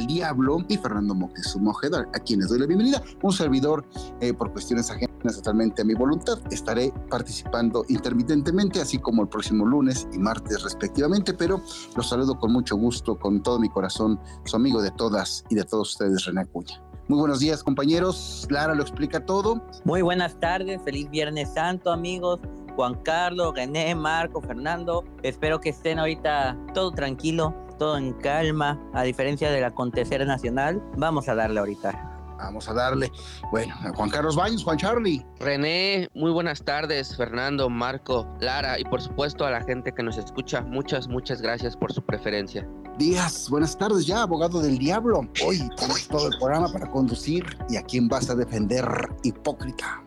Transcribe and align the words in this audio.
Del 0.00 0.06
Diablo 0.06 0.58
y 0.68 0.76
Fernando 0.76 1.14
Moctezuma 1.14 1.70
Ojeda, 1.70 2.06
a 2.14 2.18
quienes 2.18 2.48
doy 2.48 2.60
la 2.60 2.66
bienvenida. 2.66 3.02
Un 3.22 3.32
servidor, 3.32 3.84
eh, 4.20 4.32
por 4.32 4.52
cuestiones 4.52 4.90
ajenas 4.90 5.36
totalmente 5.36 5.82
a 5.82 5.84
mi 5.84 5.94
voluntad, 5.94 6.38
estaré 6.50 6.92
participando 7.10 7.84
intermitentemente, 7.88 8.80
así 8.80 8.98
como 8.98 9.22
el 9.22 9.28
próximo 9.28 9.66
lunes 9.66 10.08
y 10.12 10.18
martes 10.18 10.62
respectivamente, 10.62 11.34
pero 11.34 11.60
los 11.96 12.08
saludo 12.08 12.38
con 12.38 12.52
mucho 12.52 12.76
gusto, 12.76 13.18
con 13.18 13.42
todo 13.42 13.58
mi 13.58 13.68
corazón, 13.68 14.18
su 14.44 14.56
amigo 14.56 14.80
de 14.80 14.90
todas 14.92 15.44
y 15.50 15.54
de 15.54 15.64
todos 15.64 15.90
ustedes, 15.90 16.24
René 16.24 16.42
Acuña. 16.42 16.82
Muy 17.08 17.18
buenos 17.18 17.40
días, 17.40 17.62
compañeros. 17.62 18.46
Lara 18.50 18.74
lo 18.74 18.82
explica 18.82 19.26
todo. 19.26 19.62
Muy 19.84 20.00
buenas 20.00 20.38
tardes, 20.38 20.80
feliz 20.82 21.10
Viernes 21.10 21.52
Santo, 21.52 21.90
amigos. 21.92 22.38
Juan 22.76 22.94
Carlos, 23.02 23.52
René, 23.54 23.94
Marco, 23.94 24.40
Fernando. 24.40 25.04
Espero 25.22 25.60
que 25.60 25.70
estén 25.70 25.98
ahorita 25.98 26.56
todo 26.72 26.92
tranquilo, 26.92 27.54
todo 27.80 27.96
en 27.96 28.12
calma, 28.12 28.78
a 28.92 29.02
diferencia 29.02 29.50
del 29.50 29.64
acontecer 29.64 30.24
nacional. 30.26 30.82
Vamos 30.98 31.30
a 31.30 31.34
darle 31.34 31.60
ahorita. 31.60 32.36
Vamos 32.36 32.68
a 32.68 32.74
darle. 32.74 33.10
Bueno, 33.50 33.74
Juan 33.94 34.10
Carlos 34.10 34.36
Baños, 34.36 34.62
Juan 34.62 34.76
Charlie. 34.76 35.24
René, 35.40 36.06
muy 36.12 36.30
buenas 36.30 36.62
tardes. 36.62 37.16
Fernando, 37.16 37.70
Marco, 37.70 38.26
Lara 38.38 38.78
y 38.78 38.84
por 38.84 39.00
supuesto 39.00 39.46
a 39.46 39.50
la 39.50 39.62
gente 39.62 39.92
que 39.92 40.02
nos 40.02 40.18
escucha. 40.18 40.60
Muchas, 40.60 41.08
muchas 41.08 41.40
gracias 41.40 41.74
por 41.74 41.90
su 41.90 42.02
preferencia. 42.02 42.68
Días, 42.98 43.48
buenas 43.48 43.76
tardes 43.78 44.06
ya, 44.06 44.22
abogado 44.22 44.60
del 44.60 44.76
diablo. 44.76 45.20
Hoy 45.42 45.66
tienes 45.78 46.06
todo 46.08 46.28
el 46.28 46.38
programa 46.38 46.70
para 46.70 46.90
conducir 46.90 47.44
y 47.70 47.76
a 47.76 47.82
quién 47.82 48.08
vas 48.08 48.28
a 48.28 48.34
defender, 48.34 48.84
hipócrita. 49.22 50.02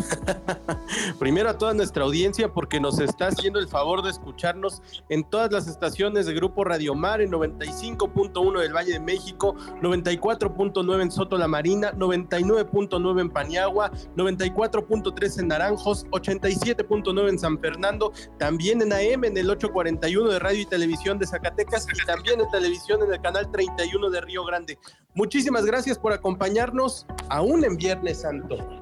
Primero 1.18 1.50
a 1.50 1.58
toda 1.58 1.74
nuestra 1.74 2.04
audiencia 2.04 2.52
porque 2.52 2.80
nos 2.80 2.98
está 2.98 3.28
haciendo 3.28 3.58
el 3.58 3.68
favor 3.68 4.02
de 4.02 4.10
escucharnos 4.10 4.82
en 5.08 5.24
todas 5.24 5.52
las 5.52 5.68
estaciones 5.68 6.26
de 6.26 6.34
Grupo 6.34 6.64
Radio 6.64 6.94
Mar 6.94 7.20
en 7.20 7.30
95.1 7.30 8.60
del 8.60 8.74
Valle 8.74 8.92
de 8.94 9.00
México, 9.00 9.54
94.9 9.80 11.02
en 11.02 11.10
Soto 11.10 11.36
La 11.36 11.48
Marina, 11.48 11.92
99.9 11.92 13.20
en 13.20 13.30
Paniagua, 13.30 13.90
94.3 14.16 15.40
en 15.40 15.48
Naranjos, 15.48 16.06
87.9 16.06 17.28
en 17.28 17.38
San 17.38 17.58
Fernando, 17.58 18.12
también 18.38 18.82
en 18.82 18.92
AM 18.92 19.24
en 19.24 19.36
el 19.36 19.50
841 19.50 20.30
de 20.30 20.38
Radio 20.38 20.62
y 20.62 20.66
Televisión 20.66 21.18
de 21.18 21.26
Zacatecas 21.26 21.86
y 21.92 22.06
también 22.06 22.40
en 22.40 22.50
televisión 22.50 23.02
en 23.02 23.12
el 23.12 23.20
canal 23.20 23.50
31 23.50 24.10
de 24.10 24.20
Río 24.20 24.44
Grande. 24.44 24.78
Muchísimas 25.14 25.64
gracias 25.66 25.98
por 25.98 26.12
acompañarnos 26.12 27.06
aún 27.28 27.64
en 27.64 27.76
Viernes 27.76 28.22
Santo. 28.22 28.81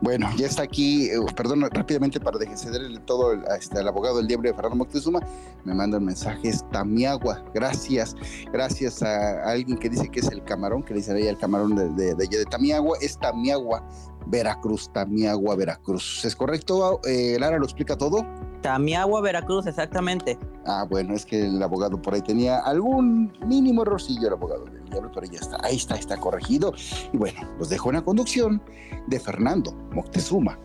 Bueno, 0.00 0.28
ya 0.36 0.46
está 0.46 0.62
aquí, 0.62 1.06
eh, 1.06 1.18
perdón, 1.36 1.62
rápidamente 1.62 2.20
para 2.20 2.38
cederle 2.56 3.00
todo 3.00 3.32
este, 3.32 3.78
al 3.78 3.88
abogado 3.88 4.18
del 4.18 4.26
diablo 4.26 4.48
de 4.48 4.54
Fernando 4.54 4.76
Moctezuma, 4.76 5.20
me 5.64 5.74
mandan 5.74 6.04
mensajes, 6.04 6.64
Tamiagua, 6.70 7.44
gracias, 7.54 8.14
gracias 8.52 9.02
a, 9.02 9.44
alguien 9.50 9.78
que 9.78 9.88
dice 9.88 10.08
que 10.08 10.20
es 10.20 10.28
el 10.28 10.44
camarón, 10.44 10.82
que 10.82 10.94
le 10.94 11.00
dice 11.00 11.12
ahí 11.12 11.26
el 11.26 11.38
camarón 11.38 11.74
de, 11.74 11.88
de, 11.90 12.14
de, 12.14 12.26
de 12.26 12.44
Tamiagua, 12.44 12.98
es 13.00 13.18
Tamiagua, 13.18 13.82
Veracruz, 14.26 14.90
Tamiagua, 14.92 15.56
Veracruz. 15.56 16.24
¿Es 16.24 16.34
correcto? 16.34 17.00
Eh, 17.04 17.36
Lara 17.38 17.58
lo 17.58 17.64
explica 17.64 17.96
todo. 17.96 18.26
Tamiagua, 18.64 19.20
Veracruz, 19.20 19.66
exactamente. 19.66 20.38
Ah, 20.64 20.86
bueno, 20.88 21.14
es 21.14 21.26
que 21.26 21.44
el 21.44 21.62
abogado 21.62 22.00
por 22.00 22.14
ahí 22.14 22.22
tenía 22.22 22.60
algún 22.60 23.30
mínimo 23.46 23.82
errorcillo, 23.82 24.28
el 24.28 24.32
abogado 24.32 24.64
del 24.64 24.82
diablo, 24.88 25.10
pero 25.14 25.26
ya 25.26 25.38
está, 25.38 25.58
ahí 25.62 25.76
está, 25.76 25.96
está 25.96 26.16
corregido. 26.16 26.72
Y 27.12 27.18
bueno, 27.18 27.40
los 27.58 27.68
dejo 27.68 27.90
en 27.90 27.96
la 27.96 28.02
conducción 28.02 28.62
de 29.06 29.20
Fernando 29.20 29.74
Moctezuma 29.92 30.58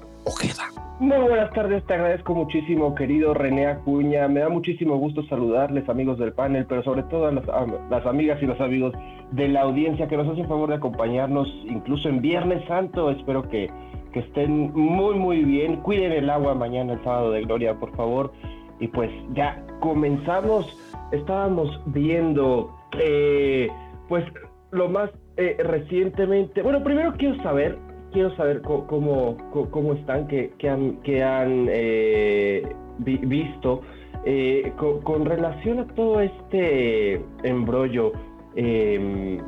Muy 0.99 1.17
buenas 1.17 1.51
tardes, 1.53 1.85
te 1.85 1.93
agradezco 1.93 2.35
muchísimo, 2.35 2.93
querido 2.93 3.33
René 3.33 3.67
Acuña. 3.67 4.27
Me 4.27 4.41
da 4.41 4.49
muchísimo 4.49 4.97
gusto 4.97 5.23
saludarles, 5.27 5.87
amigos 5.87 6.19
del 6.19 6.33
panel, 6.33 6.65
pero 6.67 6.83
sobre 6.83 7.03
todo 7.03 7.27
a 7.27 7.31
las, 7.31 7.47
a 7.47 7.65
las, 7.89 8.05
amigas 8.05 8.37
y 8.41 8.45
los 8.45 8.59
amigos 8.59 8.93
de 9.31 9.47
la 9.47 9.61
audiencia 9.61 10.09
que 10.09 10.17
nos 10.17 10.27
hacen 10.27 10.47
favor 10.47 10.67
de 10.69 10.75
acompañarnos, 10.75 11.47
incluso 11.65 12.09
en 12.09 12.21
Viernes 12.21 12.65
Santo. 12.67 13.11
Espero 13.11 13.47
que, 13.47 13.71
que 14.11 14.19
estén 14.19 14.73
muy, 14.73 15.15
muy 15.15 15.45
bien. 15.45 15.77
Cuiden 15.77 16.11
el 16.11 16.29
agua 16.29 16.53
mañana, 16.53 16.93
el 16.93 17.03
sábado 17.03 17.31
de 17.31 17.43
Gloria, 17.43 17.75
por 17.75 17.95
favor. 17.95 18.33
Y 18.81 18.87
pues 18.89 19.09
ya 19.33 19.65
comenzamos. 19.79 20.67
Estábamos 21.13 21.81
viendo, 21.85 22.75
eh, 22.99 23.69
pues, 24.09 24.25
lo 24.71 24.89
más 24.89 25.09
eh, 25.37 25.55
recientemente. 25.63 26.61
Bueno, 26.61 26.83
primero 26.83 27.13
quiero 27.17 27.41
saber 27.41 27.77
quiero 28.11 28.35
saber 28.35 28.61
cómo, 28.61 28.87
cómo, 28.87 29.37
cómo 29.71 29.93
están, 29.93 30.27
qué, 30.27 30.51
qué 30.57 30.69
han, 30.69 30.97
qué 31.03 31.23
han 31.23 31.67
eh, 31.69 32.63
vi, 32.99 33.17
visto 33.17 33.81
eh, 34.25 34.73
con, 34.77 35.01
con, 35.01 35.25
relación 35.25 35.79
a 35.79 35.87
todo 35.95 36.21
este 36.21 37.21
embrollo. 37.43 38.11
Eh, 38.55 39.39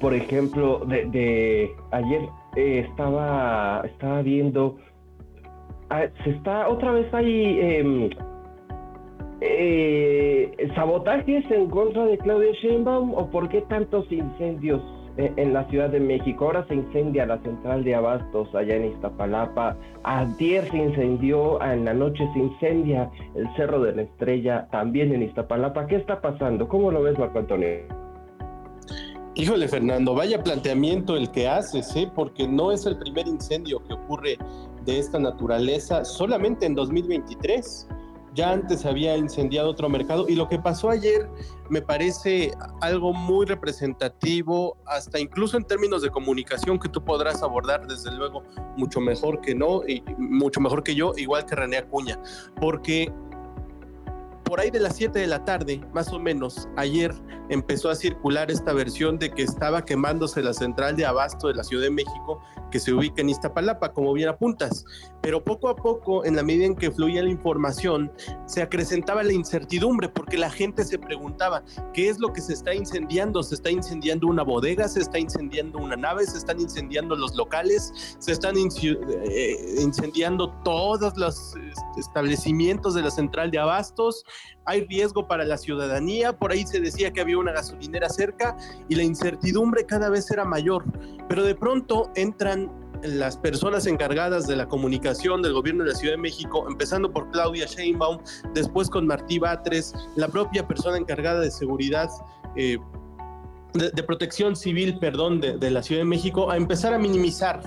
por 0.00 0.14
ejemplo, 0.14 0.80
de, 0.86 1.06
de 1.06 1.70
ayer 1.90 2.22
eh, 2.56 2.86
estaba, 2.88 3.82
estaba 3.84 4.22
viendo, 4.22 4.76
ah, 5.90 6.06
se 6.24 6.30
está 6.30 6.68
otra 6.68 6.92
vez 6.92 7.12
ahí 7.12 7.58
eh, 9.40 10.70
sabotajes 10.74 11.48
en 11.50 11.68
contra 11.68 12.04
de 12.06 12.18
Claudia 12.18 12.52
Sheinbaum 12.62 13.14
o 13.14 13.30
por 13.30 13.48
qué 13.48 13.60
tantos 13.62 14.10
incendios 14.10 14.82
en 15.18 15.52
la 15.52 15.68
Ciudad 15.68 15.90
de 15.90 16.00
México. 16.00 16.46
Ahora 16.46 16.66
se 16.68 16.74
incendia 16.74 17.26
la 17.26 17.38
central 17.42 17.84
de 17.84 17.94
abastos 17.94 18.54
allá 18.54 18.76
en 18.76 18.92
Iztapalapa. 18.92 19.76
Ayer 20.04 20.70
se 20.70 20.76
incendió, 20.76 21.62
en 21.62 21.84
la 21.84 21.94
noche 21.94 22.28
se 22.32 22.38
incendia 22.38 23.10
el 23.34 23.46
Cerro 23.56 23.80
de 23.82 23.94
la 23.94 24.02
Estrella 24.02 24.68
también 24.70 25.12
en 25.12 25.22
Iztapalapa. 25.22 25.86
¿Qué 25.86 25.96
está 25.96 26.20
pasando? 26.20 26.68
¿Cómo 26.68 26.90
lo 26.90 27.02
ves, 27.02 27.18
Marco 27.18 27.40
Antonio? 27.40 27.68
Híjole, 29.34 29.68
Fernando, 29.68 30.14
vaya 30.14 30.42
planteamiento 30.42 31.16
el 31.16 31.30
que 31.30 31.46
haces, 31.46 31.94
¿eh? 31.94 32.10
porque 32.14 32.48
no 32.48 32.72
es 32.72 32.86
el 32.86 32.98
primer 32.98 33.28
incendio 33.28 33.80
que 33.84 33.94
ocurre 33.94 34.36
de 34.84 34.98
esta 34.98 35.18
naturaleza 35.18 36.04
solamente 36.04 36.66
en 36.66 36.74
2023 36.74 37.88
ya 38.34 38.52
antes 38.52 38.84
había 38.86 39.16
incendiado 39.16 39.70
otro 39.70 39.88
mercado 39.88 40.26
y 40.28 40.34
lo 40.34 40.48
que 40.48 40.58
pasó 40.58 40.90
ayer 40.90 41.28
me 41.70 41.82
parece 41.82 42.52
algo 42.80 43.12
muy 43.12 43.46
representativo, 43.46 44.76
hasta 44.86 45.18
incluso 45.18 45.56
en 45.56 45.64
términos 45.64 46.02
de 46.02 46.10
comunicación 46.10 46.78
que 46.78 46.88
tú 46.88 47.04
podrás 47.04 47.42
abordar 47.42 47.86
desde 47.86 48.10
luego 48.12 48.42
mucho 48.76 49.00
mejor 49.00 49.40
que 49.40 49.54
no, 49.54 49.82
y 49.86 50.02
mucho 50.16 50.60
mejor 50.60 50.82
que 50.82 50.94
yo, 50.94 51.12
igual 51.16 51.44
que 51.44 51.54
René 51.54 51.78
Acuña, 51.78 52.18
porque 52.60 53.12
por 54.48 54.60
ahí 54.60 54.70
de 54.70 54.80
las 54.80 54.96
7 54.96 55.18
de 55.18 55.26
la 55.26 55.44
tarde, 55.44 55.84
más 55.92 56.10
o 56.10 56.18
menos, 56.18 56.68
ayer 56.76 57.14
empezó 57.50 57.90
a 57.90 57.94
circular 57.94 58.50
esta 58.50 58.72
versión 58.72 59.18
de 59.18 59.30
que 59.30 59.42
estaba 59.42 59.84
quemándose 59.84 60.42
la 60.42 60.54
central 60.54 60.96
de 60.96 61.04
abasto 61.04 61.48
de 61.48 61.54
la 61.54 61.64
Ciudad 61.64 61.84
de 61.84 61.90
México 61.90 62.40
que 62.70 62.80
se 62.80 62.92
ubica 62.92 63.22
en 63.22 63.30
Iztapalapa, 63.30 63.92
como 63.92 64.12
bien 64.12 64.28
apuntas. 64.28 64.84
Pero 65.22 65.42
poco 65.42 65.68
a 65.68 65.76
poco, 65.76 66.24
en 66.24 66.36
la 66.36 66.42
medida 66.42 66.66
en 66.66 66.76
que 66.76 66.90
fluía 66.90 67.22
la 67.22 67.30
información, 67.30 68.12
se 68.46 68.62
acrecentaba 68.62 69.22
la 69.22 69.32
incertidumbre 69.32 70.08
porque 70.08 70.36
la 70.36 70.50
gente 70.50 70.84
se 70.84 70.98
preguntaba, 70.98 71.62
¿qué 71.92 72.08
es 72.08 72.18
lo 72.18 72.32
que 72.32 72.40
se 72.40 72.52
está 72.52 72.74
incendiando? 72.74 73.42
¿Se 73.42 73.54
está 73.54 73.70
incendiando 73.70 74.26
una 74.26 74.42
bodega? 74.42 74.88
¿Se 74.88 75.00
está 75.00 75.18
incendiando 75.18 75.78
una 75.78 75.96
nave? 75.96 76.26
¿Se 76.26 76.38
están 76.38 76.60
incendiando 76.60 77.16
los 77.16 77.34
locales? 77.36 78.16
¿Se 78.18 78.32
están 78.32 78.56
eh, 78.56 79.74
incendiando 79.80 80.50
todos 80.62 81.16
los 81.16 81.54
establecimientos 81.96 82.94
de 82.94 83.02
la 83.02 83.10
central 83.10 83.50
de 83.50 83.58
abastos? 83.58 84.24
Hay 84.64 84.86
riesgo 84.86 85.26
para 85.26 85.44
la 85.44 85.56
ciudadanía, 85.56 86.38
por 86.38 86.52
ahí 86.52 86.66
se 86.66 86.80
decía 86.80 87.12
que 87.12 87.20
había 87.20 87.38
una 87.38 87.52
gasolinera 87.52 88.08
cerca 88.08 88.56
y 88.88 88.94
la 88.94 89.02
incertidumbre 89.02 89.86
cada 89.86 90.10
vez 90.10 90.30
era 90.30 90.44
mayor, 90.44 90.84
pero 91.28 91.42
de 91.42 91.54
pronto 91.54 92.10
entran 92.14 92.70
las 93.02 93.36
personas 93.36 93.86
encargadas 93.86 94.46
de 94.46 94.56
la 94.56 94.68
comunicación 94.68 95.40
del 95.42 95.52
gobierno 95.52 95.84
de 95.84 95.90
la 95.90 95.96
Ciudad 95.96 96.14
de 96.14 96.20
México, 96.20 96.66
empezando 96.68 97.12
por 97.12 97.30
Claudia 97.30 97.66
Sheinbaum, 97.66 98.18
después 98.54 98.90
con 98.90 99.06
Martí 99.06 99.38
Batres, 99.38 99.94
la 100.16 100.28
propia 100.28 100.66
persona 100.66 100.98
encargada 100.98 101.40
de 101.40 101.50
seguridad. 101.50 102.08
Eh, 102.56 102.78
de, 103.74 104.02
protección 104.02 104.56
civil, 104.56 104.98
perdón, 104.98 105.40
de, 105.40 105.58
de 105.58 105.70
la 105.70 105.82
Ciudad 105.82 106.00
de 106.00 106.06
México, 106.06 106.50
a 106.50 106.56
empezar 106.56 106.94
a 106.94 106.98
minimizar 106.98 107.60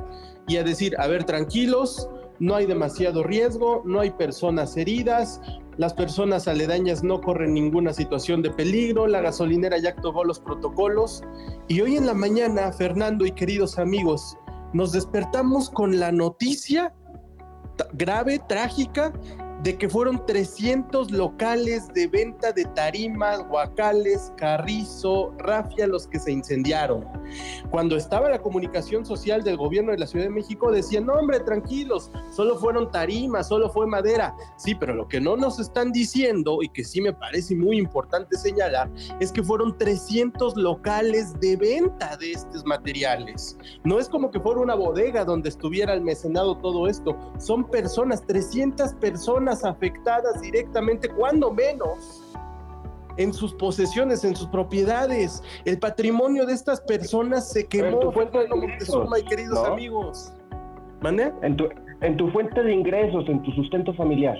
y 0.47 0.57
a 0.57 0.63
decir, 0.63 0.95
a 0.99 1.07
ver, 1.07 1.23
tranquilos, 1.23 2.09
no 2.41 2.55
hay 2.55 2.65
demasiado 2.65 3.21
riesgo, 3.21 3.83
no 3.85 3.99
hay 3.99 4.09
personas 4.09 4.75
heridas, 4.75 5.39
las 5.77 5.93
personas 5.93 6.47
aledañas 6.47 7.03
no 7.03 7.21
corren 7.21 7.53
ninguna 7.53 7.93
situación 7.93 8.41
de 8.41 8.49
peligro, 8.49 9.05
la 9.05 9.21
gasolinera 9.21 9.77
ya 9.77 9.89
actuó 9.89 10.23
los 10.23 10.39
protocolos. 10.39 11.23
Y 11.67 11.81
hoy 11.81 11.97
en 11.97 12.07
la 12.07 12.15
mañana, 12.15 12.71
Fernando 12.73 13.27
y 13.27 13.31
queridos 13.31 13.77
amigos, 13.77 14.39
nos 14.73 14.91
despertamos 14.91 15.69
con 15.69 15.99
la 15.99 16.11
noticia 16.11 16.95
grave, 17.93 18.41
trágica, 18.49 19.13
de 19.63 19.77
que 19.77 19.87
fueron 19.87 20.25
300 20.25 21.11
locales 21.11 21.87
de 21.93 22.07
venta 22.07 22.51
de 22.51 22.65
tarimas, 22.65 23.47
guacales, 23.47 24.33
carrizo, 24.35 25.33
rafia 25.37 25.85
los 25.85 26.07
que 26.07 26.19
se 26.19 26.31
incendiaron. 26.31 27.05
Cuando 27.69 27.95
estaba 27.95 28.29
la 28.29 28.41
comunicación 28.41 29.05
social 29.05 29.43
del 29.43 29.57
gobierno 29.57 29.91
de 29.91 29.99
la 29.99 30.07
Ciudad 30.07 30.25
de 30.25 30.31
México 30.31 30.71
decían, 30.71 31.05
no 31.05 31.13
hombre, 31.13 31.39
tranquilos, 31.41 32.09
solo 32.31 32.57
fueron 32.57 32.91
tarimas, 32.91 33.49
solo 33.49 33.69
fue 33.69 33.85
madera. 33.85 34.35
Sí, 34.57 34.73
pero 34.73 34.95
lo 34.95 35.07
que 35.07 35.21
no 35.21 35.37
nos 35.37 35.59
están 35.59 35.91
diciendo 35.91 36.63
y 36.63 36.69
que 36.69 36.83
sí 36.83 36.99
me 36.99 37.13
parece 37.13 37.55
muy 37.55 37.77
importante 37.77 38.37
señalar 38.37 38.89
es 39.19 39.31
que 39.31 39.43
fueron 39.43 39.77
300 39.77 40.57
locales 40.57 41.39
de 41.39 41.55
venta 41.55 42.17
de 42.17 42.31
estos 42.31 42.65
materiales. 42.65 43.57
No 43.83 43.99
es 43.99 44.09
como 44.09 44.31
que 44.31 44.39
fuera 44.39 44.59
una 44.59 44.75
bodega 44.75 45.23
donde 45.23 45.49
estuviera 45.49 45.93
almacenado 45.93 46.57
todo 46.57 46.87
esto, 46.87 47.15
son 47.37 47.63
personas, 47.69 48.25
300 48.25 48.93
personas 48.95 49.50
afectadas 49.63 50.41
directamente, 50.41 51.09
cuando 51.09 51.51
menos, 51.51 52.23
en 53.17 53.33
sus 53.33 53.53
posesiones, 53.53 54.23
en 54.23 54.35
sus 54.35 54.47
propiedades. 54.47 55.43
El 55.65 55.79
patrimonio 55.79 56.45
de 56.45 56.53
estas 56.53 56.81
personas 56.81 57.51
se 57.51 57.67
quemó. 57.67 58.11
queridos 59.23 59.67
amigos. 59.67 60.33
En 61.41 61.55
tu, 61.55 61.69
en 62.01 62.17
tu 62.17 62.29
fuente 62.31 62.63
de 62.63 62.73
ingresos, 62.73 63.27
en 63.27 63.41
tu 63.43 63.51
sustento 63.51 63.93
familiar. 63.93 64.37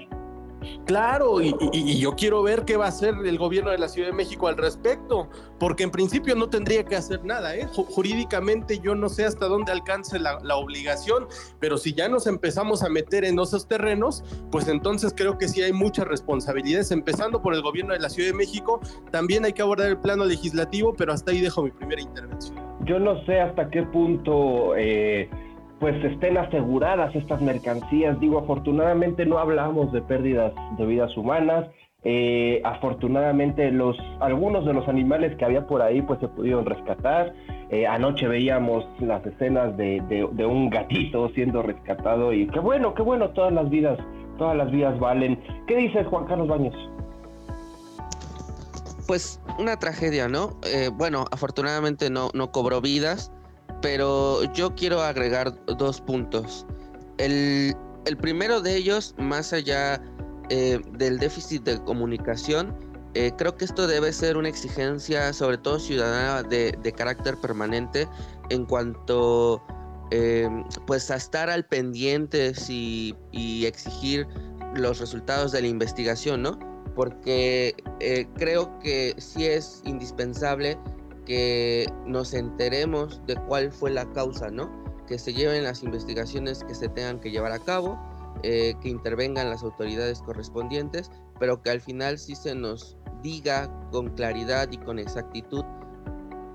Claro, 0.86 1.42
y, 1.42 2.00
yo 2.00 2.16
quiero 2.16 2.44
ver 2.44 2.66
qué 2.66 2.78
va 2.78 2.86
a 2.86 2.90
hacer 2.90 3.14
el 3.26 3.38
gobierno 3.38 3.72
de 3.72 3.78
la 3.78 3.88
Ciudad 3.88 4.10
de 4.10 4.14
México 4.14 4.48
al 4.48 4.58
respecto, 4.58 5.30
porque 5.60 5.84
en 5.84 5.92
principio 5.92 6.36
no 6.36 6.50
tendría 6.50 6.84
que 6.84 6.96
hacer 6.96 7.24
nada, 7.24 7.56
¿eh? 7.56 7.68
Jurídicamente 7.74 8.80
yo 8.80 8.96
no 8.96 9.10
sé 9.10 9.26
hasta 9.26 9.48
dónde 9.48 9.72
alcance 9.72 10.20
la, 10.20 10.40
obligación, 10.56 11.28
pero 11.60 11.78
si 11.78 11.94
ya 11.94 12.08
nos 12.08 12.28
empezamos 12.28 12.84
a 12.84 12.90
meter 12.90 13.24
en 13.26 13.40
esos 13.40 13.68
terrenos, 13.68 14.24
pues 14.52 14.68
entonces 14.68 15.14
creo 15.16 15.38
que 15.38 15.48
sí 15.48 15.62
hay 15.62 15.74
muchas 15.74 16.08
responsabilidades, 16.08 16.92
empezando 16.92 17.42
por 17.42 17.54
el 17.54 17.62
gobierno 17.62 17.94
de 17.94 18.00
la 18.00 18.10
Ciudad 18.10 18.30
de 18.30 18.36
México, 18.36 18.80
también 19.12 19.46
hay 19.46 19.54
que 19.54 19.62
abordar 19.62 19.90
el 19.90 19.98
plano 19.98 20.26
legislativo, 20.26 20.94
pero 20.94 21.14
hasta 21.14 21.32
ahí 21.32 21.42
dejo 21.42 21.64
mi 21.64 21.72
primera 21.72 22.02
intervención. 22.02 22.60
Yo 22.86 23.00
no 23.00 23.24
sé 23.26 23.40
hasta 23.40 23.70
qué 23.70 23.84
punto... 23.84 24.76
Eh 24.76 25.30
pues 25.82 26.02
estén 26.06 26.38
aseguradas 26.38 27.14
estas 27.16 27.42
mercancías. 27.42 28.18
Digo, 28.20 28.38
afortunadamente 28.38 29.26
no 29.26 29.40
hablamos 29.40 29.92
de 29.92 30.02
pérdidas 30.04 30.54
de 30.78 30.86
vidas 30.86 31.18
humanas. 31.18 31.66
Eh, 32.04 32.62
afortunadamente 32.64 33.70
los 33.72 33.96
algunos 34.22 34.66
de 34.66 34.74
los 34.74 34.88
animales 34.88 35.36
que 35.38 35.46
había 35.46 35.68
por 35.68 35.82
ahí 35.82 36.04
pues 36.04 36.20
se 36.20 36.28
pudieron 36.28 36.68
rescatar. 36.68 37.34
Eh, 37.72 37.88
anoche 37.88 38.28
veíamos 38.28 38.86
las 39.00 39.26
escenas 39.26 39.76
de, 39.76 40.02
de, 40.08 40.46
un 40.46 40.70
gatito 40.70 41.30
siendo 41.30 41.64
rescatado 41.64 42.32
y 42.32 42.48
qué 42.48 42.60
bueno, 42.60 42.94
qué 42.94 43.02
bueno, 43.02 43.30
todas 43.32 43.52
las 43.52 43.68
vidas, 43.70 43.98
todas 44.38 44.56
las 44.56 44.70
vidas 44.70 45.00
valen. 45.00 45.42
¿Qué 45.68 45.78
dices 45.78 46.06
Juan 46.06 46.26
Carlos 46.26 46.48
Baños? 46.48 46.76
Pues 49.08 49.42
una 49.58 49.78
tragedia, 49.78 50.28
¿no? 50.28 50.52
Eh, 50.64 50.90
bueno, 50.94 51.26
afortunadamente 51.32 52.12
no, 52.12 52.30
no 52.36 52.52
cobró 52.52 52.82
vidas 52.82 53.32
pero 53.82 54.44
yo 54.54 54.74
quiero 54.76 55.02
agregar 55.02 55.54
dos 55.66 56.00
puntos. 56.02 56.66
El, 57.18 57.76
primero 58.20 58.62
de 58.62 58.76
ellos, 58.76 59.16
más 59.18 59.54
allá 59.54 60.02
eh, 60.50 60.80
del 60.94 61.20
déficit 61.20 61.64
de 61.64 61.82
comunicación, 61.84 62.76
eh, 63.14 63.32
creo 63.38 63.56
que 63.56 63.66
esto 63.66 63.88
debe 63.88 64.14
ser 64.14 64.38
una 64.38 64.50
exigencia, 64.50 65.34
sobre 65.34 65.58
todo 65.58 65.80
ciudadana, 65.80 66.44
de, 66.44 66.94
carácter 66.96 67.38
permanente 67.38 68.08
en 68.50 68.66
cuanto 68.66 69.62
eh, 70.12 70.50
pues 70.88 71.12
a 71.12 71.16
estar 71.16 71.50
al 71.50 71.66
pendiente 71.66 72.54
y, 72.70 73.16
y, 73.32 73.66
exigir 73.66 74.28
los 74.76 75.00
resultados 75.00 75.52
de 75.52 75.62
la 75.62 75.68
investigación, 75.68 76.42
¿no? 76.42 76.60
Porque 76.96 77.76
creo 78.36 78.78
que 78.80 79.16
sí 79.18 79.46
es 79.46 79.82
indispensable 79.86 80.78
que 81.26 81.88
nos 82.06 82.34
enteremos 82.34 83.22
de 83.28 83.36
cuál 83.48 83.72
fue 83.72 83.92
la 83.92 84.12
causa, 84.14 84.50
¿no? 84.50 84.70
Que 85.08 85.18
se 85.20 85.34
lleven 85.34 85.64
las 85.64 85.84
investigaciones 85.84 86.64
que 86.64 86.76
se 86.76 86.90
tengan 86.90 87.20
que 87.20 87.32
llevar 87.32 87.52
a 87.52 87.60
cabo, 87.60 88.00
eh, 88.44 88.74
que 88.82 88.90
intervengan 88.90 89.50
las 89.50 89.64
autoridades 89.64 90.22
correspondientes, 90.22 91.12
pero 91.40 91.62
que 91.62 91.70
al 91.70 91.82
final 91.82 92.18
sí 92.18 92.36
se 92.36 92.56
nos 92.56 92.98
diga 93.22 93.70
con 93.92 94.10
claridad 94.10 94.72
y 94.72 94.78
con 94.78 95.00
exactitud 95.00 95.64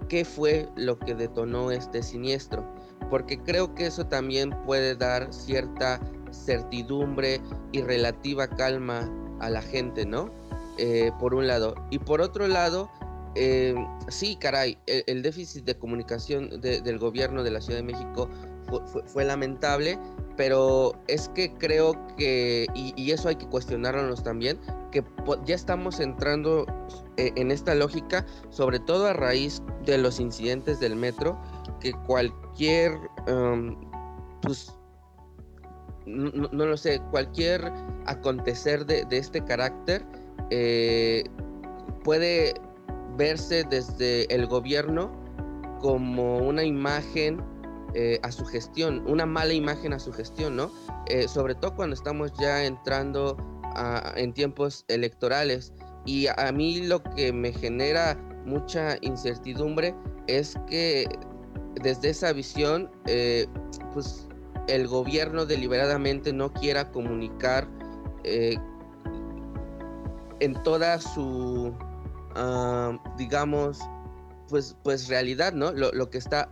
qué 0.08 0.24
fue 0.24 0.68
lo 0.76 0.98
que 0.98 1.14
detonó 1.14 1.70
este 1.70 2.02
siniestro, 2.02 2.64
porque 3.10 3.38
creo 3.38 3.74
que 3.74 3.86
eso 3.86 4.06
también 4.06 4.50
puede 4.64 4.94
dar 4.94 5.32
cierta 5.32 6.00
certidumbre 6.30 7.40
y 7.72 7.82
relativa 7.82 8.46
calma 8.46 9.10
a 9.40 9.50
la 9.50 9.62
gente, 9.62 10.06
¿no? 10.06 10.30
Eh, 10.78 11.10
por 11.18 11.34
un 11.34 11.46
lado. 11.46 11.74
Y 11.90 11.98
por 11.98 12.20
otro 12.20 12.46
lado, 12.48 12.90
eh, 13.36 13.74
sí, 14.08 14.36
caray, 14.36 14.78
el, 14.86 15.22
déficit 15.22 15.64
de 15.64 15.76
comunicación 15.76 16.60
del 16.60 16.98
gobierno 16.98 17.42
de 17.42 17.50
la 17.50 17.60
Ciudad 17.60 17.78
de 17.78 17.84
México 17.84 18.30
fue, 19.06 19.24
lamentable, 19.24 19.98
pero 20.36 20.92
es 21.06 21.28
que 21.30 21.52
creo 21.54 21.94
que, 22.16 22.66
y, 22.74 23.10
eso 23.10 23.28
hay 23.28 23.36
que 23.36 23.46
cuestionarnos 23.46 24.22
también, 24.22 24.58
que 24.90 25.04
ya 25.44 25.54
estamos 25.54 26.00
entrando 26.00 26.66
eh, 27.16 27.32
en 27.36 27.50
esta 27.50 27.74
lógica, 27.74 28.24
sobre 28.50 28.80
todo 28.80 29.06
a 29.06 29.12
raíz 29.12 29.62
de 29.84 29.98
los 29.98 30.18
incidentes 30.18 30.80
del 30.80 30.96
metro, 30.96 31.38
que 31.80 31.92
cualquier, 32.06 32.98
um, 33.28 33.76
pues, 34.42 34.72
no, 36.06 36.48
lo 36.52 36.76
sé, 36.76 37.00
cualquier 37.10 37.72
acontecer 38.06 38.86
de, 38.86 39.06
este 39.10 39.44
carácter 39.44 40.04
eh, 40.50 41.24
puede 42.04 42.54
verse 43.16 43.64
desde 43.64 44.32
el 44.34 44.46
gobierno 44.46 45.10
como 45.80 46.38
una 46.38 46.64
imagen 46.64 47.42
eh, 47.94 48.18
a 48.22 48.30
su 48.30 48.44
gestión, 48.44 49.02
una 49.06 49.24
mala 49.24 49.54
imagen 49.54 49.92
a 49.92 49.98
su 49.98 50.12
gestión, 50.12 50.56
¿no? 50.56 50.70
Eh, 51.06 51.28
sobre 51.28 51.54
todo 51.54 51.74
cuando 51.76 51.94
estamos 51.94 52.32
ya 52.38 52.64
entrando 52.64 53.36
en 54.16 54.32
tiempos 54.32 54.84
electorales. 54.88 55.72
Y 56.06 56.28
a, 56.28 56.50
mí 56.52 56.82
lo 56.82 57.02
que 57.02 57.32
me 57.32 57.52
genera 57.52 58.16
mucha 58.46 58.96
incertidumbre 59.02 59.94
es 60.26 60.58
que 60.66 61.06
desde 61.82 62.10
esa 62.10 62.32
visión, 62.32 62.90
eh, 63.06 63.46
pues 63.92 64.28
el 64.68 64.88
gobierno 64.88 65.44
deliberadamente 65.44 66.32
no 66.32 66.52
quiera 66.52 66.90
comunicar 66.90 67.68
en 70.40 70.62
toda 70.64 70.98
su 71.00 71.74
digamos, 73.16 73.80
pues, 74.48 74.76
pues 74.82 75.08
realidad, 75.08 75.52
¿no? 75.52 75.72
Lo, 75.72 76.10
que 76.10 76.18
está 76.18 76.48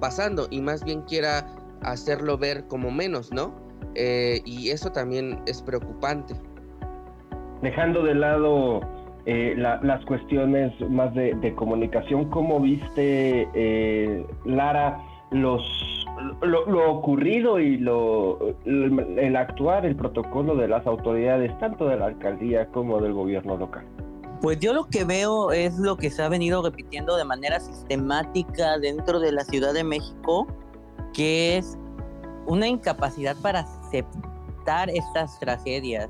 pasando 0.00 0.46
y 0.50 0.60
más 0.60 0.84
bien 0.84 1.02
quiera 1.02 1.46
hacerlo 1.82 2.38
ver 2.38 2.66
como 2.68 2.90
menos, 2.90 3.32
¿no? 3.32 3.54
Eh, 3.94 4.40
y 4.44 4.70
eso 4.70 4.90
también 4.90 5.40
es 5.46 5.62
preocupante. 5.62 6.34
Dejando 7.60 8.02
de 8.02 8.14
lado 8.14 8.80
eh, 9.26 9.54
las 9.56 10.04
cuestiones 10.04 10.72
más 10.90 11.14
de, 11.14 11.54
comunicación, 11.54 12.28
¿cómo 12.30 12.60
viste, 12.60 13.48
eh, 13.54 14.26
Lara, 14.44 14.98
los, 15.30 15.62
lo, 16.42 16.90
ocurrido 16.90 17.60
y 17.60 17.78
lo, 17.78 18.54
el 18.64 19.36
actuar, 19.36 19.86
el 19.86 19.94
protocolo 19.94 20.56
de 20.56 20.68
las 20.68 20.86
autoridades, 20.86 21.56
tanto 21.58 21.86
de 21.86 21.96
la 21.96 22.06
alcaldía 22.06 22.66
como 22.66 23.00
del 23.00 23.12
gobierno 23.12 23.56
local? 23.56 23.84
Pues 24.42 24.58
yo 24.58 24.72
lo 24.72 24.88
que 24.88 25.04
veo 25.04 25.52
es 25.52 25.78
lo 25.78 25.96
que 25.96 26.10
se 26.10 26.20
ha 26.20 26.28
venido 26.28 26.62
repitiendo 26.62 27.16
de 27.16 27.24
manera 27.24 27.60
sistemática 27.60 28.76
dentro 28.78 29.20
de 29.20 29.30
la 29.30 29.44
Ciudad 29.44 29.72
de 29.72 29.84
México, 29.84 30.48
que 31.14 31.58
es 31.58 31.78
una 32.46 32.66
incapacidad 32.66 33.36
para 33.36 33.60
aceptar 33.60 34.90
estas 34.90 35.38
tragedias. 35.38 36.08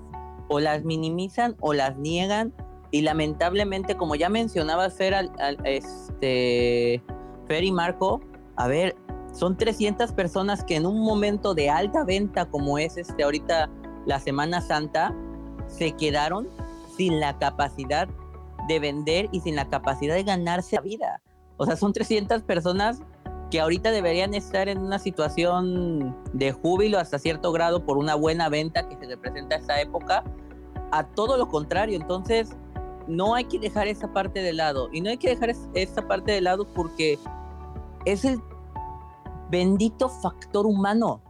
O 0.48 0.60
las 0.60 0.82
minimizan 0.82 1.56
o 1.60 1.74
las 1.74 1.98
niegan. 1.98 2.54
Y 2.90 3.02
lamentablemente, 3.02 3.98
como 3.98 4.14
ya 4.14 4.30
mencionaba 4.30 4.88
Fer, 4.88 5.14
al, 5.14 5.30
este, 5.64 7.02
Fer 7.48 7.64
y 7.64 7.70
Marco, 7.70 8.22
a 8.56 8.66
ver, 8.66 8.96
son 9.34 9.58
300 9.58 10.10
personas 10.12 10.64
que 10.64 10.76
en 10.76 10.86
un 10.86 11.00
momento 11.00 11.52
de 11.52 11.68
alta 11.68 12.02
venta 12.04 12.46
como 12.46 12.78
es 12.78 12.96
este 12.96 13.24
ahorita 13.24 13.68
la 14.06 14.18
Semana 14.20 14.62
Santa, 14.62 15.14
se 15.66 15.92
quedaron 15.92 16.48
sin 16.96 17.20
la 17.20 17.38
capacidad 17.38 18.08
de 18.69 18.78
vender 18.78 19.28
y 19.33 19.40
sin 19.40 19.57
la 19.57 19.69
capacidad 19.69 20.14
de 20.14 20.25
ganarse 20.25 20.76
la 20.76 20.83
vida. 20.83 21.23
O 21.57 21.66
sea, 21.66 21.76
son 21.76 21.92
300 21.92 22.42
personas 22.42 23.00
que 23.50 23.61
ahorita 23.61 23.90
deberían 23.90 24.33
estar 24.35 24.69
en 24.69 24.78
una 24.78 24.99
situación 24.99 26.16
de 26.33 26.52
júbilo 26.52 26.99
hasta 26.99 27.19
cierto 27.19 27.52
grado 27.52 27.85
por 27.85 27.99
una 27.99 28.14
buena 28.14 28.49
venta 28.49 28.88
que 28.88 28.97
se 28.97 29.07
representa 29.07 29.57
a 29.57 29.59
esta 29.59 29.81
época, 29.81 30.25
a 30.90 31.04
todo 31.04 31.37
lo 31.37 31.49
contrario. 31.49 31.99
Entonces, 32.00 32.57
no 33.07 33.35
hay 33.35 33.45
que 33.45 33.59
dejar 33.59 33.88
esa 33.88 34.12
parte 34.12 34.40
de 34.40 34.52
lado. 34.52 34.88
Y 34.92 35.00
no 35.02 35.11
hay 35.11 35.19
que 35.19 35.28
dejar 35.28 35.54
esa 35.75 36.09
parte 36.09 36.33
de 36.33 36.40
lado 36.40 36.66
porque 36.73 37.19
es 38.07 38.25
el 38.25 38.40
bendito 39.50 40.09
factor 40.09 40.66
humano. 40.66 41.21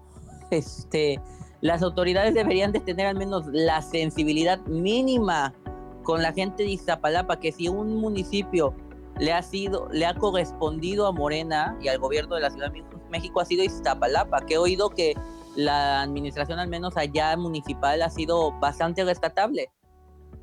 Este, 0.50 1.20
las 1.60 1.82
autoridades 1.82 2.34
deberían 2.34 2.72
de 2.72 2.80
tener 2.80 3.06
al 3.06 3.16
menos 3.16 3.46
la 3.46 3.82
sensibilidad 3.82 4.60
mínima 4.66 5.54
con 6.02 6.22
la 6.22 6.32
gente 6.32 6.62
de 6.62 6.70
Iztapalapa, 6.70 7.38
que 7.38 7.52
si 7.52 7.68
un 7.68 7.96
municipio 7.96 8.74
le 9.18 9.32
ha 9.32 9.42
sido, 9.42 9.88
le 9.90 10.06
ha 10.06 10.14
correspondido 10.14 11.06
a 11.06 11.12
Morena 11.12 11.76
y 11.80 11.88
al 11.88 11.98
gobierno 11.98 12.34
de 12.34 12.40
la 12.42 12.50
Ciudad 12.50 12.72
de 12.72 12.82
México 13.10 13.40
ha 13.40 13.44
sido 13.44 13.62
Iztapalapa, 13.62 14.40
que 14.40 14.54
he 14.54 14.58
oído 14.58 14.90
que 14.90 15.14
la 15.56 16.02
administración 16.02 16.58
al 16.58 16.68
menos 16.68 16.96
allá 16.96 17.36
municipal 17.36 18.02
ha 18.02 18.10
sido 18.10 18.52
bastante 18.58 19.04
rescatable. 19.04 19.70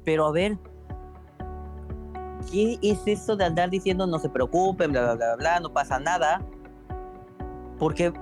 Pero 0.05 0.27
a 0.27 0.31
ver, 0.31 0.57
¿qué 2.51 2.77
es 2.81 2.99
eso 3.05 3.35
de 3.35 3.45
andar 3.45 3.69
diciendo 3.69 4.07
no 4.07 4.19
se 4.19 4.29
preocupen, 4.29 4.91
bla, 4.91 5.01
bla, 5.01 5.15
bla, 5.15 5.35
bla, 5.35 5.59
no 5.59 5.73
pasa 5.73 5.99
nada? 5.99 6.41
Porque 7.77 8.13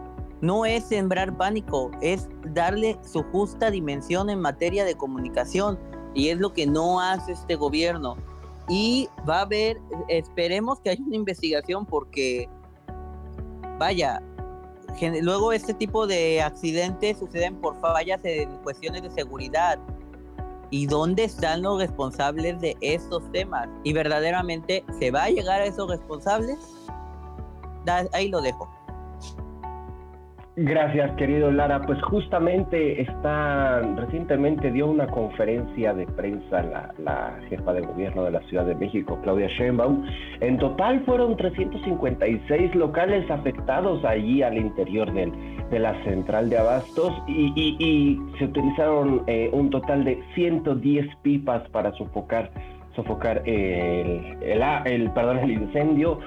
no 0.41 0.65
es 0.65 0.85
sembrar 0.85 1.35
pánico, 1.35 1.91
es 2.01 2.29
darle 2.53 2.99
su 3.03 3.23
justa 3.23 3.71
dimensión 3.71 4.29
en 4.29 4.39
materia 4.39 4.85
de 4.85 4.95
comunicación. 4.95 5.79
Y 6.13 6.29
es 6.29 6.37
lo 6.39 6.53
que 6.53 6.65
no 6.65 6.99
hace 6.99 7.33
este 7.33 7.55
gobierno 7.55 8.17
y 8.69 9.07
va 9.27 9.39
a 9.39 9.41
haber, 9.41 9.79
esperemos 10.09 10.79
que 10.81 10.89
haya 10.89 11.03
una 11.05 11.15
investigación 11.15 11.85
porque, 11.85 12.49
vaya, 13.77 14.21
luego 15.21 15.53
este 15.53 15.73
tipo 15.73 16.05
de 16.05 16.41
accidentes 16.41 17.17
suceden 17.17 17.55
por 17.55 17.79
fallas 17.79 18.19
en 18.23 18.57
cuestiones 18.57 19.03
de 19.03 19.11
seguridad. 19.11 19.79
¿Y 20.69 20.85
dónde 20.85 21.23
están 21.23 21.61
los 21.61 21.79
responsables 21.79 22.59
de 22.59 22.75
estos 22.81 23.23
temas? 23.31 23.69
¿Y 23.83 23.93
verdaderamente 23.93 24.83
se 24.99 25.11
va 25.11 25.23
a 25.23 25.29
llegar 25.29 25.61
a 25.61 25.65
esos 25.65 25.89
responsables? 25.89 26.57
ahí 28.11 28.27
lo 28.27 28.41
dejo. 28.41 28.69
Gracias, 30.59 31.11
querido 31.17 31.51
Lara. 31.51 31.83
Pues 31.83 32.01
justamente 32.01 32.99
está, 32.99 33.79
recientemente 33.95 34.71
dio 34.71 34.87
una 34.87 35.05
conferencia 35.05 35.93
de 35.93 36.07
prensa 36.07 36.63
la, 36.97 37.39
jefa 37.47 37.73
de 37.73 37.81
gobierno 37.81 38.23
de 38.23 38.31
la 38.31 38.39
Ciudad 38.47 38.65
de 38.65 38.73
México, 38.73 39.19
Claudia 39.21 39.49
Sheinbaum. 39.49 40.03
En 40.39 40.57
total 40.57 41.05
fueron 41.05 41.37
356 41.37 42.73
locales 42.73 43.29
afectados 43.29 44.03
allí 44.03 44.41
al 44.41 44.57
interior 44.57 45.13
del, 45.13 45.31
de 45.69 45.77
la 45.77 45.93
central 46.03 46.49
de 46.49 46.57
abastos 46.57 47.13
y, 47.27 48.19
se 48.39 48.45
utilizaron 48.45 49.21
eh, 49.27 49.51
un 49.53 49.69
total 49.69 50.05
de 50.05 50.19
110 50.33 51.05
pipas 51.21 51.69
para 51.69 51.91
sofocar 51.93 52.49
sofocar 52.95 53.43
el, 53.45 54.35
el, 54.41 54.63
el, 54.85 55.11
perdón, 55.11 55.37
el 55.37 55.51
incendio. 55.51 56.19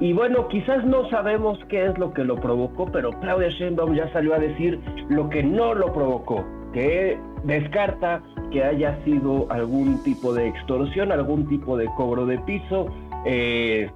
Y 0.00 0.12
bueno, 0.12 0.46
quizás 0.48 0.84
no 0.84 1.08
sabemos 1.10 1.58
qué 1.68 1.86
es 1.86 1.98
lo 1.98 2.12
que 2.12 2.24
lo 2.24 2.36
provocó, 2.36 2.86
pero 2.86 3.10
Claudia 3.20 3.48
Sheinbaum 3.48 3.94
ya 3.94 4.12
salió 4.12 4.34
a 4.34 4.38
decir 4.38 4.80
lo 5.08 5.28
que 5.28 5.42
no 5.42 5.74
lo 5.74 5.92
provocó, 5.92 6.44
que 6.72 7.18
descarta 7.42 8.22
que 8.52 8.62
haya 8.62 8.96
sido 9.04 9.46
algún 9.50 10.02
tipo 10.04 10.32
de 10.32 10.48
extorsión, 10.48 11.10
algún 11.10 11.48
tipo 11.48 11.76
de 11.76 11.86
cobro 11.96 12.26
de 12.26 12.38
piso. 12.38 12.86
Eh, 13.24 13.90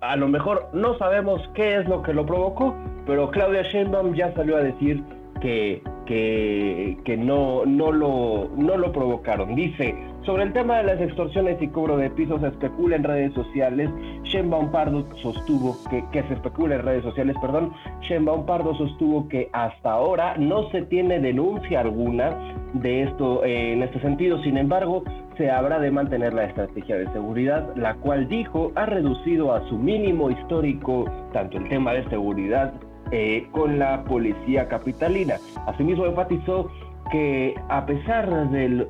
a 0.00 0.16
lo 0.16 0.26
mejor 0.26 0.68
no 0.72 0.98
sabemos 0.98 1.40
qué 1.54 1.76
es 1.76 1.88
lo 1.88 2.02
que 2.02 2.12
lo 2.12 2.26
provocó, 2.26 2.74
pero 3.06 3.30
Claudia 3.30 3.62
Sheinbaum 3.62 4.14
ya 4.14 4.34
salió 4.34 4.56
a 4.56 4.62
decir 4.62 5.02
que, 5.40 5.82
que, 6.06 6.98
que 7.04 7.16
no, 7.16 7.64
no, 7.66 7.92
lo, 7.92 8.50
no 8.56 8.76
lo 8.76 8.92
provocaron. 8.92 9.54
Dice, 9.54 9.94
sobre 10.24 10.44
el 10.44 10.52
tema 10.52 10.78
de 10.78 10.84
las 10.84 11.00
extorsiones 11.00 11.60
y 11.60 11.68
cobro 11.68 11.96
de 11.96 12.10
pisos 12.10 12.42
especula 12.42 12.96
en 12.96 13.04
redes 13.04 13.32
sociales. 13.32 13.90
Sheinbaum 14.24 14.70
Pardo 14.70 15.06
sostuvo 15.22 15.76
que, 15.88 16.04
que 16.12 16.22
se 16.24 16.34
especula 16.34 16.76
en 16.76 16.82
redes 16.82 17.02
sociales, 17.02 17.36
perdón. 17.40 17.72
Sheinbaum 18.02 18.44
Pardo 18.46 18.74
sostuvo 18.74 19.28
que 19.28 19.48
hasta 19.52 19.92
ahora 19.92 20.36
no 20.36 20.70
se 20.70 20.82
tiene 20.82 21.20
denuncia 21.20 21.80
alguna 21.80 22.36
de 22.74 23.02
esto 23.02 23.44
eh, 23.44 23.72
en 23.72 23.82
este 23.82 24.00
sentido. 24.00 24.42
Sin 24.42 24.56
embargo, 24.56 25.04
se 25.36 25.50
habrá 25.50 25.78
de 25.78 25.90
mantener 25.90 26.34
la 26.34 26.44
estrategia 26.44 26.96
de 26.96 27.10
seguridad, 27.12 27.74
la 27.76 27.94
cual 27.94 28.28
dijo 28.28 28.72
ha 28.74 28.86
reducido 28.86 29.54
a 29.54 29.66
su 29.68 29.78
mínimo 29.78 30.30
histórico 30.30 31.06
tanto 31.32 31.56
el 31.56 31.68
tema 31.68 31.94
de 31.94 32.06
seguridad 32.10 32.74
eh, 33.12 33.48
con 33.52 33.78
la 33.78 34.04
policía 34.04 34.68
capitalina. 34.68 35.36
Asimismo 35.66 36.06
enfatizó 36.06 36.70
que 37.10 37.54
a 37.68 37.84
pesar 37.86 38.50
del 38.50 38.88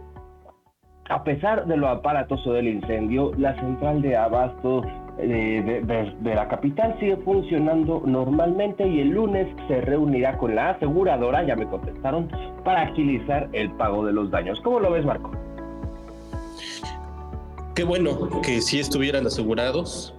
a 1.09 1.25
pesar 1.25 1.67
de 1.67 1.77
lo 1.77 1.89
aparatoso 1.89 2.53
del 2.53 2.69
incendio, 2.69 3.33
la 3.37 3.59
central 3.59 4.00
de 4.00 4.17
abasto 4.17 4.85
eh, 5.19 5.83
de, 5.85 6.35
la 6.35 6.49
capital 6.49 6.97
sigue 7.00 7.17
funcionando 7.19 8.03
normalmente 8.07 8.87
y 8.87 9.00
el 9.00 9.09
lunes 9.09 9.49
se 9.69 9.81
reunirá 9.81 10.39
con 10.39 10.55
la 10.55 10.71
aseguradora, 10.71 11.45
ya 11.45 11.57
me 11.57 11.67
contestaron, 11.67 12.31
para 12.65 12.83
agilizar 12.83 13.49
el 13.53 13.71
pago 13.73 14.07
de 14.07 14.12
los 14.12 14.31
daños. 14.31 14.61
¿Cómo 14.62 14.81
lo 14.81 14.93
ves, 14.93 15.05
Marco? 15.05 15.33
Qué 17.75 17.85
bueno 17.85 18.41
que 18.43 18.61
sí 18.61 18.79
estuvieran 18.79 19.27
asegurados, 19.27 20.15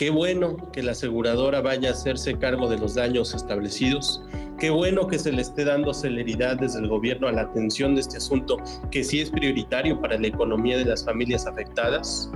Qué 0.00 0.08
bueno 0.08 0.56
que 0.72 0.82
la 0.82 0.92
aseguradora 0.92 1.60
vaya 1.60 1.90
a 1.90 1.92
hacerse 1.92 2.38
cargo 2.38 2.70
de 2.70 2.78
los 2.78 2.94
daños 2.94 3.34
establecidos. 3.34 4.22
Qué 4.58 4.70
bueno 4.70 5.06
que 5.06 5.18
se 5.18 5.30
le 5.30 5.42
esté 5.42 5.66
dando 5.66 5.92
celeridad 5.92 6.56
desde 6.56 6.78
el 6.78 6.88
gobierno 6.88 7.28
a 7.28 7.32
la 7.32 7.42
atención 7.42 7.94
de 7.94 8.00
este 8.00 8.16
asunto, 8.16 8.56
que 8.90 9.04
sí 9.04 9.20
es 9.20 9.30
prioritario 9.30 10.00
para 10.00 10.18
la 10.18 10.28
economía 10.28 10.78
de 10.78 10.86
las 10.86 11.04
familias 11.04 11.46
afectadas. 11.46 12.32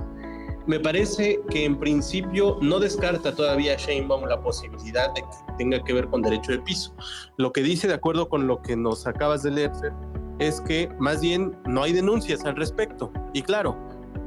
Me 0.67 0.79
parece 0.79 1.39
que 1.49 1.65
en 1.65 1.79
principio 1.79 2.59
no 2.61 2.79
descarta 2.79 3.33
todavía 3.33 3.75
Sheinbaum 3.77 4.25
la 4.25 4.39
posibilidad 4.39 5.11
de 5.15 5.21
que 5.21 5.53
tenga 5.57 5.83
que 5.83 5.93
ver 5.93 6.05
con 6.05 6.21
derecho 6.21 6.51
de 6.51 6.59
piso. 6.59 6.93
Lo 7.37 7.51
que 7.51 7.63
dice, 7.63 7.87
de 7.87 7.95
acuerdo 7.95 8.29
con 8.29 8.45
lo 8.45 8.61
que 8.61 8.75
nos 8.75 9.07
acabas 9.07 9.41
de 9.41 9.49
leer, 9.49 9.71
es 10.37 10.61
que 10.61 10.87
más 10.99 11.19
bien 11.19 11.57
no 11.65 11.81
hay 11.81 11.93
denuncias 11.93 12.45
al 12.45 12.57
respecto. 12.57 13.11
Y 13.33 13.41
claro, 13.41 13.75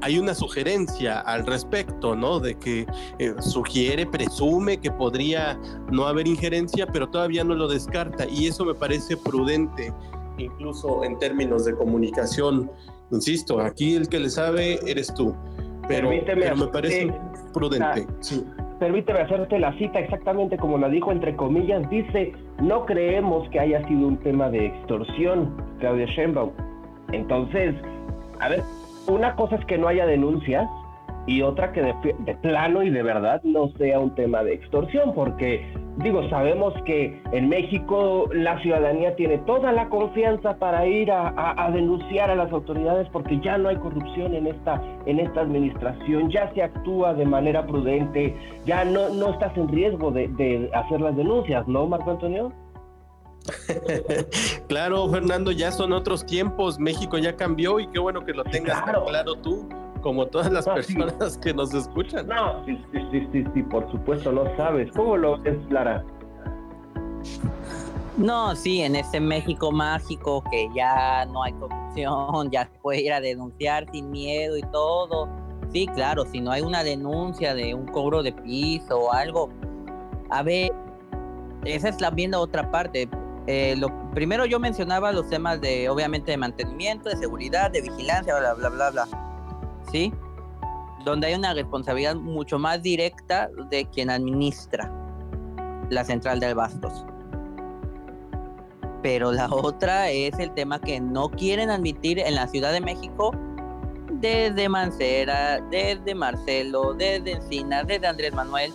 hay 0.00 0.19
una 0.19 0.35
sugerencia 0.35 1.21
al 1.21 1.47
respecto, 1.47 2.14
¿no? 2.14 2.40
De 2.40 2.55
que 2.55 2.87
eh, 3.19 3.35
sugiere, 3.40 4.07
presume 4.07 4.78
que 4.78 4.90
podría 4.90 5.59
no 5.90 6.07
haber 6.07 6.26
injerencia, 6.26 6.87
pero 6.87 7.09
todavía 7.09 7.45
no 7.45 7.55
lo 7.55 7.69
descarta 7.69 8.26
y 8.28 8.47
eso 8.47 8.64
me 8.64 8.75
parece 8.75 9.17
prudente, 9.17 9.93
incluso 10.38 11.05
en 11.05 11.19
términos 11.19 11.64
de 11.64 11.75
comunicación. 11.75 12.71
Insisto, 13.11 13.61
aquí 13.61 13.97
el 13.97 14.09
que 14.09 14.21
le 14.21 14.31
sabe 14.31 14.78
eres 14.87 15.12
tú, 15.14 15.35
pero, 15.88 16.11
me 16.11 16.67
parece 16.69 17.12
prudente. 17.52 18.07
Permíteme 18.78 19.21
hacerte 19.21 19.59
la 19.59 19.76
cita 19.76 19.99
exactamente 19.99 20.57
como 20.57 20.78
la 20.78 20.88
dijo, 20.88 21.11
entre 21.11 21.35
comillas, 21.35 21.88
dice, 21.90 22.33
no 22.62 22.87
creemos 22.87 23.49
que 23.50 23.59
haya 23.59 23.85
sido 23.88 24.07
un 24.07 24.19
tema 24.19 24.50
de 24.50 24.67
extorsión, 24.67 25.52
Claudia 25.81 26.07
Sheinbaum. 26.07 26.52
Entonces, 27.11 27.75
a 28.38 28.50
ver, 28.50 28.62
una 29.09 29.35
cosa 29.37 29.57
es 29.57 29.65
que 29.65 29.79
no 29.79 29.88
haya 29.88 30.07
denuncias 30.07 30.69
y 31.29 31.43
otra 31.43 31.73
que 31.73 31.83
de, 31.83 32.35
plano 32.37 32.83
y 32.83 32.91
de 32.91 33.03
verdad 33.03 33.43
no 33.45 33.69
sea 33.77 34.00
un 34.00 34.15
tema 34.15 34.43
de 34.43 34.55
extorsión, 34.55 35.12
porque 35.15 35.62
digo, 35.99 36.27
sabemos 36.31 36.73
que 36.87 37.21
en 37.33 37.50
México 37.50 38.31
la 38.33 38.59
ciudadanía 38.62 39.15
tiene 39.15 39.37
toda 39.38 39.73
la 39.73 39.91
confianza 39.91 40.57
para 40.59 40.87
ir 40.87 41.12
a, 41.12 41.71
denunciar 41.73 42.31
a 42.31 42.35
las 42.35 42.50
autoridades 42.50 43.07
porque 43.12 43.38
ya 43.41 43.59
no 43.59 43.69
hay 43.69 43.77
corrupción 43.77 44.35
en 44.35 44.47
esta, 44.47 44.83
en 45.05 45.21
esta 45.21 45.43
administración, 45.43 46.31
ya 46.31 46.50
se 46.55 46.62
actúa 46.62 47.12
de 47.12 47.27
manera 47.27 47.67
prudente, 47.67 48.35
ya 48.65 48.87
no, 48.87 49.11
no 49.11 49.31
estás 49.31 49.55
en 49.59 49.69
riesgo 49.69 50.11
de, 50.11 50.71
hacer 50.73 51.00
las 51.03 51.15
denuncias, 51.15 51.69
¿no, 51.69 51.87
Marco 51.87 52.11
Antonio? 52.11 52.53
claro, 54.69 55.09
Fernando, 55.11 55.52
ya 55.52 55.73
son 55.73 55.93
otros 55.93 56.25
tiempos. 56.25 56.78
México 56.78 57.19
ya 57.19 57.37
cambió 57.37 57.81
y 57.81 57.87
qué 57.88 57.99
bueno 57.99 58.25
que 58.25 58.33
lo 58.33 58.45
tengas 58.45 58.83
claro, 58.83 59.35
tú, 59.37 59.69
como 60.02 60.26
todas 60.26 60.52
las 60.52 60.67
personas 60.67 61.38
que 61.38 61.52
nos 61.55 61.73
escuchan. 61.75 62.26
No, 62.26 62.64
sí, 62.64 62.78
sí, 62.93 63.28
sí, 63.33 63.45
sí, 63.55 63.62
por 63.62 63.90
supuesto, 63.90 64.33
lo 64.33 64.55
sabes. 64.57 64.90
¿Cómo 64.93 65.17
lo 65.17 65.45
es, 65.45 65.57
Lara? 65.71 66.05
No, 68.17 68.57
sí, 68.57 68.81
en 68.83 68.97
ese 68.97 69.21
México 69.21 69.71
mágico 69.71 70.43
que 70.50 70.69
ya 70.75 71.25
no 71.26 71.45
hay 71.45 71.52
corrupción, 71.52 72.50
ya 72.50 72.64
se 72.64 72.78
puede 72.81 73.02
ir 73.02 73.12
a 73.12 73.21
denunciar 73.21 73.87
sin 73.93 74.11
miedo 74.11 74.57
y 74.57 74.62
todo. 74.73 75.28
Sí, 75.73 75.87
claro, 75.87 76.25
si 76.25 76.40
no 76.40 76.50
hay 76.50 76.62
una 76.62 76.83
denuncia 76.83 77.55
de 77.55 77.75
un 77.75 77.87
cobro 77.87 78.23
de 78.23 78.33
piso 78.33 78.99
o 78.99 79.12
algo, 79.12 79.50
a 80.31 80.43
ver, 80.43 80.73
esa 81.64 81.90
es 81.90 82.00
la 82.00 82.11
otra 82.38 82.71
parte. 82.71 83.09
Eh, 83.50 83.76
lo 83.78 83.88
primero 84.11 84.45
yo 84.45 84.61
mencionaba 84.61 85.11
los 85.11 85.26
temas 85.31 85.59
de, 85.62 85.88
obviamente, 85.88 86.33
de 86.33 86.37
mantenimiento, 86.37 87.09
de 87.09 87.17
seguridad, 87.17 87.71
de 87.71 87.81
vigilancia, 87.81 88.38
bla, 88.38 88.52
bla, 88.52 88.69
bla, 88.69 88.90
bla. 88.90 89.09
¿Sí? 89.90 90.12
Donde 91.07 91.28
hay 91.28 91.35
una 91.35 91.55
responsabilidad 91.55 92.14
mucho 92.14 92.59
más 92.59 92.83
directa 92.83 93.49
de 93.71 93.87
quien 93.87 94.11
administra. 94.11 94.93
la 95.88 96.05
central 96.05 96.40
de 96.40 96.52
Bastos. 96.52 97.07
Pero 99.02 99.33
la 99.33 99.49
otra 99.50 100.11
es 100.11 100.38
el 100.38 100.52
tema 100.52 100.78
que 100.78 101.00
no 101.00 101.31
quieren 101.31 101.71
admitir 101.71 102.19
en 102.19 102.35
la 102.35 102.47
Ciudad 102.49 102.73
de 102.73 102.83
México 102.83 103.31
desde 104.11 104.69
Mancera, 104.69 105.61
desde 105.71 106.14
Marcelo, 106.14 106.93
desde 106.93 107.33
Encina, 107.33 107.85
desde 107.85 108.07
Andrés 108.07 108.35
Manuel, 108.35 108.73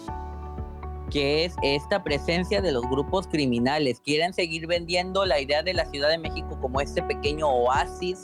que 1.14 1.46
es 1.46 1.56
esta 1.62 2.04
presencia 2.04 2.60
de 2.60 2.72
los 2.72 2.82
grupos 2.90 3.28
criminales. 3.28 4.02
Quieren 4.04 4.34
seguir 4.34 4.66
vendiendo 4.66 5.26
la 5.26 5.40
idea 5.40 5.62
de 5.62 5.76
la 5.76 5.86
Ciudad 5.86 6.10
de 6.10 6.18
México 6.18 6.58
como 6.60 6.82
este 6.82 7.04
pequeño 7.04 7.48
oasis 7.48 8.24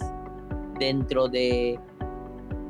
dentro 0.79 1.27
de 1.27 1.79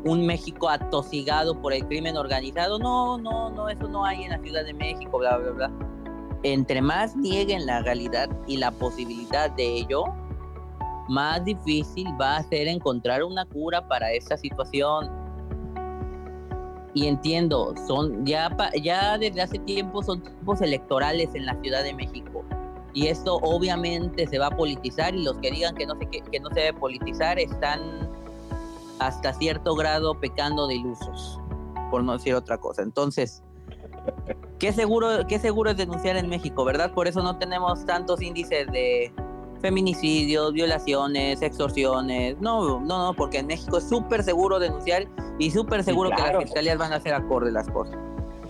un 0.03 0.25
México 0.25 0.67
atosigado 0.67 1.59
por 1.61 1.71
el 1.71 1.87
crimen 1.87 2.17
organizado. 2.17 2.79
No, 2.79 3.17
no, 3.17 3.49
no, 3.49 3.69
eso 3.69 3.87
no 3.87 4.03
hay 4.03 4.23
en 4.23 4.31
la 4.31 4.39
Ciudad 4.39 4.65
de 4.65 4.73
México, 4.73 5.19
bla, 5.19 5.37
bla, 5.37 5.51
bla. 5.51 5.71
Entre 6.43 6.81
más 6.81 7.15
nieguen 7.15 7.65
la 7.65 7.81
realidad 7.81 8.29
y 8.45 8.57
la 8.57 8.71
posibilidad 8.71 9.49
de 9.51 9.77
ello, 9.77 10.03
más 11.07 11.45
difícil 11.45 12.07
va 12.19 12.37
a 12.37 12.43
ser 12.43 12.67
encontrar 12.67 13.23
una 13.23 13.45
cura 13.45 13.87
para 13.87 14.11
esta 14.11 14.35
situación. 14.35 15.09
Y 16.93 17.07
entiendo, 17.07 17.73
son 17.87 18.25
ya, 18.25 18.55
ya 18.81 19.17
desde 19.17 19.41
hace 19.41 19.59
tiempo 19.59 20.01
son 20.01 20.21
tiempos 20.21 20.61
electorales 20.61 21.29
en 21.35 21.45
la 21.45 21.55
Ciudad 21.61 21.83
de 21.83 21.93
México. 21.93 22.43
Y 22.93 23.07
esto 23.07 23.35
obviamente 23.35 24.27
se 24.27 24.39
va 24.39 24.47
a 24.47 24.51
politizar 24.51 25.13
y 25.13 25.23
los 25.23 25.37
que 25.37 25.51
digan 25.51 25.75
que 25.75 25.85
no 25.85 25.95
se, 25.95 26.07
que 26.07 26.39
no 26.39 26.49
se 26.49 26.61
debe 26.61 26.79
politizar 26.79 27.37
están 27.37 28.09
hasta 28.99 29.33
cierto 29.33 29.75
grado 29.75 30.19
pecando 30.19 30.67
de 30.67 30.75
ilusos, 30.75 31.39
por 31.91 32.03
no 32.03 32.13
decir 32.13 32.33
otra 32.33 32.57
cosa. 32.57 32.81
Entonces, 32.81 33.43
¿qué 34.57 34.73
seguro, 34.73 35.27
qué 35.27 35.39
seguro 35.39 35.69
es 35.69 35.77
denunciar 35.77 36.17
en 36.17 36.27
México, 36.29 36.65
verdad? 36.65 36.93
Por 36.93 37.07
eso 37.07 37.21
no 37.21 37.37
tenemos 37.37 37.85
tantos 37.85 38.21
índices 38.21 38.67
de, 38.71 39.13
feminicidios, 39.59 40.53
violaciones, 40.53 41.41
extorsiones. 41.41 42.39
No, 42.39 42.79
no, 42.79 43.07
no, 43.07 43.13
porque 43.13 43.39
en 43.39 43.47
México 43.47 43.77
es 43.77 43.87
súper 43.87 44.23
seguro 44.23 44.59
denunciar 44.59 45.05
y 45.37 45.51
súper 45.51 45.83
seguro 45.83 46.09
que 46.11 46.21
las 46.21 46.43
fiscalías 46.43 46.77
van 46.77 46.93
a 46.93 46.97
hacer 46.97 47.13
acorde 47.13 47.51
las 47.51 47.69
cosas. 47.69 47.97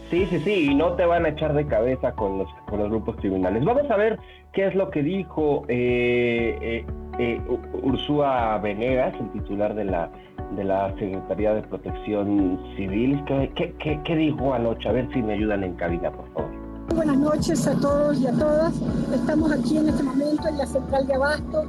Sí, 0.09 0.25
sí, 0.25 0.39
sí, 0.39 0.71
y 0.71 0.75
no 0.75 0.93
te 0.93 1.05
van 1.05 1.25
a 1.25 1.29
echar 1.29 1.53
de 1.53 1.67
cabeza 1.67 2.13
con 2.13 2.39
los, 2.39 2.47
con 2.67 2.79
los 2.79 2.89
grupos 2.89 3.15
criminales. 3.17 3.63
Vamos 3.63 3.89
a 3.91 3.95
ver 3.95 4.19
qué 4.53 4.65
es 4.65 4.73
lo 4.73 4.89
que 4.89 5.03
dijo 5.03 5.65
eh, 5.67 6.57
eh, 6.61 6.85
eh 7.19 7.41
Ursúa 7.83 8.57
Venegas, 8.57 9.13
el 9.19 9.31
titular 9.33 9.75
de 9.75 9.85
la, 9.85 10.09
de 10.55 10.63
la 10.63 10.89
Secretaría 10.97 11.53
de 11.53 11.61
Protección 11.61 12.59
Civil. 12.75 13.23
¿Qué, 13.27 13.51
qué, 13.55 13.75
qué, 13.77 13.99
qué 14.03 14.15
dijo 14.15 14.51
anoche? 14.51 14.89
A 14.89 14.93
ver 14.93 15.07
si 15.13 15.21
me 15.21 15.33
ayudan 15.33 15.63
en 15.63 15.75
cabina, 15.75 16.09
por 16.11 16.27
favor. 16.33 16.68
Buenas 16.95 17.17
noches 17.17 17.67
a 17.67 17.75
todos 17.75 18.19
y 18.19 18.27
a 18.27 18.31
todas. 18.33 18.73
Estamos 19.13 19.51
aquí 19.51 19.77
en 19.77 19.89
este 19.89 20.03
momento 20.03 20.47
en 20.47 20.57
la 20.57 20.65
central 20.65 21.05
de 21.07 21.13
Abasto. 21.13 21.65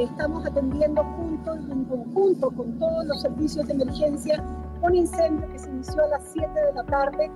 Estamos 0.00 0.46
atendiendo 0.46 1.04
juntos 1.04 1.58
y 1.68 1.72
en 1.72 1.84
conjunto 1.84 2.50
con 2.50 2.78
todos 2.78 3.04
los 3.06 3.20
servicios 3.20 3.66
de 3.66 3.74
emergencia 3.74 4.42
un 4.80 4.94
incendio 4.94 5.48
que 5.52 5.58
se 5.58 5.68
inició 5.68 6.02
a 6.04 6.08
las 6.08 6.22
7 6.32 6.48
de 6.48 6.72
la 6.72 6.84
tarde. 6.84 7.30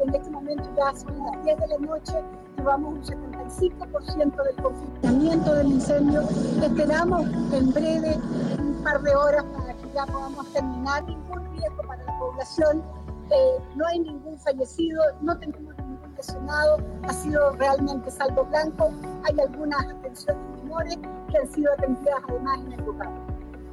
En 0.00 0.14
este 0.14 0.30
momento 0.30 0.64
ya 0.76 0.94
son 0.98 1.18
las 1.18 1.44
10 1.44 1.58
de 1.58 1.66
la 1.68 1.78
noche. 1.78 2.12
Llevamos 2.56 2.94
un 2.94 3.02
75% 3.02 4.44
del 4.44 4.62
confinamiento 4.62 5.54
del 5.54 5.66
incendio. 5.68 6.22
Esperamos 6.62 7.22
en 7.52 7.72
breve 7.72 8.18
un 8.58 8.82
par 8.84 9.02
de 9.02 9.14
horas 9.14 9.44
para 9.56 9.74
que 9.74 9.92
ya 9.94 10.06
podamos 10.06 10.52
terminar. 10.52 11.04
Ningún 11.04 11.44
riesgo 11.52 11.82
para 11.86 12.04
la 12.04 12.18
población. 12.18 12.82
Eh, 13.30 13.62
no 13.76 13.86
hay 13.86 14.00
ningún 14.00 14.38
fallecido, 14.38 15.02
no 15.22 15.38
tenemos 15.38 15.74
ha 17.02 17.12
sido 17.12 17.50
realmente 17.52 18.10
salvo 18.10 18.44
blanco. 18.44 18.92
Hay 19.24 19.40
algunas 19.40 19.84
atenciones 19.86 20.42
menores 20.62 20.98
que 21.30 21.38
han 21.38 21.52
sido 21.52 21.72
atendidas 21.72 22.14
además 22.28 22.60
en 22.60 22.72
el 22.72 22.84
lugar. 22.84 23.10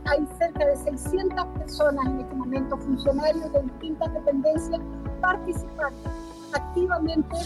Hay 0.06 0.28
cerca 0.40 0.66
de 0.66 0.76
600 0.76 1.46
personas 1.60 2.06
en 2.08 2.22
este 2.22 2.36
momento, 2.36 2.78
funcionarios 2.78 3.52
de 3.54 3.62
distintas 3.62 4.14
dependencias, 4.14 4.82
participando 5.22 6.10
activamente 6.54 7.38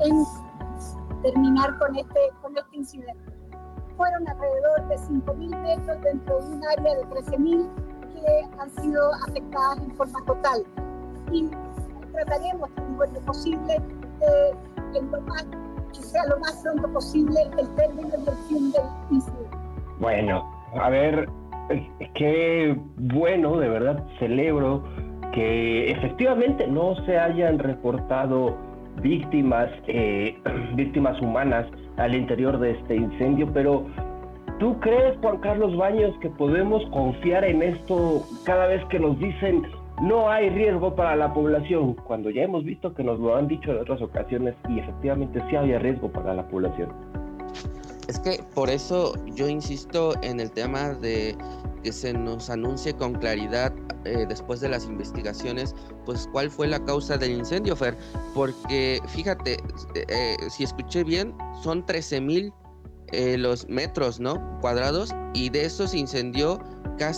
en 0.00 0.24
terminar 1.22 1.76
con 1.78 1.96
este, 1.96 2.20
con 2.40 2.56
este 2.56 2.76
incidente. 2.76 3.32
Fueron 3.96 4.28
alrededor 4.28 4.88
de 4.88 4.96
5.000 4.96 5.62
metros 5.62 6.02
dentro 6.02 6.40
de 6.40 6.52
un 6.52 6.66
área 6.66 6.94
de 6.94 7.04
13.000 7.06 7.68
que 8.12 8.48
han 8.60 8.70
sido 8.82 9.14
afectadas 9.26 9.78
en 9.78 9.96
forma 9.96 10.24
total. 10.26 10.64
Y 11.32 11.50
trataremos, 12.12 12.70
lo 12.98 13.20
posible, 13.22 13.82
que 15.92 16.02
sea 16.02 16.26
lo 16.26 16.38
más 16.40 16.60
pronto 16.62 16.92
posible 16.92 17.40
el 17.58 17.68
término 17.74 18.08
del. 18.08 19.22
Bueno, 20.00 20.44
a 20.74 20.90
ver, 20.90 21.28
qué 22.14 22.76
bueno, 22.96 23.56
de 23.58 23.68
verdad 23.68 24.04
celebro 24.18 24.82
que 25.32 25.90
efectivamente 25.90 26.66
no 26.66 26.94
se 27.04 27.18
hayan 27.18 27.58
reportado 27.58 28.56
víctimas, 29.02 29.68
eh, 29.88 30.38
víctimas 30.74 31.20
humanas 31.20 31.66
al 31.96 32.14
interior 32.14 32.58
de 32.58 32.72
este 32.72 32.96
incendio, 32.96 33.48
pero 33.52 33.86
¿tú 34.58 34.78
crees, 34.80 35.16
Juan 35.20 35.38
Carlos 35.38 35.76
Baños, 35.76 36.16
que 36.20 36.30
podemos 36.30 36.84
confiar 36.90 37.44
en 37.44 37.62
esto 37.62 38.24
cada 38.44 38.66
vez 38.66 38.84
que 38.86 38.98
nos 38.98 39.18
dicen 39.18 39.64
no 40.02 40.30
hay 40.30 40.50
riesgo 40.50 40.94
para 40.94 41.14
la 41.16 41.32
población, 41.32 41.94
cuando 41.94 42.30
ya 42.30 42.42
hemos 42.42 42.64
visto 42.64 42.94
que 42.94 43.04
nos 43.04 43.18
lo 43.20 43.36
han 43.36 43.48
dicho 43.48 43.70
en 43.70 43.78
otras 43.78 44.02
ocasiones 44.02 44.54
y 44.68 44.80
efectivamente 44.80 45.42
sí 45.48 45.56
había 45.56 45.78
riesgo 45.78 46.10
para 46.10 46.34
la 46.34 46.46
población. 46.48 46.90
Es 48.08 48.18
que 48.18 48.42
por 48.54 48.68
eso 48.68 49.14
yo 49.34 49.48
insisto 49.48 50.12
en 50.22 50.40
el 50.40 50.50
tema 50.50 50.90
de 50.94 51.36
que 51.82 51.92
se 51.92 52.12
nos 52.12 52.50
anuncie 52.50 52.94
con 52.94 53.14
claridad 53.14 53.72
eh, 54.04 54.26
después 54.28 54.60
de 54.60 54.68
las 54.68 54.86
investigaciones, 54.86 55.74
pues 56.04 56.28
cuál 56.32 56.50
fue 56.50 56.66
la 56.66 56.82
causa 56.84 57.16
del 57.16 57.32
incendio, 57.32 57.76
Fer. 57.76 57.96
Porque 58.34 59.00
fíjate, 59.08 59.56
eh, 60.08 60.36
si 60.50 60.64
escuché 60.64 61.04
bien, 61.04 61.34
son 61.62 61.84
13 61.86 62.20
mil 62.20 62.52
eh, 63.12 63.38
los 63.38 63.68
metros, 63.68 64.20
¿no? 64.20 64.58
Cuadrados 64.60 65.14
y 65.34 65.48
de 65.50 65.66
eso 65.66 65.86
se 65.86 65.98
incendió 65.98 66.58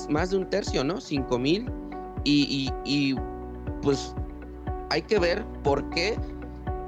más 0.08 0.30
de 0.30 0.36
un 0.36 0.50
tercio, 0.50 0.84
¿no? 0.84 1.00
5 1.00 1.38
mil 1.38 1.70
y, 2.26 3.14
pues 3.82 4.14
hay 4.90 5.02
que 5.02 5.18
ver 5.18 5.44
por 5.62 5.88
qué, 5.90 6.18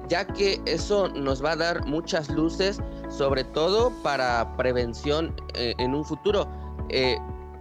ya 0.09 0.27
que 0.27 0.61
eso 0.66 1.09
nos 1.09 1.44
va 1.44 1.53
a 1.53 1.57
dar 1.57 1.87
muchas 1.87 2.29
luces, 2.31 2.81
sobre 3.09 3.44
todo 3.44 3.92
para 4.03 4.57
prevención 4.57 5.35
eh, 5.55 5.74
en 5.79 5.94
un 5.94 6.05
futuro. 6.05 6.48
Eh, 6.88 7.18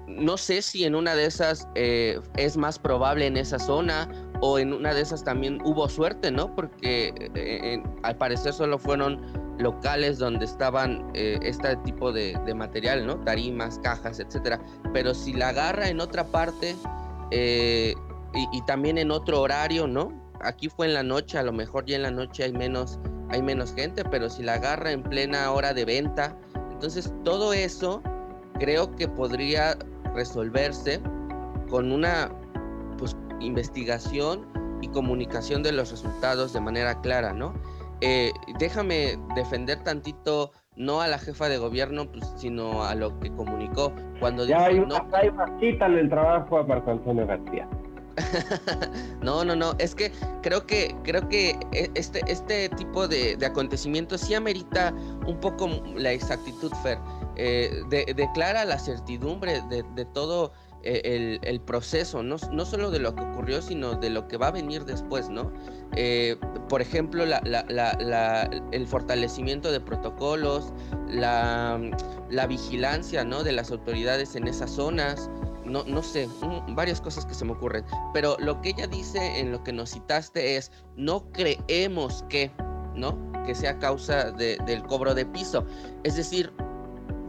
no 0.08 0.38
sé 0.38 0.62
si 0.62 0.86
en 0.86 0.96
una 0.96 1.16
de 1.16 1.26
esas 1.26 1.68
eh, 1.76 2.20
es 2.38 2.58
más 2.58 2.80
probable 2.80 3.28
en 3.28 3.38
esa 3.38 3.60
zona 3.60 4.10
o 4.42 4.58
en 4.58 4.74
una 4.74 4.94
de 4.94 5.02
esas 5.02 5.24
también 5.24 5.60
hubo 5.66 5.90
suerte, 5.90 6.32
¿no? 6.32 6.56
Porque 6.56 7.84
al 8.04 8.18
parecer 8.18 8.54
solo 8.54 8.80
fueron 8.80 9.22
locales 9.60 10.20
donde 10.20 10.46
estaban 10.46 11.12
este 11.14 11.76
tipo 11.78 12.12
de, 12.12 12.40
de, 12.46 12.54
material, 12.54 13.06
¿no? 13.06 13.18
Tarimas, 13.18 13.80
cajas, 13.80 14.20
etcétera. 14.20 14.60
Pero 14.94 15.14
si 15.14 15.34
la 15.34 15.50
agarra 15.50 15.90
en 15.90 16.00
otra 16.00 16.24
parte, 16.24 16.76
eh, 17.32 17.94
y, 18.54 18.62
también 18.64 18.98
en 18.98 19.12
otro 19.12 19.42
horario, 19.42 19.88
¿no? 19.88 20.12
Aquí 20.42 20.70
fue 20.70 20.88
en 20.88 20.94
la 20.94 21.04
noche, 21.04 21.38
a 21.38 21.44
lo 21.44 21.52
mejor 21.52 21.86
ya 21.86 21.96
en 21.96 22.04
la 22.04 22.12
noche 22.12 22.44
hay 22.44 22.54
menos, 22.54 23.00
hay 23.30 23.42
menos 23.42 23.74
gente, 23.74 24.04
pero 24.06 24.30
si 24.30 24.44
la 24.44 24.56
agarra 24.56 24.92
en 24.92 25.02
plena 25.02 25.52
hora 25.52 25.74
de 25.74 25.86
venta, 25.86 26.38
entonces 26.72 27.12
todo 27.24 27.54
eso 27.54 28.02
creo 28.60 28.96
que 28.96 29.08
podría 29.08 29.78
resolverse 30.14 31.02
con 31.70 31.92
una 31.92 32.32
pues, 32.98 33.16
investigación 33.40 34.48
y 34.82 34.88
comunicación 34.90 35.64
de 35.64 35.72
los 35.72 35.90
resultados 35.90 36.54
de 36.54 36.62
manera 36.62 37.02
clara, 37.02 37.34
¿no? 37.34 37.54
Eh, 38.02 38.32
déjame 38.60 39.18
defender 39.36 39.84
tantito 39.84 40.52
no 40.78 41.02
a 41.02 41.08
la 41.08 41.18
jefa 41.18 41.50
de 41.50 41.58
gobierno, 41.58 42.10
pues, 42.10 42.32
sino 42.38 42.84
a 42.84 42.96
lo 42.96 43.20
que 43.20 43.32
comunicó. 43.32 43.92
Cuando 44.20 44.46
ya 44.46 44.66
hay 44.66 44.80
una, 44.80 45.00
no, 45.00 45.10
hay 45.14 45.28
en 45.28 45.82
el 45.82 46.10
trabajo 46.10 46.60
a 46.60 46.64
Marco 46.64 46.92
Antonio 46.92 47.26
García. 47.26 47.68
no, 49.22 49.46
no, 49.46 49.56
no, 49.56 49.74
es 49.78 49.94
que 49.94 50.12
creo 50.42 50.66
que 50.66 50.96
creo 51.04 51.28
que 51.30 51.52
e, 51.72 51.92
este, 51.94 52.22
este 52.28 52.70
tipo 52.70 53.08
de, 53.08 53.38
acontecimientos 53.46 54.22
sí 54.22 54.34
amerita 54.34 54.92
un 55.28 55.40
poco 55.40 55.70
la 55.96 56.12
exactitud, 56.12 56.72
Fer. 56.82 56.98
Eh, 57.36 57.84
declara 58.16 58.66
la 58.66 58.80
certidumbre 58.80 59.62
de, 59.70 59.84
de 59.96 60.06
todo 60.06 60.52
eh, 60.90 61.38
el, 61.42 61.60
proceso, 61.60 62.24
no, 62.24 62.38
no, 62.54 62.66
solo 62.66 62.90
de 62.92 63.00
lo 63.00 63.14
que 63.14 63.22
ocurrió, 63.22 63.62
sino 63.62 63.96
de 63.96 64.10
lo 64.10 64.30
que 64.30 64.38
va 64.38 64.48
a 64.48 64.52
venir 64.52 64.86
después, 64.86 65.28
¿no? 65.28 65.52
Eh, 65.98 66.38
por 66.70 66.82
ejemplo, 66.82 67.26
el 67.26 68.88
fortalecimiento 68.88 69.70
de 69.70 69.82
protocolos, 69.82 70.72
la, 71.10 71.78
vigilancia, 72.48 73.26
¿no? 73.26 73.44
De 73.44 73.52
las 73.52 73.70
autoridades 73.70 74.38
en 74.38 74.48
esas 74.48 74.72
zonas, 74.72 75.30
no, 75.66 75.84
no 75.84 76.02
sé, 76.02 76.30
varias 76.70 77.02
cosas 77.02 77.26
que 77.26 77.34
se 77.34 77.44
me 77.44 77.52
ocurren. 77.52 77.84
Pero 78.14 78.38
lo 78.40 78.62
que 78.62 78.70
ella 78.70 78.88
dice 78.88 79.40
en 79.40 79.52
lo 79.52 79.62
que 79.66 79.74
nos 79.74 79.92
citaste 79.92 80.56
es, 80.56 80.72
no 80.96 81.30
creemos 81.34 82.24
que, 82.30 82.50
¿no? 82.96 83.28
que 83.46 83.56
sea 83.56 83.78
causa 83.80 84.32
del 84.32 84.84
cobro 84.84 85.14
de 85.14 85.26
piso. 85.26 85.66
Es 86.04 86.16
decir, 86.16 86.54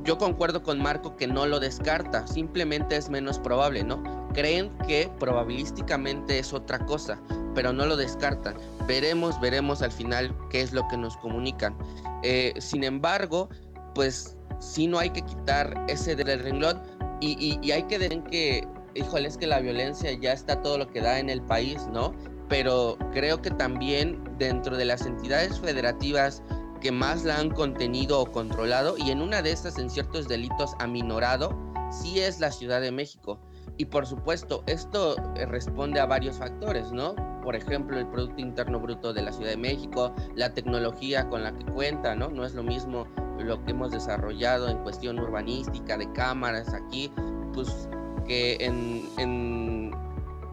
yo 0.09 0.17
concuerdo 0.17 0.63
con 0.63 0.81
Marco 0.81 1.17
que 1.17 1.27
no 1.27 1.45
lo 1.45 1.61
descarta, 1.61 2.27
simplemente 2.27 2.97
es 2.97 3.11
menos 3.11 3.39
probable, 3.39 3.85
¿no? 3.85 4.03
Creen 4.33 4.71
que 4.87 5.11
probabilísticamente 5.19 6.39
es 6.39 6.55
otra 6.55 6.79
cosa, 6.87 7.21
pero 7.55 7.75
no 7.75 7.85
lo 7.85 7.95
descartan. 7.95 8.57
Veremos, 8.87 9.39
veremos 9.39 9.83
al 9.83 9.93
final 9.93 10.35
qué 10.49 10.63
es 10.63 10.73
lo 10.73 10.89
que 10.89 10.97
nos 10.97 11.15
comunican. 11.19 11.77
Eh, 12.23 12.55
sin 12.59 12.85
embargo, 12.85 13.51
pues 13.95 14.35
sí 14.61 14.87
no 14.87 14.99
hay 14.99 15.11
que 15.11 15.21
quitar 15.21 15.79
ese 15.89 16.17
del 16.17 16.41
renglón 16.41 16.81
y, 17.21 17.59
y 17.61 17.71
hay 17.71 17.83
que 17.83 17.99
decir 17.99 18.23
que, 18.31 18.67
híjole, 18.95 19.29
es 19.29 19.37
que 19.37 19.47
la 19.47 19.61
violencia 19.61 20.11
ya 20.13 20.33
está 20.33 20.63
todo 20.63 20.79
lo 20.79 20.91
que 20.91 21.03
da 21.03 21.19
en 21.19 21.29
el 21.29 21.43
país, 21.43 21.87
¿no? 21.93 22.15
Pero 22.49 22.97
creo 23.13 23.43
que 23.43 23.51
también 23.51 24.25
dentro 24.39 24.79
de 24.79 24.87
las 24.87 25.05
entidades 25.05 25.61
federativas 25.61 26.43
que 26.81 26.93
más 26.93 27.25
la 27.25 27.39
han 27.39 27.51
contenido 27.51 28.21
o 28.21 28.31
controlado 28.31 28.97
y 28.99 29.11
en 29.11 29.23
una 29.23 29.43
de 29.43 29.53
estas 29.53 29.79
en 29.79 29.91
ciertos 29.91 30.29
delitos 30.29 30.75
aminorado, 30.79 31.57
sí 31.91 32.21
es 32.21 32.41
la 32.41 32.51
Ciudad 32.51 32.81
de 32.81 32.93
México. 32.93 33.39
Y 33.77 33.85
por 33.87 34.07
supuesto, 34.07 34.65
esto 34.67 35.17
eh, 35.37 35.47
responde 35.47 36.01
a 36.01 36.07
varios 36.07 36.39
factores, 36.39 36.91
¿no? 36.91 37.15
Por 37.43 37.55
ejemplo, 37.55 37.99
el 37.99 38.07
Producto 38.09 38.41
Interno 38.41 38.81
Bruto 38.81 39.13
de 39.13 39.23
la 39.23 39.33
Ciudad 39.33 39.51
de 39.51 39.57
México, 39.57 40.13
la 40.35 40.53
tecnología 40.53 41.29
con 41.29 41.45
la 41.45 41.57
que 41.57 41.65
cuenta, 41.67 42.15
¿no? 42.15 42.29
No 42.29 42.45
es 42.45 42.55
lo 42.55 42.63
mismo 42.63 43.07
lo 43.39 43.65
que 43.65 43.71
hemos 43.71 43.93
desarrollado 43.93 44.69
en 44.69 44.79
cuestión 44.79 45.19
urbanística, 45.19 45.97
de 45.97 46.11
cámaras 46.13 46.75
aquí, 46.75 47.11
pues 47.55 47.89
que 48.27 48.57
en, 48.61 49.09
en, 49.17 49.93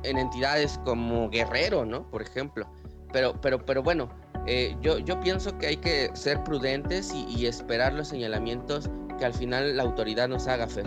en 0.03 0.17
entidades 0.17 0.79
como 0.85 1.29
Guerrero, 1.29 1.83
¿no? 1.83 2.09
Por 2.09 2.21
ejemplo. 2.21 2.67
Pero, 3.11 3.33
pero, 3.41 3.65
pero 3.65 3.81
bueno, 3.81 4.09
eh, 4.47 4.75
yo, 4.81 4.99
yo 4.99 5.19
pienso 5.19 5.57
que 5.57 5.67
hay 5.67 5.77
que 5.77 6.09
ser 6.13 6.43
prudentes 6.43 7.13
y, 7.13 7.45
esperar 7.45 7.93
los 7.93 8.07
señalamientos 8.07 8.89
que 9.17 9.25
al 9.25 9.33
final 9.33 9.77
la 9.77 9.83
autoridad 9.83 10.27
nos 10.27 10.47
haga, 10.47 10.67
Fer. 10.67 10.85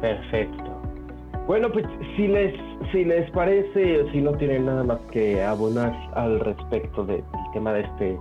Perfecto. 0.00 0.64
Bueno, 1.46 1.70
pues 1.70 1.84
si 2.16 2.26
les, 2.26 2.54
si 2.90 3.04
les 3.04 3.30
parece, 3.32 4.10
si 4.12 4.20
no 4.20 4.32
tienen 4.32 4.66
nada 4.66 4.82
más 4.82 4.98
que 5.12 5.42
abonar 5.42 5.92
al 6.14 6.40
respecto 6.40 7.04
del 7.04 7.22
tema 7.52 7.72
de 7.74 7.82
este, 7.82 8.18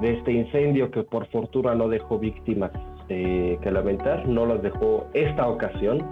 de 0.00 0.18
este 0.18 0.32
incendio 0.32 0.90
que 0.90 1.02
por 1.02 1.26
fortuna 1.28 1.74
no 1.74 1.88
dejó 1.88 2.18
víctimas 2.18 2.70
eh, 3.08 3.58
que 3.62 3.70
lamentar, 3.70 4.28
no 4.28 4.44
las 4.44 4.62
dejó 4.62 5.06
esta 5.14 5.48
ocasión, 5.48 6.04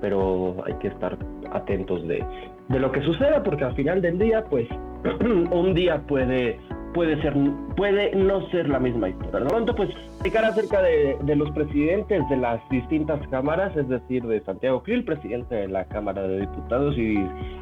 pero 0.00 0.56
hay 0.64 0.74
que 0.74 0.88
estar 0.88 1.18
atentos 1.52 2.06
de, 2.06 2.24
de 2.68 2.78
lo 2.78 2.92
que 2.92 3.02
suceda 3.02 3.42
porque 3.42 3.64
al 3.64 3.74
final 3.74 4.00
del 4.00 4.18
día, 4.18 4.44
pues 4.44 4.68
un 5.50 5.74
día 5.74 6.00
puede 6.06 6.58
puede 6.94 7.20
ser 7.20 7.34
puede 7.76 8.14
no 8.14 8.48
ser 8.50 8.68
la 8.68 8.78
misma 8.78 9.08
historia. 9.08 9.40
¿no? 9.40 9.58
Entonces, 9.58 9.74
pues 9.76 9.90
explicar 9.90 10.44
acerca 10.44 10.80
de, 10.80 11.18
de, 11.22 11.36
los 11.36 11.50
presidentes 11.50 12.26
de 12.30 12.36
las 12.36 12.66
distintas 12.70 13.20
cámaras, 13.28 13.76
es 13.76 13.88
decir, 13.88 14.22
de 14.22 14.40
Santiago 14.44 14.82
Krill, 14.82 15.04
presidente 15.04 15.54
de 15.56 15.68
la 15.68 15.84
Cámara 15.86 16.22
de 16.22 16.40
Diputados, 16.40 16.96
y 16.96 17.16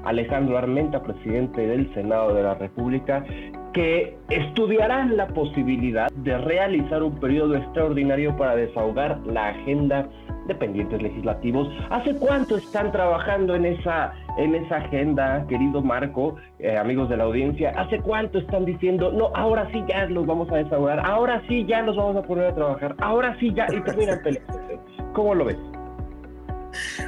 Alejandro 0.05 0.59
Armenta, 0.59 1.03
presidente 1.03 1.67
del 1.67 1.93
Senado 1.95 2.35
de 2.35 2.43
la 2.43 2.55
República, 2.55 3.25
que 3.73 4.17
estudiarán 4.29 5.17
la 5.17 5.29
posibilidad 5.29 6.11
de 6.11 6.37
realizar 6.39 7.03
un 7.03 7.19
periodo 7.19 7.57
extraordinario 7.57 8.37
para 8.37 8.55
desahogar 8.55 9.19
la 9.27 9.49
agenda 9.49 10.09
de 10.47 10.55
pendientes 10.55 11.03
legislativos. 11.03 11.69
¿Hace 11.91 12.15
cuánto 12.17 12.57
están 12.57 12.93
trabajando 12.93 13.55
en 13.55 13.67
esa 13.67 14.13
en 14.39 14.55
esa 14.55 14.77
agenda, 14.77 15.45
querido 15.47 15.83
Marco, 15.83 16.37
eh, 16.59 16.77
amigos 16.77 17.09
de 17.11 17.17
la 17.17 17.25
audiencia, 17.25 17.71
¿hace 17.77 18.01
cuánto 18.01 18.39
están 18.39 18.65
diciendo, 18.65 19.13
no, 19.13 19.31
ahora 19.35 19.69
sí 19.73 19.85
ya 19.87 20.07
los 20.07 20.27
vamos 20.27 20.51
a 20.51 20.57
desahogar, 20.57 21.01
ahora 21.05 21.43
sí 21.49 21.67
ya 21.67 21.83
los 21.83 21.97
vamos 21.97 22.17
a 22.17 22.23
poner 22.23 22.47
a 22.47 22.55
trabajar, 22.55 22.97
ahora 22.99 23.37
sí 23.39 23.53
ya, 23.55 23.67
y 23.71 23.81
terminan 23.83 24.21
peleándose? 24.25 24.79
¿Cómo 25.13 25.35
lo 25.35 25.45
ves? 25.45 25.59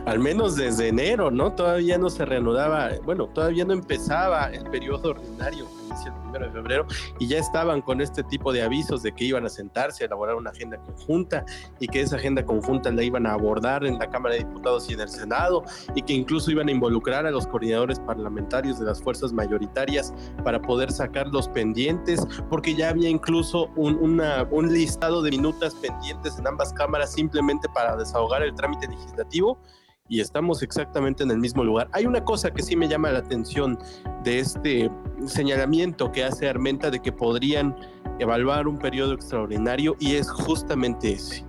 Al 0.05 0.19
menos 0.19 0.57
desde 0.57 0.89
enero, 0.89 1.31
¿no? 1.31 1.53
Todavía 1.55 1.97
no 1.97 2.11
se 2.11 2.27
reanudaba, 2.27 2.91
bueno, 3.05 3.27
todavía 3.29 3.65
no 3.65 3.73
empezaba 3.73 4.51
el 4.53 4.65
periodo 4.65 5.13
ordinario 5.13 5.65
el 6.07 6.13
primero 6.15 6.47
de 6.47 6.53
febrero, 6.53 6.87
y 7.19 7.29
ya 7.29 7.39
estaban 7.39 7.83
con 7.83 8.01
este 8.01 8.23
tipo 8.25 8.53
de 8.53 8.63
avisos 8.63 9.03
de 9.03 9.13
que 9.13 9.25
iban 9.25 9.45
a 9.47 9.49
sentarse 9.49 10.05
a 10.05 10.07
elaborar 10.07 10.37
una 10.37 10.51
agenda 10.51 10.79
conjunta 10.79 11.45
y 11.81 11.87
que 11.87 12.01
esa 12.01 12.17
agenda 12.17 12.45
conjunta 12.45 12.91
la 12.91 13.03
iban 13.03 13.27
a 13.27 13.35
abordar 13.35 13.85
en 13.85 13.99
la 13.99 14.09
Cámara 14.09 14.35
de 14.35 14.41
Diputados 14.41 14.89
y 14.91 14.95
en 14.95 15.01
el 15.01 15.09
Senado, 15.09 15.65
y 15.95 16.03
que 16.03 16.13
incluso 16.13 16.51
iban 16.51 16.69
a 16.69 16.73
involucrar 16.73 17.27
a 17.27 17.31
los 17.31 17.47
coordinadores 17.47 18.01
parlamentarios 18.01 18.79
de 18.79 18.87
las 18.87 19.03
fuerzas 19.03 19.33
mayoritarias 19.33 20.13
para 20.43 20.61
poder 20.61 20.91
sacar 20.91 21.29
los 21.29 21.49
pendientes, 21.49 22.27
porque 22.51 22.75
ya 22.75 22.91
había 22.91 23.09
incluso 23.09 23.71
un, 23.77 24.21
un 24.51 24.73
listado 24.73 25.23
de 25.23 25.31
minutas 25.31 25.75
pendientes 25.77 26.39
en 26.39 26.47
ambas 26.47 26.73
cámaras 26.73 27.13
simplemente 27.13 27.69
para 27.75 27.97
desahogar 27.97 28.43
el 28.43 28.55
trámite 28.55 28.89
legislativo 28.89 29.59
y 30.07 30.21
estamos 30.21 30.63
exactamente 30.63 31.23
en 31.23 31.31
el 31.31 31.39
mismo 31.39 31.65
lugar. 31.65 31.89
Hay 31.93 32.05
una 32.05 32.23
cosa 32.23 32.51
que 32.51 32.63
sí 32.63 32.77
me 32.77 32.89
llama 32.89 33.11
la 33.11 33.21
atención 33.21 33.79
de 34.23 34.39
este 34.39 34.91
señalamiento 35.25 36.13
que 36.13 36.25
hace 36.25 36.47
Armenta 36.47 36.91
de 36.91 37.01
que 37.01 37.11
podrían 37.11 37.75
evaluar 38.19 38.69
un 38.69 38.79
periodo 38.79 39.15
extraordinario 39.15 39.97
y 39.99 40.17
es 40.17 40.31
justamente 40.31 41.13
ese. 41.13 41.43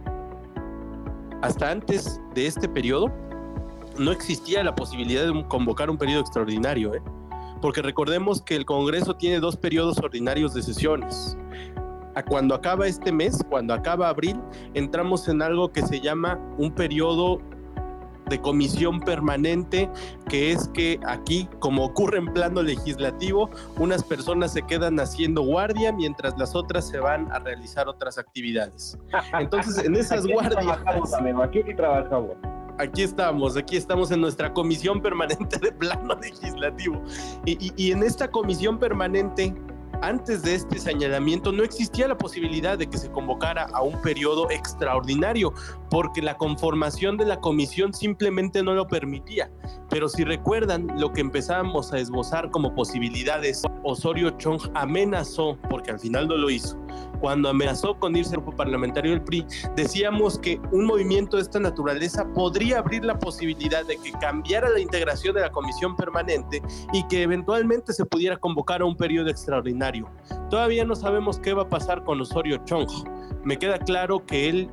Hasta 1.41 1.70
antes 1.70 2.22
de 2.34 2.48
este 2.48 2.70
periodo 2.70 3.12
no 4.00 4.12
existía 4.13 4.63
la 4.63 4.74
posibilidad 4.74 5.26
de 5.26 5.46
convocar 5.50 5.89
un 5.89 5.98
periodo 5.98 6.22
extraordinario, 6.22 6.96
¿eh? 6.96 7.02
porque 7.62 7.82
recordemos 7.82 8.41
que 8.41 8.56
el 8.56 8.65
Congreso 8.65 9.18
tiene 9.18 9.41
dos 9.41 9.58
periodos 9.58 9.98
ordinarios 9.98 10.54
de 10.54 10.63
sesiones. 10.63 11.38
A 12.15 12.24
cuando 12.24 12.56
acaba 12.56 12.88
este 12.88 13.12
mes, 13.12 13.44
cuando 13.50 13.74
acaba 13.74 14.08
abril, 14.08 14.39
entramos 14.74 15.28
en 15.28 15.41
algo 15.41 15.74
que 15.74 15.82
se 15.82 16.00
llama 16.00 16.39
un 16.58 16.72
periodo 16.72 17.41
de 18.30 18.40
comisión 18.42 19.00
permanente, 19.00 19.90
que 20.30 20.52
es 20.52 20.68
que 20.70 21.00
aquí, 21.08 21.48
como 21.60 21.86
ocurre 21.86 22.18
en 22.18 22.34
plano 22.34 22.62
legislativo, 22.64 23.50
unas 23.78 24.04
personas 24.04 24.54
se 24.54 24.62
quedan 24.64 25.00
haciendo 25.00 25.42
guardia 25.42 25.92
mientras 25.92 26.38
las 26.38 26.56
otras 26.56 26.88
se 26.88 27.00
van 27.00 27.32
a 27.32 27.40
realizar 27.40 27.88
otras 27.88 28.18
actividades. 28.18 28.98
Entonces, 29.40 29.84
en 29.86 29.96
esas 29.96 30.26
guardias... 30.26 30.80
aquí 31.44 31.64
trabajamos. 31.76 32.36
Aquí 32.78 33.04
estamos, 33.04 33.56
aquí 33.56 33.78
estamos 33.78 34.12
en 34.12 34.20
nuestra 34.20 34.52
comisión 34.52 35.02
permanente 35.02 35.58
de 35.60 35.72
plano 35.72 36.14
legislativo. 36.22 37.02
Y, 37.46 37.72
y 37.78 37.92
en 37.92 38.04
esta 38.04 38.30
comisión 38.30 38.78
permanente 38.78 39.56
antes 40.02 40.42
de 40.42 40.56
este 40.56 40.80
señalamiento 40.80 41.52
no 41.52 41.64
existía 41.64 42.08
la 42.08 42.18
posibilidad 42.18 42.78
de 42.78 42.88
que 42.88 42.98
se 42.98 43.12
convocara 43.12 43.68
a 43.74 43.82
un 43.82 44.02
periodo 44.02 44.50
extraordinario, 44.52 45.54
porque 45.90 46.22
la 46.22 46.38
conformación 46.38 47.18
de 47.18 47.26
la 47.26 47.40
comisión 47.40 47.94
simplemente 47.94 48.64
no 48.64 48.74
lo 48.74 48.88
permitía. 48.88 49.52
Pero 49.90 50.10
si 50.10 50.24
recuerdan 50.24 50.88
lo 50.98 51.14
que 51.14 51.22
empezamos 51.22 51.94
a 51.94 52.00
esbozar 52.00 52.52
como 52.52 52.74
posibilidades, 52.74 53.64
Osorio 53.84 54.32
Chong 54.32 54.62
amenazó, 54.74 55.58
porque 55.70 55.92
al 55.92 56.00
final 56.00 56.28
no 56.28 56.38
lo 56.38 56.50
hizo, 56.50 56.78
cuando 57.20 57.50
amenazó 57.50 57.98
con 57.98 58.16
irse 58.16 58.36
al 58.36 58.42
grupo 58.42 58.56
parlamentario 58.58 59.12
del 59.12 59.22
PRI, 59.22 59.46
decíamos 59.76 60.38
que 60.40 60.60
un 60.72 60.86
movimiento 60.86 61.38
de 61.38 61.44
esta 61.44 61.60
naturaleza 61.60 62.28
podría 62.34 62.80
abrir 62.80 63.06
la 63.06 63.18
posibilidad 63.18 63.86
de 63.86 63.98
que 63.98 64.12
cambiara 64.14 64.70
la 64.70 64.80
integración 64.80 65.36
de 65.36 65.42
la 65.42 65.52
comisión 65.52 65.96
permanente 65.96 66.62
y 66.94 67.06
que 67.08 67.24
eventualmente 67.24 67.94
se 67.94 68.06
pudiera 68.06 68.38
convocar 68.38 68.82
a 68.82 68.86
un 68.86 68.96
periodo 68.96 69.30
extraordinario. 69.30 70.10
Todavía 70.50 70.86
no 70.86 70.96
sabemos 70.96 71.40
qué 71.40 71.54
va 71.54 71.64
a 71.64 71.70
pasar 71.70 72.04
con 72.04 72.22
Osorio 72.22 72.58
Chong. 72.66 72.90
Me 73.44 73.58
queda 73.58 73.78
claro 73.80 74.26
que 74.26 74.50
él 74.50 74.70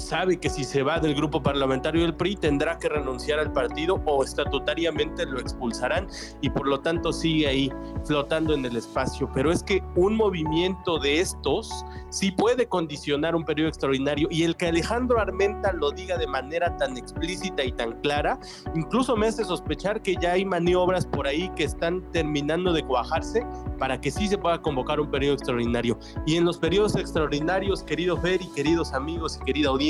sabe 0.00 0.38
que 0.38 0.50
si 0.50 0.64
se 0.64 0.82
va 0.82 0.98
del 0.98 1.14
grupo 1.14 1.42
parlamentario 1.42 2.02
del 2.02 2.14
PRI 2.14 2.36
tendrá 2.36 2.78
que 2.78 2.88
renunciar 2.88 3.38
al 3.38 3.52
partido 3.52 4.00
o 4.06 4.24
estatutariamente 4.24 5.26
lo 5.26 5.38
expulsarán 5.38 6.08
y 6.40 6.50
por 6.50 6.66
lo 6.66 6.80
tanto 6.80 7.12
sigue 7.12 7.46
ahí 7.46 7.72
flotando 8.04 8.54
en 8.54 8.64
el 8.64 8.76
espacio. 8.76 9.30
Pero 9.34 9.52
es 9.52 9.62
que 9.62 9.82
un 9.96 10.16
movimiento 10.16 10.98
de 10.98 11.20
estos 11.20 11.84
sí 12.10 12.30
puede 12.30 12.66
condicionar 12.66 13.34
un 13.34 13.44
periodo 13.44 13.68
extraordinario 13.68 14.28
y 14.30 14.44
el 14.44 14.56
que 14.56 14.66
Alejandro 14.66 15.20
Armenta 15.20 15.72
lo 15.72 15.90
diga 15.90 16.16
de 16.16 16.26
manera 16.26 16.76
tan 16.76 16.96
explícita 16.96 17.64
y 17.64 17.72
tan 17.72 18.00
clara, 18.00 18.38
incluso 18.74 19.16
me 19.16 19.28
hace 19.28 19.44
sospechar 19.44 20.02
que 20.02 20.16
ya 20.20 20.32
hay 20.32 20.44
maniobras 20.44 21.06
por 21.06 21.26
ahí 21.26 21.50
que 21.56 21.64
están 21.64 22.02
terminando 22.12 22.72
de 22.72 22.82
cuajarse 22.84 23.46
para 23.78 24.00
que 24.00 24.10
sí 24.10 24.28
se 24.28 24.38
pueda 24.38 24.60
convocar 24.60 25.00
un 25.00 25.10
periodo 25.10 25.34
extraordinario. 25.34 25.98
Y 26.26 26.36
en 26.36 26.44
los 26.44 26.58
periodos 26.58 26.96
extraordinarios, 26.96 27.82
querido 27.82 28.16
Fer 28.16 28.42
y 28.42 28.48
queridos 28.48 28.92
amigos 28.92 29.38
y 29.40 29.44
querida 29.44 29.70
audiencia, 29.70 29.89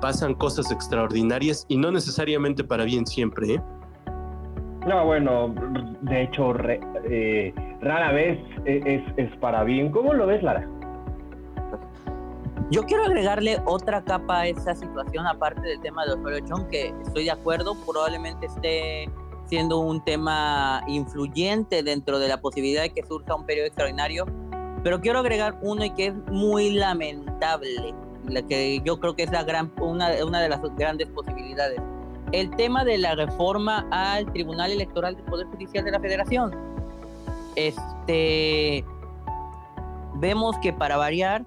pasan 0.00 0.34
cosas 0.34 0.70
extraordinarias 0.70 1.64
y 1.68 1.76
no 1.76 1.90
necesariamente 1.90 2.64
para 2.64 2.84
bien 2.84 3.06
siempre. 3.06 3.54
¿eh? 3.54 3.62
No, 4.86 5.06
bueno, 5.06 5.54
de 6.02 6.22
hecho, 6.22 6.54
eh, 6.58 7.54
rara 7.80 8.12
vez 8.12 8.38
e-, 8.66 8.82
es, 8.84 9.02
es, 9.16 9.36
para 9.38 9.64
bien. 9.64 9.90
¿Cómo 9.90 10.12
lo 10.12 10.26
ves, 10.26 10.42
Lara? 10.42 10.68
Yo 12.70 12.82
quiero 12.82 13.04
agregarle 13.04 13.60
otra 13.66 14.02
capa 14.04 14.40
a 14.40 14.46
esa 14.46 14.74
situación, 14.74 15.26
aparte 15.26 15.60
del 15.62 15.80
tema 15.80 16.04
de 16.06 16.12
Osorio 16.12 16.40
Chong, 16.46 16.68
que 16.68 16.94
estoy 17.06 17.24
de 17.24 17.30
acuerdo, 17.30 17.74
probablemente 17.86 18.46
esté 18.46 19.08
siendo 19.46 19.80
un 19.80 20.02
tema 20.02 20.82
influyente 20.86 21.82
dentro 21.82 22.18
de 22.18 22.28
la 22.28 22.40
posibilidad 22.40 22.82
de 22.82 22.90
que 22.90 23.02
surja 23.04 23.34
un 23.34 23.44
periodo 23.46 23.66
extraordinario, 23.66 24.26
Pero 24.82 25.00
quiero 25.00 25.20
agregar 25.20 25.58
uno 25.62 25.84
y 25.84 25.90
que 25.90 26.08
es 26.08 26.14
muy 26.30 26.70
lamentable, 26.70 27.94
la 28.28 28.42
que 28.42 28.80
yo 28.84 28.98
creo 29.00 29.14
que 29.14 29.24
es 29.24 29.30
la 29.30 29.44
gran, 29.44 29.72
una, 29.80 30.10
una 30.24 30.40
de 30.40 30.48
las 30.48 30.60
grandes 30.76 31.08
posibilidades. 31.08 31.80
El 32.32 32.50
tema 32.56 32.84
de 32.84 32.98
la 32.98 33.14
reforma 33.14 33.86
al 33.90 34.30
Tribunal 34.32 34.72
Electoral 34.72 35.16
del 35.16 35.24
Poder 35.24 35.46
Judicial 35.46 35.84
de 35.84 35.90
la 35.90 36.00
Federación. 36.00 36.52
Este, 37.56 38.84
vemos 40.16 40.56
que 40.58 40.72
para 40.72 40.96
variar, 40.96 41.44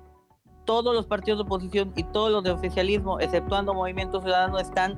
todos 0.66 0.94
los 0.94 1.06
partidos 1.06 1.40
de 1.40 1.44
oposición 1.44 1.94
y 1.96 2.04
todos 2.04 2.32
los 2.32 2.44
de 2.44 2.52
oficialismo, 2.52 3.20
exceptuando 3.20 3.74
Movimiento 3.74 4.22
Ciudadano, 4.22 4.60
están 4.60 4.96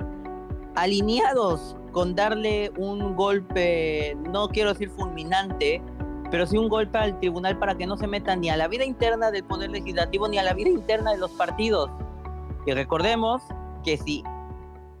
alineados 0.74 1.76
con 1.92 2.14
darle 2.14 2.70
un 2.76 3.16
golpe, 3.16 4.16
no 4.30 4.48
quiero 4.48 4.72
decir 4.72 4.90
fulminante, 4.90 5.82
pero 6.30 6.46
sí 6.46 6.56
un 6.56 6.68
golpe 6.68 6.98
al 6.98 7.18
tribunal 7.18 7.58
para 7.58 7.76
que 7.76 7.86
no 7.86 7.96
se 7.96 8.06
meta 8.06 8.36
ni 8.36 8.50
a 8.50 8.56
la 8.56 8.68
vida 8.68 8.84
interna 8.84 9.30
del 9.30 9.44
Poder 9.44 9.70
Legislativo 9.70 10.28
ni 10.28 10.38
a 10.38 10.42
la 10.42 10.54
vida 10.54 10.68
interna 10.68 11.12
de 11.12 11.18
los 11.18 11.30
partidos. 11.32 11.90
Y 12.66 12.72
recordemos 12.72 13.42
que 13.84 13.96
si 13.96 14.22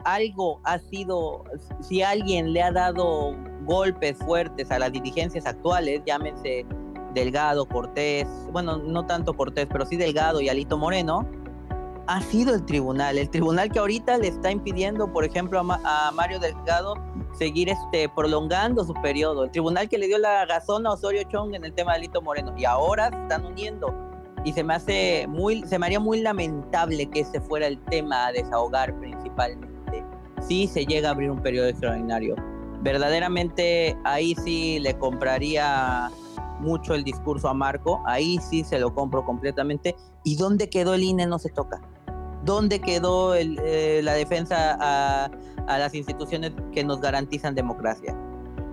algo 0.04 0.60
ha 0.64 0.78
sido, 0.78 1.44
si 1.80 2.02
alguien 2.02 2.52
le 2.52 2.62
ha 2.62 2.72
dado 2.72 3.34
golpes 3.64 4.18
fuertes 4.18 4.70
a 4.70 4.78
las 4.78 4.92
dirigencias 4.92 5.46
actuales, 5.46 6.02
llámense 6.06 6.66
Delgado, 7.14 7.66
Cortés, 7.66 8.26
bueno, 8.52 8.78
no 8.78 9.06
tanto 9.06 9.34
Cortés, 9.34 9.66
pero 9.70 9.84
sí 9.86 9.96
Delgado 9.96 10.40
y 10.40 10.48
Alito 10.48 10.78
Moreno, 10.78 11.26
ha 12.06 12.20
sido 12.22 12.54
el 12.54 12.64
tribunal. 12.64 13.18
El 13.18 13.30
tribunal 13.30 13.70
que 13.70 13.78
ahorita 13.78 14.18
le 14.18 14.28
está 14.28 14.50
impidiendo, 14.50 15.12
por 15.12 15.24
ejemplo, 15.24 15.60
a, 15.60 16.10
Mario 16.12 16.40
Delgado 16.40 16.94
seguir 17.32 17.68
este, 17.68 18.08
prolongando 18.08 18.84
su 18.84 18.94
periodo. 18.94 19.44
El 19.44 19.50
tribunal 19.50 19.88
que 19.88 19.98
le 19.98 20.06
dio 20.06 20.18
la 20.18 20.44
razón 20.46 20.86
a 20.86 20.92
Osorio 20.92 21.22
Chong 21.24 21.54
en 21.54 21.64
el 21.64 21.72
tema 21.72 21.92
de 21.92 21.98
Alito 21.98 22.22
Moreno. 22.22 22.54
Y 22.56 22.64
ahora 22.64 23.10
se 23.10 23.22
están 23.22 23.46
uniendo. 23.46 23.94
Y 24.44 24.52
se 24.52 24.64
me 24.64 24.74
hace 24.74 25.26
muy, 25.28 25.62
se 25.66 25.78
me 25.78 25.86
haría 25.86 26.00
muy 26.00 26.20
lamentable 26.20 27.06
que 27.10 27.20
ese 27.20 27.40
fuera 27.40 27.66
el 27.66 27.78
tema 27.84 28.28
a 28.28 28.32
desahogar 28.32 28.98
principalmente. 28.98 30.04
Si 30.40 30.66
se 30.66 30.86
llega 30.86 31.10
a 31.10 31.12
abrir 31.12 31.30
un 31.30 31.42
periodo 31.42 31.68
extraordinario. 31.68 32.36
Verdaderamente 32.82 33.96
ahí 34.04 34.34
sí 34.36 34.78
le 34.78 34.96
compraría 34.96 36.10
mucho 36.60 36.94
el 36.94 37.04
discurso 37.04 37.48
a 37.48 37.54
Marco, 37.54 38.02
ahí 38.06 38.38
sí 38.38 38.64
se 38.64 38.78
lo 38.78 38.94
compro 38.94 39.24
completamente. 39.24 39.96
¿Y 40.24 40.36
dónde 40.36 40.70
quedó 40.70 40.94
el 40.94 41.02
INE? 41.02 41.26
No 41.26 41.38
se 41.38 41.50
toca. 41.50 41.80
¿Dónde 42.44 42.80
quedó 42.80 43.34
eh, 43.34 44.00
la 44.02 44.14
defensa 44.14 44.76
a, 44.80 45.30
las 45.66 45.94
instituciones 45.94 46.52
que 46.72 46.82
nos 46.82 47.00
garantizan 47.00 47.54
democracia? 47.54 48.16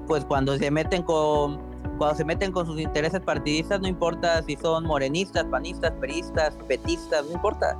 Pues 0.08 0.26
cuando 0.26 0.58
se 0.58 0.72
meten 0.72 1.04
con 1.04 1.66
cuando 1.98 2.16
se 2.16 2.26
meten 2.26 2.52
con 2.52 2.66
sus 2.68 2.80
intereses 2.80 3.20
partidistas, 3.22 3.82
no 3.82 3.88
importa 3.88 4.44
si 4.44 4.56
son 4.56 4.86
morenistas, 4.86 5.46
panistas, 5.46 5.92
peristas, 6.00 6.56
petistas, 6.68 7.26
no 7.26 7.32
importa. 7.32 7.76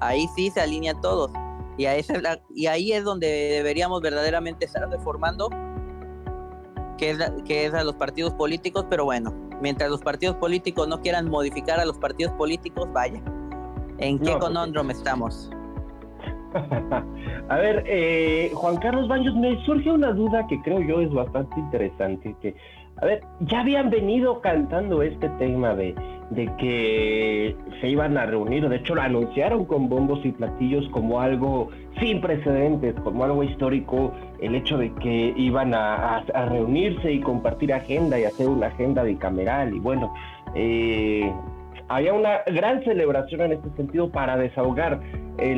Ahí 0.00 0.26
sí 0.34 0.50
se 0.50 0.60
alinean 0.60 1.00
todos. 1.00 1.30
Y, 1.78 1.86
y 2.54 2.66
ahí 2.66 2.92
es 2.92 3.04
donde 3.04 3.26
deberíamos 3.26 4.02
verdaderamente 4.02 4.64
estar 4.64 4.88
reformando, 4.90 5.48
que 6.98 7.10
es, 7.10 7.18
que 7.44 7.66
es 7.66 7.74
a 7.74 7.84
los 7.84 7.94
partidos 7.94 8.34
políticos, 8.34 8.86
pero 8.90 9.04
bueno, 9.04 9.32
mientras 9.60 9.88
los 9.88 10.00
partidos 10.00 10.36
políticos 10.36 10.88
no 10.88 11.00
quieran 11.00 11.30
modificar 11.30 11.78
a 11.78 11.84
los 11.84 11.98
partidos 11.98 12.32
políticos, 12.32 12.88
vaya. 12.92 13.22
¿En 14.02 14.18
qué 14.18 14.34
no, 14.34 14.90
estamos? 14.90 15.50
a 17.48 17.56
ver, 17.56 17.84
eh, 17.86 18.50
Juan 18.52 18.76
Carlos 18.78 19.06
Baños, 19.06 19.34
me 19.36 19.64
surge 19.64 19.92
una 19.92 20.12
duda 20.12 20.44
que 20.48 20.60
creo 20.62 20.80
yo 20.80 21.00
es 21.00 21.12
bastante 21.12 21.58
interesante. 21.60 22.34
Que, 22.42 22.54
a 23.00 23.06
ver, 23.06 23.22
ya 23.40 23.60
habían 23.60 23.90
venido 23.90 24.40
cantando 24.40 25.02
este 25.02 25.28
tema 25.38 25.74
de, 25.76 25.94
de 26.30 26.50
que 26.56 27.56
se 27.80 27.88
iban 27.88 28.18
a 28.18 28.26
reunir, 28.26 28.68
de 28.68 28.76
hecho 28.76 28.96
lo 28.96 29.02
anunciaron 29.02 29.64
con 29.66 29.88
bombos 29.88 30.18
y 30.24 30.32
platillos 30.32 30.88
como 30.90 31.20
algo 31.20 31.68
sin 32.00 32.20
precedentes, 32.20 32.94
como 33.04 33.22
algo 33.22 33.44
histórico, 33.44 34.12
el 34.40 34.56
hecho 34.56 34.78
de 34.78 34.92
que 34.94 35.32
iban 35.36 35.74
a, 35.74 36.18
a 36.18 36.46
reunirse 36.46 37.12
y 37.12 37.20
compartir 37.20 37.72
agenda 37.72 38.18
y 38.18 38.24
hacer 38.24 38.48
una 38.48 38.66
agenda 38.66 39.04
bicameral 39.04 39.74
y 39.74 39.78
bueno, 39.78 40.12
eh, 40.54 41.32
había 41.88 42.12
una 42.12 42.42
gran 42.46 42.82
celebración 42.84 43.42
en 43.42 43.52
este 43.52 43.70
sentido 43.76 44.10
para 44.10 44.36
desahogar 44.36 45.00
eh, 45.38 45.54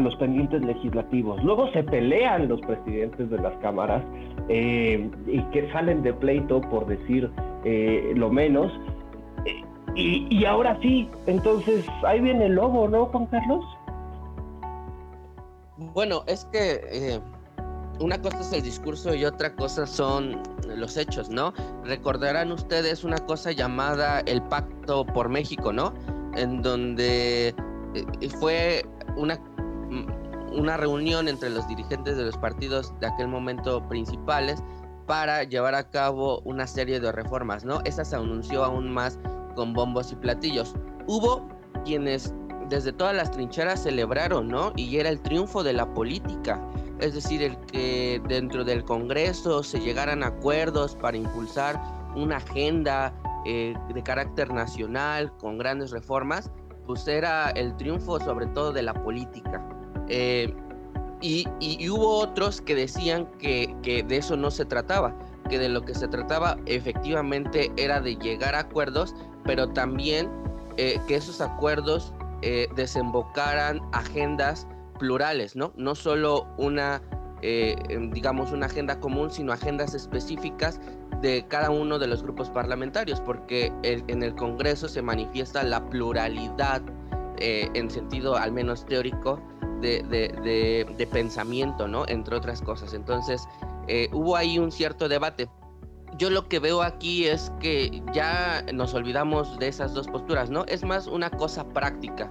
los 0.00 0.16
pendientes 0.16 0.62
legislativos. 0.62 1.42
Luego 1.42 1.70
se 1.72 1.82
pelean 1.82 2.48
los 2.48 2.60
presidentes 2.62 3.30
de 3.30 3.38
las 3.38 3.54
cámaras 3.58 4.02
eh, 4.48 5.10
y 5.26 5.40
que 5.52 5.70
salen 5.72 6.02
de 6.02 6.12
pleito 6.12 6.60
por 6.62 6.86
decir 6.86 7.30
eh, 7.64 8.12
lo 8.16 8.30
menos. 8.30 8.72
Y, 9.94 10.26
y, 10.28 10.44
ahora 10.44 10.78
sí, 10.82 11.08
entonces 11.26 11.86
ahí 12.04 12.20
viene 12.20 12.46
el 12.46 12.54
lobo, 12.54 12.86
¿no, 12.86 13.06
Juan 13.06 13.26
Carlos? 13.26 13.64
Bueno, 15.94 16.22
es 16.26 16.44
que 16.52 17.18
una 18.00 18.20
cosa 18.20 18.40
es 18.40 18.52
el 18.52 18.62
discurso 18.62 19.14
y 19.14 19.24
otra 19.24 19.54
cosa 19.54 19.86
son 19.86 20.42
los 20.66 20.98
hechos, 20.98 21.30
¿no? 21.30 21.54
Recordarán 21.84 22.52
ustedes 22.52 23.04
una 23.04 23.16
cosa 23.16 23.52
llamada 23.52 24.20
el 24.20 24.42
Pacto 24.42 24.75
por 24.86 25.28
México, 25.28 25.72
¿no? 25.72 25.92
En 26.34 26.62
donde 26.62 27.48
eh, 27.94 28.28
fue 28.40 28.84
una, 29.16 29.36
mm, 29.36 30.58
una 30.58 30.76
reunión 30.76 31.28
entre 31.28 31.50
los 31.50 31.66
dirigentes 31.68 32.16
de 32.16 32.24
los 32.24 32.36
partidos 32.36 32.92
de 33.00 33.08
aquel 33.08 33.28
momento 33.28 33.86
principales 33.88 34.62
para 35.06 35.44
llevar 35.44 35.74
a 35.74 35.88
cabo 35.88 36.40
una 36.40 36.66
serie 36.66 37.00
de 37.00 37.12
reformas, 37.12 37.64
¿no? 37.64 37.80
Esa 37.84 38.04
se 38.04 38.16
anunció 38.16 38.64
aún 38.64 38.90
más 38.92 39.18
con 39.54 39.72
bombos 39.72 40.12
y 40.12 40.16
platillos. 40.16 40.74
Hubo 41.06 41.46
quienes 41.84 42.34
desde 42.68 42.92
todas 42.92 43.14
las 43.14 43.30
trincheras 43.30 43.82
celebraron, 43.82 44.48
¿no? 44.48 44.72
Y 44.76 44.96
era 44.98 45.08
el 45.08 45.20
triunfo 45.20 45.62
de 45.62 45.72
la 45.72 45.92
política 45.94 46.60
es 47.00 47.14
decir, 47.14 47.42
el 47.42 47.56
que 47.66 48.20
dentro 48.26 48.64
del 48.64 48.84
Congreso 48.84 49.62
se 49.62 49.80
llegaran 49.80 50.22
acuerdos 50.22 50.96
para 50.96 51.16
impulsar 51.16 51.80
una 52.14 52.38
agenda 52.38 53.12
eh, 53.48 53.74
de 53.94 54.02
carácter 54.02 54.52
nacional 54.52 55.32
con 55.38 55.56
grandes 55.56 55.92
reformas, 55.92 56.50
pues 56.84 57.06
era 57.06 57.50
el 57.50 57.76
triunfo 57.76 58.18
sobre 58.18 58.48
todo 58.48 58.72
de 58.72 58.82
la 58.82 58.92
política. 58.92 59.64
Eh, 60.08 60.52
y, 61.20 61.46
hubo 61.88 62.18
otros 62.18 62.60
que 62.60 62.74
decían 62.74 63.26
que, 63.38 63.74
de 63.84 64.16
eso 64.16 64.36
no 64.36 64.50
se 64.50 64.64
trataba, 64.64 65.16
que 65.48 65.60
de 65.60 65.68
lo 65.68 65.82
que 65.82 65.94
se 65.94 66.08
trataba 66.08 66.56
efectivamente 66.66 67.70
era 67.76 68.00
de 68.00 68.16
llegar 68.16 68.56
a 68.56 68.60
acuerdos, 68.60 69.14
pero 69.44 69.68
también 69.68 70.28
eh, 70.76 71.00
que 71.06 71.14
esos 71.14 71.40
acuerdos 71.40 72.12
desembocaran 72.76 73.80
agendas 73.92 74.68
plurales, 74.98 75.56
¿no? 75.56 75.72
No 75.76 75.94
solo 75.94 76.46
una, 76.58 77.00
eh, 77.42 77.76
digamos, 78.12 78.52
una 78.52 78.66
agenda 78.66 78.98
común, 78.98 79.30
sino 79.30 79.52
agendas 79.52 79.94
específicas 79.94 80.80
de 81.20 81.44
cada 81.48 81.70
uno 81.70 81.98
de 81.98 82.06
los 82.06 82.22
grupos 82.22 82.48
parlamentarios, 82.50 83.20
porque 83.20 83.72
en 83.82 84.22
el 84.22 84.34
Congreso 84.34 84.88
se 84.88 85.02
manifiesta 85.02 85.62
la 85.62 85.84
pluralidad 85.88 86.82
eh, 87.38 87.68
en 87.74 87.90
sentido 87.90 88.36
al 88.36 88.52
menos 88.52 88.86
teórico 88.86 89.40
de, 89.82 90.02
de, 90.02 91.06
pensamiento, 91.06 91.86
¿no? 91.86 92.04
Entre 92.08 92.34
otras 92.34 92.62
cosas. 92.62 92.94
Entonces, 92.94 93.46
eh, 93.86 94.08
hubo 94.12 94.36
ahí 94.36 94.58
un 94.58 94.72
cierto 94.72 95.08
debate. 95.08 95.48
Yo 96.18 96.30
lo 96.30 96.48
que 96.48 96.58
veo 96.58 96.82
aquí 96.82 97.26
es 97.26 97.52
que 97.60 98.02
ya 98.14 98.64
nos 98.72 98.94
olvidamos 98.94 99.58
de 99.58 99.68
esas 99.68 99.92
dos 99.92 100.08
posturas, 100.08 100.48
¿no? 100.48 100.64
Es 100.64 100.82
más 100.82 101.06
una 101.06 101.30
cosa 101.30 101.68
práctica, 101.68 102.30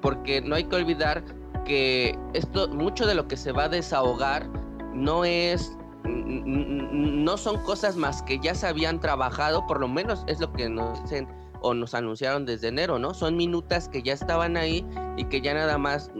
porque 0.00 0.40
no 0.40 0.54
hay 0.54 0.64
que 0.64 0.76
olvidar 0.76 1.22
que 1.68 2.18
esto, 2.32 2.66
mucho 2.68 3.06
de 3.06 3.14
lo 3.14 3.28
que 3.28 3.36
se 3.36 3.52
va 3.52 3.64
a 3.64 3.68
desahogar 3.68 4.48
no 4.94 5.24
es, 5.24 5.76
no 6.04 7.36
son 7.36 7.62
cosas 7.62 7.94
más 7.94 8.22
que 8.22 8.40
ya 8.40 8.54
se 8.54 8.66
habían 8.66 8.98
trabajado, 9.00 9.64
por 9.66 9.78
lo 9.78 9.86
menos 9.86 10.24
es 10.26 10.40
lo 10.40 10.52
que 10.52 10.68
nos 10.68 11.00
dicen 11.02 11.28
o 11.60 11.74
nos 11.74 11.94
anunciaron 11.94 12.46
desde 12.46 12.68
enero, 12.68 12.98
¿no? 12.98 13.14
Son 13.14 13.36
minutas 13.36 13.88
que 13.88 14.02
ya 14.02 14.14
estaban 14.14 14.56
ahí 14.56 14.84
y 15.16 15.24
que 15.24 15.40
ya 15.40 15.54
nada 15.54 15.76
más 15.78 16.10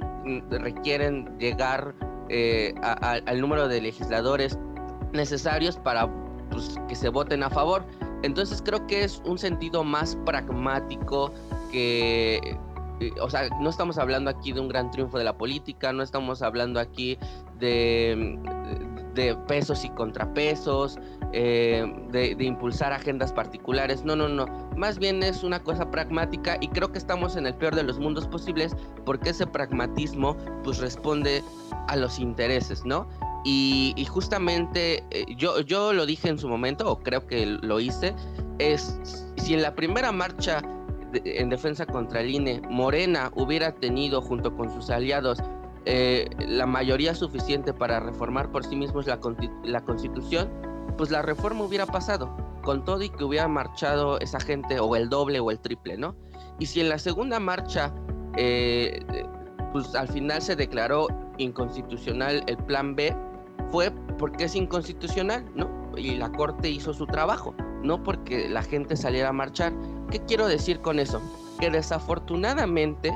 requieren 0.51 1.39
llegar 1.39 1.95
eh, 2.29 2.75
al 2.83 3.41
número 3.41 3.69
de 3.69 3.81
legisladores 3.81 4.59
necesarios 5.13 5.79
para 5.79 6.09
pues, 6.51 6.77
que 6.89 6.95
se 6.95 7.09
voten 7.09 7.43
a 7.43 7.51
favor. 7.51 7.85
Entonces 8.23 8.61
creo 8.63 8.87
que 8.87 9.05
es 9.05 9.23
un 9.25 9.39
sentido 9.39 9.85
más 9.85 10.17
pragmático 10.27 11.33
que, 11.71 12.59
o 13.21 13.31
sea, 13.31 13.49
no 13.61 13.71
estamos 13.71 13.99
hablando 13.99 14.31
aquí 14.31 14.53
de 14.53 14.61
un 14.61 14.69
gran 14.69 14.91
triunfo 14.91 15.19
de 15.19 15.25
la 15.25 15.37
política, 15.37 15.93
no 15.93 16.03
estamos 16.03 16.43
hablando 16.43 16.81
aquí 16.81 17.19
de, 17.59 18.39
de 19.15 19.35
pesos 19.49 19.85
y 19.85 19.91
contrapesos, 19.91 20.99
eh, 21.33 21.85
de, 22.11 22.37
impulsar 22.45 22.93
agendas 22.93 23.33
particulares, 23.33 24.05
no, 24.05 24.17
no, 24.17 24.29
no, 24.29 24.47
más 24.77 24.99
bien 24.99 25.23
es 25.23 25.43
una 25.43 25.63
cosa 25.63 25.91
pragmática 25.91 26.57
y 26.61 26.69
creo 26.69 26.93
que 26.93 26.99
estamos 26.99 27.37
en 27.37 27.47
el 27.47 27.55
peor 27.55 27.75
de 27.75 27.83
los 27.83 27.99
mundos 27.99 28.27
posibles 28.27 28.75
porque 29.05 29.31
ese 29.31 29.47
pragmatismo 29.47 30.37
pues 30.63 30.79
responde 30.79 31.43
a 31.89 31.97
los 31.97 32.19
intereses, 32.19 32.85
¿no? 32.85 33.09
Y, 33.45 33.95
justamente 34.09 35.05
eh, 35.11 35.25
yo, 35.37 35.61
yo 35.61 35.93
lo 35.93 36.07
dije 36.07 36.29
en 36.29 36.39
su 36.39 36.49
momento, 36.49 36.91
o 36.91 36.99
creo 36.99 37.27
que 37.27 37.47
lo 37.47 37.81
hice, 37.81 38.15
es 38.59 39.01
si 39.37 39.55
en 39.55 39.63
la 39.63 39.75
primera 39.75 40.13
marcha 40.13 40.63
en 41.13 41.49
defensa 41.49 41.87
contra 41.87 42.21
el 42.21 42.31
INE, 42.31 42.61
Morena 42.69 43.31
hubiera 43.35 43.73
tenido 43.73 44.21
junto 44.21 44.55
con 44.55 44.71
sus 44.71 44.91
aliados 44.91 45.39
eh, 45.85 46.29
la 46.47 46.67
mayoría 46.67 47.15
suficiente 47.15 47.73
para 47.73 48.01
reformar 48.01 48.51
por 48.53 48.65
sí 48.65 48.77
mismos 48.77 49.07
la, 49.07 49.19
la 49.65 49.81
constitución, 49.83 50.51
pues 50.99 51.11
la 51.11 51.23
reforma 51.23 51.65
hubiera 51.65 51.87
pasado, 51.87 52.37
con 52.63 52.85
todo 52.85 53.03
y 53.03 53.09
que 53.09 53.25
hubiera 53.25 53.49
marchado 53.49 54.19
esa 54.21 54.41
gente 54.41 54.81
o 54.81 54.97
el 54.97 55.09
doble 55.09 55.41
o 55.41 55.51
el 55.51 55.59
triple, 55.61 55.97
¿no? 55.97 56.15
Y 56.59 56.67
si 56.67 56.81
en 56.81 56.89
la 56.91 56.99
segunda 56.99 57.41
marcha, 57.41 57.95
eh, 58.37 59.01
pues 59.73 59.95
al 59.95 60.09
final 60.09 60.43
se 60.43 60.57
declaró 60.57 61.09
inconstitucional 61.39 62.43
el 62.47 62.57
plan 62.59 62.95
B, 62.95 63.17
fue 63.71 63.91
porque 64.19 64.45
es 64.45 64.55
inconstitucional, 64.55 65.45
¿no? 65.55 65.71
Y 65.97 66.17
la 66.17 66.31
Corte 66.33 66.69
hizo 66.69 66.93
su 66.93 67.07
trabajo, 67.07 67.55
no 67.83 68.03
porque 68.03 68.49
la 68.49 68.63
gente 68.63 68.97
saliera 68.97 69.31
a 69.31 69.33
marchar. 69.33 69.73
¿Qué 70.11 70.21
quiero 70.21 70.47
decir 70.47 70.81
con 70.81 70.99
eso? 70.99 71.21
Que 71.61 71.71
desafortunadamente 71.71 73.13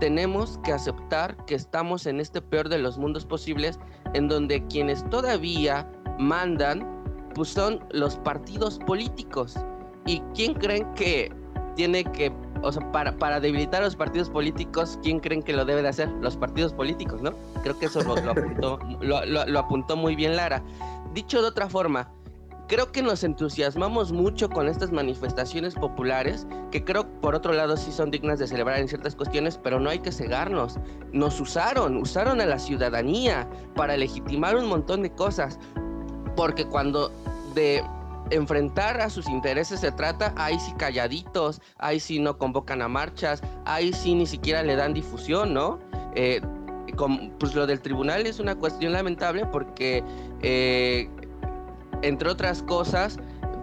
tenemos 0.00 0.58
que 0.62 0.72
aceptar 0.72 1.36
que 1.46 1.54
estamos 1.54 2.06
en 2.06 2.20
este 2.20 2.40
peor 2.40 2.68
de 2.68 2.78
los 2.78 2.98
mundos 2.98 3.26
posibles, 3.26 3.78
en 4.14 4.28
donde 4.28 4.64
quienes 4.66 5.08
todavía 5.10 5.90
mandan, 6.18 6.86
pues 7.34 7.48
son 7.48 7.84
los 7.90 8.16
partidos 8.16 8.78
políticos. 8.78 9.56
¿Y 10.06 10.20
quién 10.34 10.54
creen 10.54 10.92
que 10.94 11.32
tiene 11.74 12.04
que, 12.04 12.32
o 12.62 12.72
sea, 12.72 12.90
para, 12.92 13.16
para 13.18 13.40
debilitar 13.40 13.82
a 13.82 13.84
los 13.84 13.96
partidos 13.96 14.30
políticos, 14.30 14.98
quién 15.02 15.20
creen 15.20 15.42
que 15.42 15.52
lo 15.52 15.64
debe 15.64 15.82
de 15.82 15.88
hacer? 15.88 16.08
Los 16.20 16.36
partidos 16.36 16.72
políticos, 16.72 17.20
¿no? 17.20 17.32
Creo 17.62 17.78
que 17.78 17.86
eso 17.86 18.02
lo, 18.02 18.30
apuntó, 18.30 18.78
lo 19.00 19.58
apuntó 19.58 19.96
muy 19.96 20.16
bien 20.16 20.36
Lara. 20.36 20.62
Dicho 21.12 21.42
de 21.42 21.48
otra 21.48 21.68
forma, 21.68 22.10
creo 22.68 22.92
que 22.92 23.02
nos 23.02 23.24
entusiasmamos 23.24 24.12
mucho 24.12 24.48
con 24.48 24.68
estas 24.68 24.92
manifestaciones 24.92 25.74
populares, 25.74 26.46
que 26.70 26.84
creo 26.84 27.08
por 27.20 27.34
otro 27.34 27.52
lado 27.54 27.76
sí 27.76 27.90
son 27.90 28.10
dignas 28.10 28.38
de 28.38 28.46
celebrar 28.46 28.78
en 28.78 28.88
ciertas 28.88 29.16
cuestiones, 29.16 29.58
pero 29.58 29.80
no 29.80 29.90
hay 29.90 29.98
que 29.98 30.12
cegarnos. 30.12 30.78
Nos 31.12 31.40
usaron, 31.40 31.96
usaron 31.96 32.40
a 32.40 32.46
la 32.46 32.58
ciudadanía 32.58 33.48
para 33.74 33.96
legitimar 33.96 34.54
un 34.54 34.66
montón 34.66 35.02
de 35.02 35.10
cosas, 35.10 35.58
porque 36.36 36.66
cuando 36.66 37.10
de 37.54 37.82
enfrentar 38.30 39.00
a 39.00 39.08
sus 39.08 39.26
intereses 39.28 39.80
se 39.80 39.90
trata, 39.90 40.34
ahí 40.36 40.60
sí 40.60 40.72
calladitos, 40.76 41.62
ahí 41.78 41.98
sí 41.98 42.20
no 42.20 42.36
convocan 42.36 42.82
a 42.82 42.88
marchas, 42.88 43.42
ahí 43.64 43.92
sí 43.94 44.14
ni 44.14 44.26
siquiera 44.26 44.62
le 44.62 44.76
dan 44.76 44.92
difusión, 44.92 45.54
¿no? 45.54 45.78
Eh, 46.14 46.42
pues 47.38 47.54
lo 47.54 47.66
del 47.66 47.80
tribunal 47.80 48.26
es 48.26 48.40
una 48.40 48.56
cuestión 48.56 48.92
lamentable 48.92 49.46
porque 49.46 50.02
eh, 50.42 51.08
entre 52.02 52.30
otras 52.30 52.62
cosas, 52.62 53.18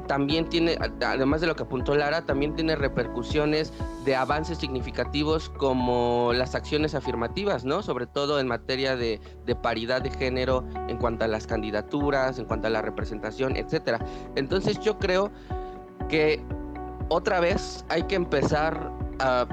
también 0.08 0.48
tiene, 0.50 0.78
además 1.06 1.41
de 1.41 1.48
lo 1.48 1.56
que 1.56 1.63
apuntó 1.63 1.95
Lara, 1.95 2.26
también 2.26 2.56
tiene 2.56 2.76
repercusiones 2.76 3.74
de 4.06 4.15
avances 4.15 4.58
significativos 4.58 5.50
como 5.50 6.32
las 6.34 6.56
acciones 6.56 6.95
afirmativas, 6.95 7.65
¿no? 7.65 7.82
Sobre 7.82 8.06
todo 8.06 8.39
en 8.39 8.48
materia 8.48 8.95
de, 8.95 9.19
paridad 9.62 10.02
de 10.02 10.12
género, 10.12 10.63
en 10.88 10.98
cuanto 10.98 11.26
a 11.26 11.28
las 11.28 11.48
candidaturas, 11.48 12.38
en 12.38 12.45
cuanto 12.45 12.67
a 12.67 12.69
la 12.69 12.82
representación, 12.82 13.58
etcétera. 13.58 14.00
Entonces 14.36 14.80
yo 14.80 15.00
creo 15.00 15.32
que 16.10 16.41
otra 17.10 17.39
vez 17.39 17.86
hay 17.89 18.04
que 18.04 18.15
empezar 18.15 18.91
a, 19.19 19.48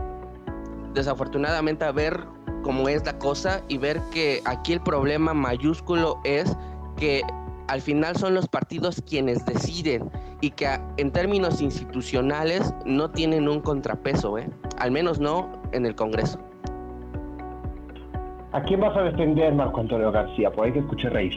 desafortunadamente, 0.93 1.85
a 1.85 1.93
ver 1.93 2.27
cómo 2.63 2.89
es 2.89 3.05
la 3.05 3.19
cosa 3.19 3.63
y 3.69 3.79
ver 3.79 4.01
que 4.13 4.43
aquí 4.45 4.73
el 4.73 4.81
problema 4.81 5.35
mayúsculo 5.35 6.21
es 6.25 6.57
que 6.97 7.23
al 7.73 7.81
final 7.81 8.15
son 8.17 8.35
los 8.35 8.49
partidos 8.49 9.03
quienes 9.09 9.47
deciden 9.47 10.11
y 10.43 10.51
que 10.51 10.79
en 10.99 11.11
términos 11.11 11.63
institucionales 11.63 12.75
no 12.85 13.11
tienen 13.11 13.49
un 13.49 13.61
contrapeso, 13.61 14.37
¿eh? 14.37 14.51
al 14.79 14.91
menos 14.91 15.21
no 15.21 15.51
en 15.73 15.87
el 15.87 15.95
Congreso. 15.95 16.39
¿A 18.53 18.63
quién 18.65 18.79
vas 18.81 18.95
a 18.95 19.01
defender, 19.05 19.55
Marco 19.55 19.81
Antonio 19.81 20.13
García? 20.13 20.51
Por 20.51 20.67
ahí 20.67 20.73
que 20.75 20.81
escuché 20.81 21.09
reír. 21.09 21.33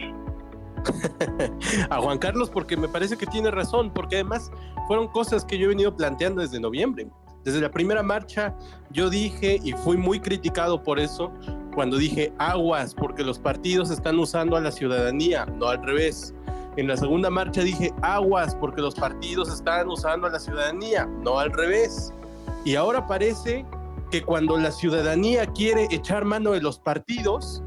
a 1.90 2.02
Juan 2.02 2.18
Carlos 2.18 2.50
porque 2.50 2.76
me 2.76 2.90
parece 2.90 3.16
que 3.16 3.28
tiene 3.28 3.50
razón, 3.50 3.90
porque 3.90 4.18
además 4.18 4.52
fueron 4.88 5.08
cosas 5.08 5.46
que 5.46 5.58
yo 5.58 5.68
he 5.68 5.70
venido 5.70 5.96
planteando 5.96 6.42
desde 6.42 6.60
noviembre. 6.60 7.08
Desde 7.46 7.62
la 7.62 7.72
primera 7.72 8.04
marcha 8.04 8.54
yo 8.92 9.10
dije 9.10 9.58
y 9.64 9.72
fui 9.72 9.96
muy 9.96 10.20
criticado 10.20 10.84
por 10.84 11.00
eso 11.00 11.32
cuando 11.76 11.98
dije 11.98 12.34
aguas 12.40 12.96
porque 12.96 13.24
los 13.24 13.38
partidos 13.38 13.92
están 13.92 14.18
usando 14.18 14.56
a 14.56 14.62
la 14.62 14.72
ciudadanía, 14.72 15.46
no 15.46 15.68
al 15.68 15.84
revés. 15.84 16.34
En 16.78 16.88
la 16.88 16.98
segunda 16.98 17.30
marcha 17.30 17.62
dije 17.62 17.94
aguas 18.02 18.56
porque 18.56 18.82
los 18.82 18.96
partidos 18.96 19.54
están 19.54 19.90
usando 19.90 20.28
a 20.28 20.32
la 20.32 20.40
ciudadanía, 20.40 21.06
no 21.06 21.38
al 21.38 21.52
revés. 21.52 22.14
Y 22.64 22.76
ahora 22.76 23.06
parece 23.06 23.66
que 24.10 24.24
cuando 24.24 24.58
la 24.58 24.72
ciudadanía 24.72 25.46
quiere 25.48 25.88
echar 25.92 26.24
mano 26.24 26.52
de 26.52 26.62
los 26.62 26.80
partidos, 26.80 27.62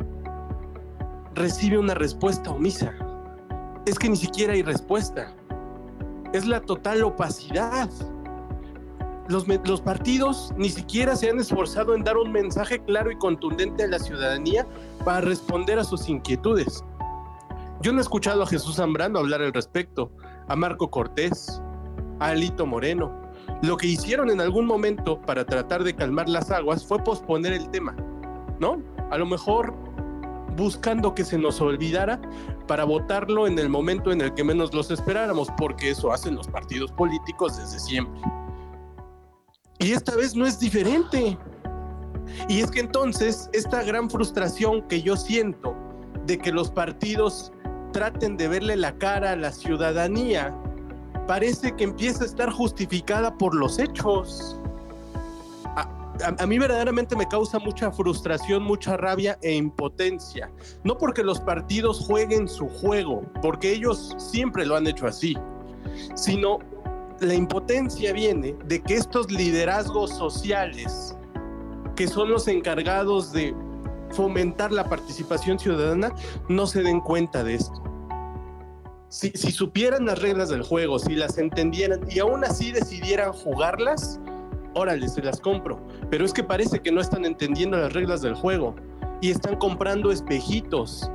recibe 1.35 1.79
una 1.79 1.95
respuesta 1.95 2.51
omisa. 2.51 2.95
Es 3.85 3.99
que 3.99 4.09
ni 4.09 4.17
siquiera 4.17 4.55
hay 4.55 4.63
respuesta. 4.63 5.35
Es 6.33 6.47
la 6.47 6.61
total 6.61 7.03
opacidad 7.05 7.91
los, 9.29 9.81
partidos 9.83 10.53
ni 10.57 10.71
siquiera 10.71 11.15
se 11.15 11.29
han 11.29 11.39
esforzado 11.39 11.95
en 11.95 12.03
dar 12.03 12.17
un 12.17 12.33
mensaje 12.33 12.83
claro 12.83 13.11
y 13.11 13.19
contundente 13.19 13.85
a 13.85 13.89
la 13.89 13.99
ciudadanía 13.99 14.67
para 15.05 15.21
responder 15.21 15.79
a 15.79 15.85
sus 15.85 16.09
inquietudes. 16.09 16.83
Yo 17.83 17.93
no 17.93 17.99
he 17.99 18.03
escuchado 18.03 18.43
a 18.43 18.47
Jesús 18.47 18.77
Zambrano 18.77 19.19
hablar 19.19 19.43
al 19.43 19.53
respecto, 19.53 20.11
a 20.49 20.57
Marco 20.57 20.91
Cortés, 20.91 21.63
a 22.21 22.29
Alito 22.29 22.67
Moreno. 22.67 23.13
Lo 23.63 23.77
que 23.77 23.87
hicieron 23.87 24.31
en 24.31 24.41
algún 24.41 24.67
momento 24.67 25.21
para 25.21 25.45
tratar 25.45 25.85
de 25.85 25.95
calmar 25.95 26.29
las 26.29 26.51
aguas 26.51 26.85
fue 26.85 26.99
posponer 27.05 27.53
el 27.53 27.69
tema, 27.71 27.95
¿no? 28.59 28.83
A 29.11 29.19
lo 29.19 29.27
mejor 29.27 29.75
buscando 30.57 31.15
que 31.15 31.25
se 31.25 31.39
nos 31.39 31.61
olvidara 31.61 32.21
para 32.67 32.85
votarlo 32.85 33.47
en 33.47 33.59
el 33.59 33.69
momento 33.69 34.11
en 34.11 34.21
el 34.23 34.35
que 34.35 34.43
menos 34.43 34.75
los 34.75 34.91
esperáramos, 34.91 35.49
porque 35.57 35.91
eso 35.91 36.13
hacen 36.13 36.35
los 36.35 36.49
partidos 36.49 36.91
políticos 36.93 37.59
desde 37.59 37.79
siempre. 37.79 38.21
Y 39.79 39.93
esta 39.93 40.17
vez 40.17 40.35
no 40.35 40.47
es 40.47 40.59
diferente. 40.59 41.39
Y 42.49 42.61
es 42.61 42.71
que 42.71 42.81
entonces 42.81 43.49
esta 43.53 43.83
gran 43.83 44.11
frustración 44.11 44.87
que 44.89 45.03
yo 45.03 45.17
siento 45.17 45.75
de 46.27 46.39
que 46.39 46.53
los 46.53 46.71
partidos 46.71 47.53
traten 47.93 48.37
de 48.37 48.49
verle 48.49 48.77
la 48.77 48.97
cara 48.99 49.33
a 49.33 49.37
la 49.37 49.51
ciudadanía, 49.51 50.55
parece 51.27 51.73
que 51.73 51.85
empieza 51.85 52.25
a 52.25 52.27
estar 52.27 52.51
justificada 52.51 53.37
por 53.37 53.55
los 53.55 53.79
hechos. 53.79 54.57
A, 55.75 56.47
mí 56.47 56.59
verdaderamente 56.59 57.15
me 57.15 57.29
causa 57.29 57.61
mucha 57.61 57.93
frustración, 57.93 58.65
mucha 58.65 58.97
rabia 58.97 59.39
e 59.41 59.55
impotencia. 59.55 60.51
No 60.83 60.99
porque 60.99 61.23
los 61.23 61.39
partidos 61.39 62.01
jueguen 62.01 62.49
su 62.49 62.69
juego, 62.69 63.23
porque 63.41 63.73
ellos 63.73 64.17
siempre 64.19 64.67
lo 64.67 64.75
han 64.75 64.89
hecho 64.89 65.07
así, 65.07 65.37
sino 66.17 66.59
la 67.21 67.35
impotencia 67.35 68.13
viene 68.13 68.55
de 68.67 68.81
que 68.81 68.95
estos 68.95 69.31
liderazgos 69.31 70.11
sociales, 70.11 71.17
que 71.97 72.07
son 72.07 72.31
los 72.31 72.47
encargados 72.49 73.33
de 73.33 73.55
fomentar 74.11 74.73
la 74.73 74.89
participación 74.89 75.59
ciudadana, 75.59 76.15
no 76.49 76.67
se 76.67 76.83
den 76.83 77.01
cuenta 77.01 77.43
de 77.45 77.55
esto. 77.55 77.83
Si, 79.09 79.31
supieran 79.31 80.05
las 80.05 80.21
reglas 80.21 80.51
del 80.51 80.63
juego, 80.63 80.99
si 80.99 81.15
las 81.15 81.39
entendieran 81.39 82.01
y 82.11 82.19
aún 82.19 82.45
así 82.45 82.73
decidieran 82.73 83.33
jugarlas, 83.33 84.21
órale, 84.75 85.09
se 85.09 85.23
las 85.23 85.41
compro. 85.41 85.81
Pero 86.11 86.25
es 86.25 86.33
que 86.33 86.45
parece 86.45 86.81
que 86.81 86.93
no 86.93 87.01
están 87.01 87.25
entendiendo 87.25 87.79
las 87.79 87.93
reglas 87.93 88.21
del 88.21 88.35
juego 88.35 88.75
y 89.21 89.31
están 89.31 89.57
comprando 89.57 90.11
espejitos 90.11 91.11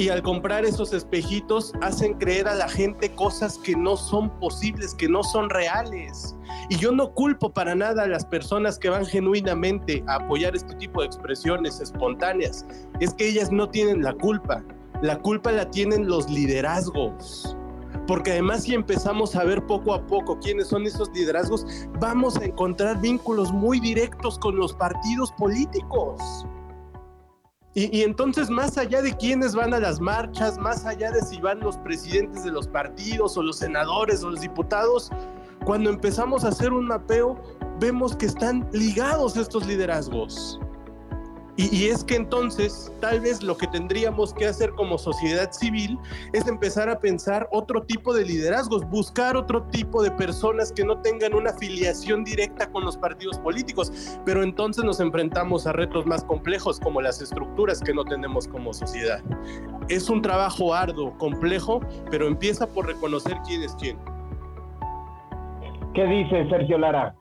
y 0.00 0.08
al 0.08 0.22
comprar 0.22 0.64
esos 0.64 0.94
espejitos 0.94 1.74
hacen 1.82 2.14
creer 2.14 2.48
a 2.48 2.54
la 2.54 2.70
gente 2.70 3.14
cosas 3.14 3.58
que 3.58 3.76
no 3.76 3.98
son 3.98 4.30
posibles, 4.40 4.94
que 4.94 5.10
no 5.10 5.22
son 5.22 5.50
reales. 5.50 6.34
Y 6.70 6.76
yo 6.76 6.90
no 6.90 7.12
culpo 7.12 7.52
para 7.52 7.74
nada 7.74 8.04
a 8.04 8.08
las 8.08 8.24
personas 8.24 8.78
que 8.78 8.88
van 8.88 9.04
genuinamente 9.04 10.02
a 10.06 10.14
apoyar 10.14 10.56
este 10.56 10.74
tipo 10.76 11.02
de 11.02 11.06
expresiones 11.08 11.80
espontáneas. 11.82 12.64
Es 12.98 13.12
que 13.12 13.28
ellas 13.28 13.52
no 13.52 13.68
tienen 13.68 14.02
la 14.02 14.14
culpa. 14.14 14.64
La 15.02 15.18
culpa 15.18 15.52
la 15.52 15.70
tienen 15.70 16.08
los 16.08 16.30
liderazgos. 16.30 17.54
Porque 18.06 18.32
además 18.32 18.62
si 18.62 18.72
empezamos 18.72 19.36
a 19.36 19.44
ver 19.44 19.66
poco 19.66 19.92
a 19.92 20.06
poco 20.06 20.38
quiénes 20.38 20.68
son 20.68 20.86
esos 20.86 21.10
liderazgos, 21.10 21.66
vamos 22.00 22.38
a 22.38 22.46
encontrar 22.46 22.98
vínculos 23.02 23.52
muy 23.52 23.78
directos 23.80 24.38
con 24.38 24.56
los 24.56 24.72
partidos 24.72 25.30
políticos. 25.32 26.46
Y, 27.72 28.02
entonces, 28.02 28.50
más 28.50 28.76
allá 28.78 29.00
de 29.00 29.16
quiénes 29.16 29.54
van 29.54 29.72
a 29.72 29.78
las 29.78 30.00
marchas, 30.00 30.58
más 30.58 30.84
allá 30.84 31.12
de 31.12 31.22
si 31.22 31.40
van 31.40 31.60
los 31.60 31.76
presidentes 31.78 32.42
de 32.42 32.50
los 32.50 32.66
partidos 32.66 33.36
o 33.36 33.42
los 33.44 33.58
senadores 33.58 34.24
o 34.24 34.30
los 34.30 34.40
diputados, 34.40 35.10
cuando 35.64 35.88
empezamos 35.88 36.44
a 36.44 36.48
hacer 36.48 36.72
un 36.72 36.86
mapeo, 36.86 37.40
vemos 37.78 38.16
que 38.16 38.26
están 38.26 38.68
ligados 38.72 39.36
estos 39.36 39.66
liderazgos. 39.66 40.58
Y, 41.56 41.88
es 41.88 42.04
que 42.04 42.16
entonces 42.16 42.92
tal 43.00 43.20
vez 43.20 43.42
lo 43.42 43.56
que 43.56 43.66
tendríamos 43.66 44.32
que 44.32 44.46
hacer 44.46 44.70
como 44.70 44.98
sociedad 44.98 45.50
civil 45.52 45.98
es 46.32 46.46
empezar 46.46 46.88
a 46.88 46.98
pensar 46.98 47.48
otro 47.52 47.82
tipo 47.82 48.14
de 48.14 48.24
liderazgos, 48.24 48.88
buscar 48.88 49.36
otro 49.36 49.64
tipo 49.64 50.02
de 50.02 50.10
personas 50.12 50.72
que 50.72 50.84
no 50.84 51.00
tengan 51.00 51.34
una 51.34 51.50
afiliación 51.50 52.24
directa 52.24 52.70
con 52.70 52.84
los 52.84 52.96
partidos 52.96 53.38
políticos, 53.38 53.92
pero 54.24 54.42
entonces 54.42 54.84
nos 54.84 55.00
enfrentamos 55.00 55.66
a 55.66 55.72
retos 55.72 56.06
más 56.06 56.24
complejos 56.24 56.80
como 56.80 57.00
las 57.00 57.20
estructuras 57.20 57.80
que 57.80 57.92
no 57.92 58.04
tenemos 58.04 58.48
como 58.48 58.72
sociedad. 58.72 59.22
Es 59.88 60.08
un 60.08 60.22
trabajo 60.22 60.72
arduo, 60.72 61.16
complejo, 61.18 61.80
pero 62.10 62.26
empieza 62.26 62.66
por 62.66 62.86
reconocer 62.86 63.36
quién 63.46 63.62
es 63.62 63.74
quién. 63.74 63.98
¿Qué 65.94 66.04
dice 66.04 66.48
Sergio 66.48 66.78
Lara? 66.78 67.19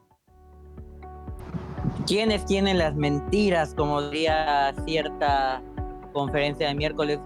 ¿Quiénes 2.10 2.44
tienen 2.46 2.80
las 2.80 2.96
mentiras? 2.96 3.76
Como 3.76 4.02
diría 4.02 4.74
cierta 4.84 5.62
conferencia 6.12 6.68
de 6.68 6.74
miércoles. 6.74 7.20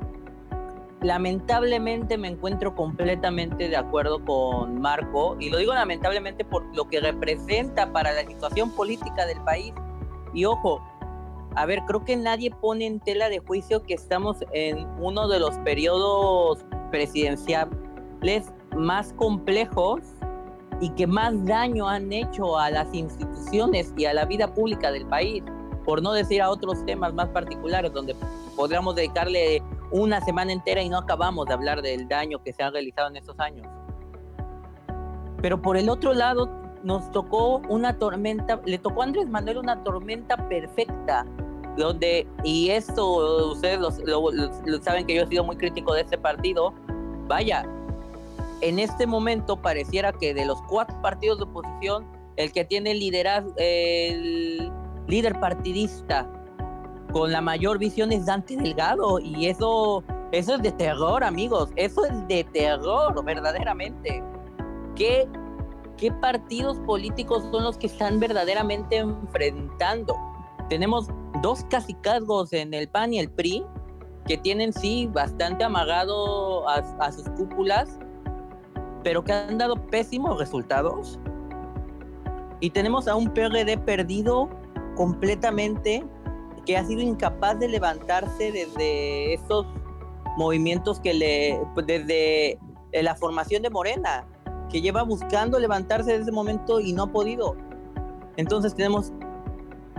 Lamentablemente 1.00 2.18
me 2.18 2.28
encuentro 2.28 2.76
completamente 2.76 3.70
de 3.70 3.78
acuerdo 3.78 4.26
con 4.26 4.82
Marco 4.82 5.38
y 5.40 5.50
lo 5.50 5.60
digo 5.60 5.74
lamentablemente 5.74 6.44
por 6.44 6.66
lo 6.76 6.90
que 6.90 7.00
representa 7.00 7.94
para 7.94 8.12
la 8.12 8.28
situación 8.28 8.72
política 8.72 9.26
del 9.26 9.40
país. 9.46 9.74
Y 10.34 10.44
ojo, 10.44 10.82
a 11.56 11.66
ver, 11.66 11.80
creo 11.88 12.04
que 12.04 12.18
nadie 12.18 12.52
pone 12.52 12.86
en 12.86 13.00
tela 13.00 13.30
de 13.30 13.40
juicio 13.40 13.84
que 13.84 13.94
estamos 13.94 14.44
en 14.52 14.86
uno 15.00 15.30
de 15.30 15.40
los 15.40 15.58
periodos 15.60 16.66
presidenciales 16.92 18.52
más 18.76 19.14
complejos 19.14 20.02
y 20.80 20.90
que 20.92 21.08
más 21.08 21.46
daño 21.46 21.88
han 21.88 22.12
hecho 22.12 22.58
a 22.58 22.70
las 22.70 22.94
instituciones 22.94 23.94
y 23.98 24.06
a 24.06 24.14
la 24.14 24.26
vida 24.26 24.54
pública 24.54 24.92
del 24.92 25.06
país, 25.06 25.44
por 25.86 26.02
no 26.02 26.14
decir 26.14 26.42
a 26.42 26.50
otros 26.50 26.86
temas 26.86 27.14
más 27.14 27.30
particulares 27.30 27.92
donde 27.94 28.16
podríamos 28.56 28.96
dedicarle 28.96 29.62
una 29.92 30.22
semana 30.22 30.52
entera 30.52 30.82
y 30.82 30.90
no 30.90 30.98
acabamos 30.98 31.46
de 31.48 31.54
hablar 31.54 31.82
del 31.82 32.08
daño 32.08 32.42
que 32.44 32.54
se 32.54 32.64
ha 32.64 32.72
realizado 32.72 33.10
en 33.10 33.18
estos 33.18 33.40
años. 33.40 33.68
Pero 35.42 35.62
por 35.62 35.78
el 35.78 35.90
otro 35.90 36.14
lado, 36.14 36.50
nos 36.84 37.12
tocó 37.12 37.62
una 37.70 37.98
tormenta, 37.98 38.60
le 38.66 38.78
tocó 38.78 39.02
a 39.02 39.06
Andrés 39.06 39.28
Manuel 39.28 39.58
una 39.58 39.84
tormenta 39.84 40.38
perfecta, 40.48 41.26
donde, 41.78 42.28
y 42.44 42.70
esto 42.70 43.52
ustedes 43.52 43.80
lo 43.80 44.82
saben 44.82 45.06
que 45.06 45.16
yo 45.16 45.24
he 45.24 45.28
sido 45.28 45.44
muy 45.44 45.56
crítico 45.58 45.94
de 45.94 46.02
este 46.02 46.18
partido, 46.18 46.74
vaya, 47.28 47.66
en 48.64 48.80
este 48.80 49.06
momento 49.06 49.62
pareciera 49.62 50.14
que 50.14 50.34
de 50.34 50.46
los 50.46 50.62
cuatro 50.64 51.00
partidos 51.02 51.38
de 51.40 51.44
oposición, 51.44 52.08
el 52.38 52.52
que 52.54 52.64
tiene 52.64 52.94
liderazgo, 52.94 53.54
el 53.58 54.72
líder 55.08 55.38
partidista 55.40 56.32
con 57.12 57.32
la 57.34 57.42
mayor 57.42 57.78
visión 57.78 58.14
es 58.14 58.26
Dante 58.26 58.56
Delgado 58.56 59.20
y 59.20 59.48
eso, 59.48 60.02
eso 60.32 60.56
es 60.56 60.62
de 60.62 60.72
terror, 60.72 61.26
amigos, 61.26 61.72
eso 61.76 62.06
es 62.06 62.28
de 62.30 62.46
terror, 62.46 63.24
verdaderamente. 63.26 64.24
¿Qué, 64.96 65.28
qué 65.98 66.12
partidos 66.14 66.80
políticos 66.80 67.44
son 67.52 67.66
los 67.66 67.78
que 67.78 67.88
están 67.88 68.18
verdaderamente 68.22 68.98
enfrentando? 68.98 70.16
Tenemos 70.70 71.10
dos 71.42 71.66
casicazgos 71.70 72.54
en 72.54 72.74
el 72.74 72.88
PAN 72.88 73.14
y 73.14 73.20
el 73.20 73.30
PRI 73.30 73.66
que 74.26 74.38
tienen 74.38 74.72
sí 74.72 75.10
bastante 75.12 75.66
amagado 75.66 76.68
a 76.70 77.12
sus 77.12 77.28
cúpulas 77.32 78.00
pero 79.04 79.24
que 79.24 79.34
han 79.34 79.58
dado 79.58 79.76
pésimos 79.76 80.40
resultados. 80.40 81.20
Y 82.60 82.70
tenemos 82.70 83.08
a 83.08 83.16
un 83.16 83.34
PRD 83.34 83.78
perdido 83.78 84.50
completamente, 84.96 86.04
que 86.66 86.78
ha 86.78 86.86
sido 86.86 87.02
incapaz 87.02 87.60
de 87.60 87.68
levantarse 87.68 88.52
desde 88.52 89.34
esos 89.34 89.66
movimientos 90.38 91.00
que 91.00 91.14
le, 91.14 91.62
pues, 91.74 91.86
desde 91.86 92.58
la 92.94 93.16
formación 93.16 93.64
de 93.64 93.70
Morena, 93.70 94.26
que 94.70 94.82
lleva 94.82 95.04
buscando 95.04 95.60
levantarse 95.60 96.12
desde 96.12 96.24
ese 96.24 96.32
momento 96.32 96.80
y 96.80 96.94
no 96.94 97.04
ha 97.04 97.12
podido. 97.12 97.58
Entonces 98.38 98.74
tenemos 98.74 99.12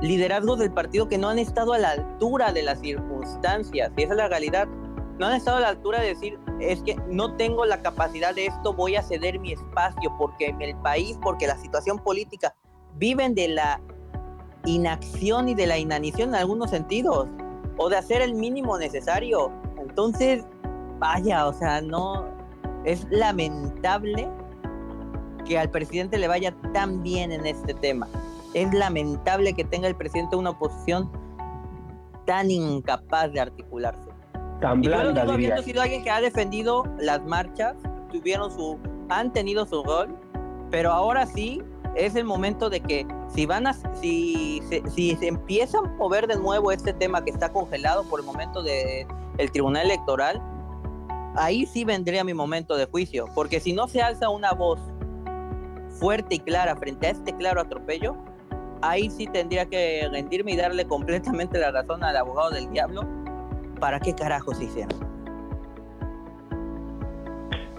liderazgos 0.00 0.58
del 0.58 0.72
partido 0.72 1.06
que 1.06 1.18
no 1.18 1.28
han 1.28 1.38
estado 1.38 1.72
a 1.72 1.78
la 1.78 1.90
altura 1.90 2.52
de 2.52 2.62
las 2.62 2.80
circunstancias, 2.80 3.92
y 3.96 4.02
esa 4.02 4.12
es 4.12 4.16
la 4.16 4.28
realidad 4.28 4.66
no 5.18 5.26
han 5.26 5.34
estado 5.34 5.58
a 5.58 5.60
la 5.60 5.68
altura 5.68 6.00
de 6.00 6.08
decir, 6.08 6.38
es 6.60 6.82
que 6.82 6.96
no 7.08 7.36
tengo 7.36 7.64
la 7.64 7.82
capacidad 7.82 8.34
de 8.34 8.46
esto, 8.46 8.72
voy 8.72 8.96
a 8.96 9.02
ceder 9.02 9.38
mi 9.38 9.52
espacio 9.52 10.12
porque 10.18 10.46
en 10.46 10.62
el 10.62 10.76
país, 10.76 11.18
porque 11.22 11.46
la 11.46 11.56
situación 11.58 11.98
política, 11.98 12.54
viven 12.96 13.34
de 13.34 13.48
la 13.48 13.80
inacción 14.64 15.48
y 15.48 15.54
de 15.54 15.66
la 15.66 15.78
inanición 15.78 16.30
en 16.30 16.36
algunos 16.36 16.70
sentidos, 16.70 17.28
o 17.76 17.88
de 17.88 17.96
hacer 17.96 18.22
el 18.22 18.34
mínimo 18.34 18.78
necesario. 18.78 19.50
Entonces, 19.78 20.44
vaya, 20.98 21.46
o 21.46 21.52
sea, 21.52 21.80
no, 21.80 22.24
es 22.84 23.06
lamentable 23.10 24.28
que 25.44 25.58
al 25.58 25.70
presidente 25.70 26.18
le 26.18 26.28
vaya 26.28 26.54
tan 26.72 27.02
bien 27.02 27.32
en 27.32 27.46
este 27.46 27.74
tema. 27.74 28.08
Es 28.54 28.72
lamentable 28.72 29.52
que 29.54 29.64
tenga 29.64 29.88
el 29.88 29.96
presidente 29.96 30.36
una 30.36 30.50
oposición 30.50 31.10
tan 32.24 32.50
incapaz 32.50 33.32
de 33.32 33.40
articularse 33.40 34.03
tan 34.64 34.80
blanda, 34.80 35.26
y 35.26 35.30
habiendo 35.30 35.62
sido 35.62 35.82
alguien 35.82 36.02
que 36.02 36.10
ha 36.10 36.22
defendido 36.22 36.84
las 36.98 37.22
marchas, 37.24 37.76
tuvieron 38.10 38.50
su, 38.50 38.78
han 39.10 39.30
tenido 39.30 39.66
su 39.66 39.84
rol, 39.84 40.16
pero 40.70 40.90
ahora 40.90 41.26
sí 41.26 41.62
es 41.94 42.16
el 42.16 42.24
momento 42.24 42.70
de 42.70 42.80
que 42.80 43.06
si 43.28 43.44
van 43.44 43.66
a, 43.66 43.74
si, 44.00 44.62
si, 44.94 45.16
se 45.16 45.28
empieza 45.28 45.78
a 45.78 45.82
mover 45.82 46.26
de 46.26 46.36
nuevo 46.36 46.72
este 46.72 46.94
tema 46.94 47.22
que 47.22 47.30
está 47.30 47.52
congelado 47.52 48.04
por 48.04 48.20
el 48.20 48.26
momento 48.26 48.62
del 48.62 49.06
el 49.36 49.52
Tribunal 49.52 49.84
Electoral, 49.84 50.40
ahí 51.36 51.66
sí 51.66 51.84
vendría 51.84 52.24
mi 52.24 52.32
momento 52.32 52.74
de 52.76 52.86
juicio, 52.86 53.26
porque 53.34 53.60
si 53.60 53.74
no 53.74 53.86
se 53.86 54.00
alza 54.00 54.30
una 54.30 54.52
voz 54.52 54.80
fuerte 56.00 56.36
y 56.36 56.38
clara 56.38 56.74
frente 56.74 57.08
a 57.08 57.10
este 57.10 57.36
claro 57.36 57.60
atropello, 57.60 58.16
ahí 58.80 59.10
sí 59.10 59.26
tendría 59.26 59.66
que 59.66 60.08
rendirme 60.10 60.52
y 60.52 60.56
darle 60.56 60.86
completamente 60.86 61.58
la 61.58 61.70
razón 61.70 62.02
al 62.02 62.16
abogado 62.16 62.50
del 62.50 62.70
diablo 62.70 63.23
¿para 63.74 64.00
qué 64.00 64.14
carajos 64.14 64.60
hicieron? 64.60 65.14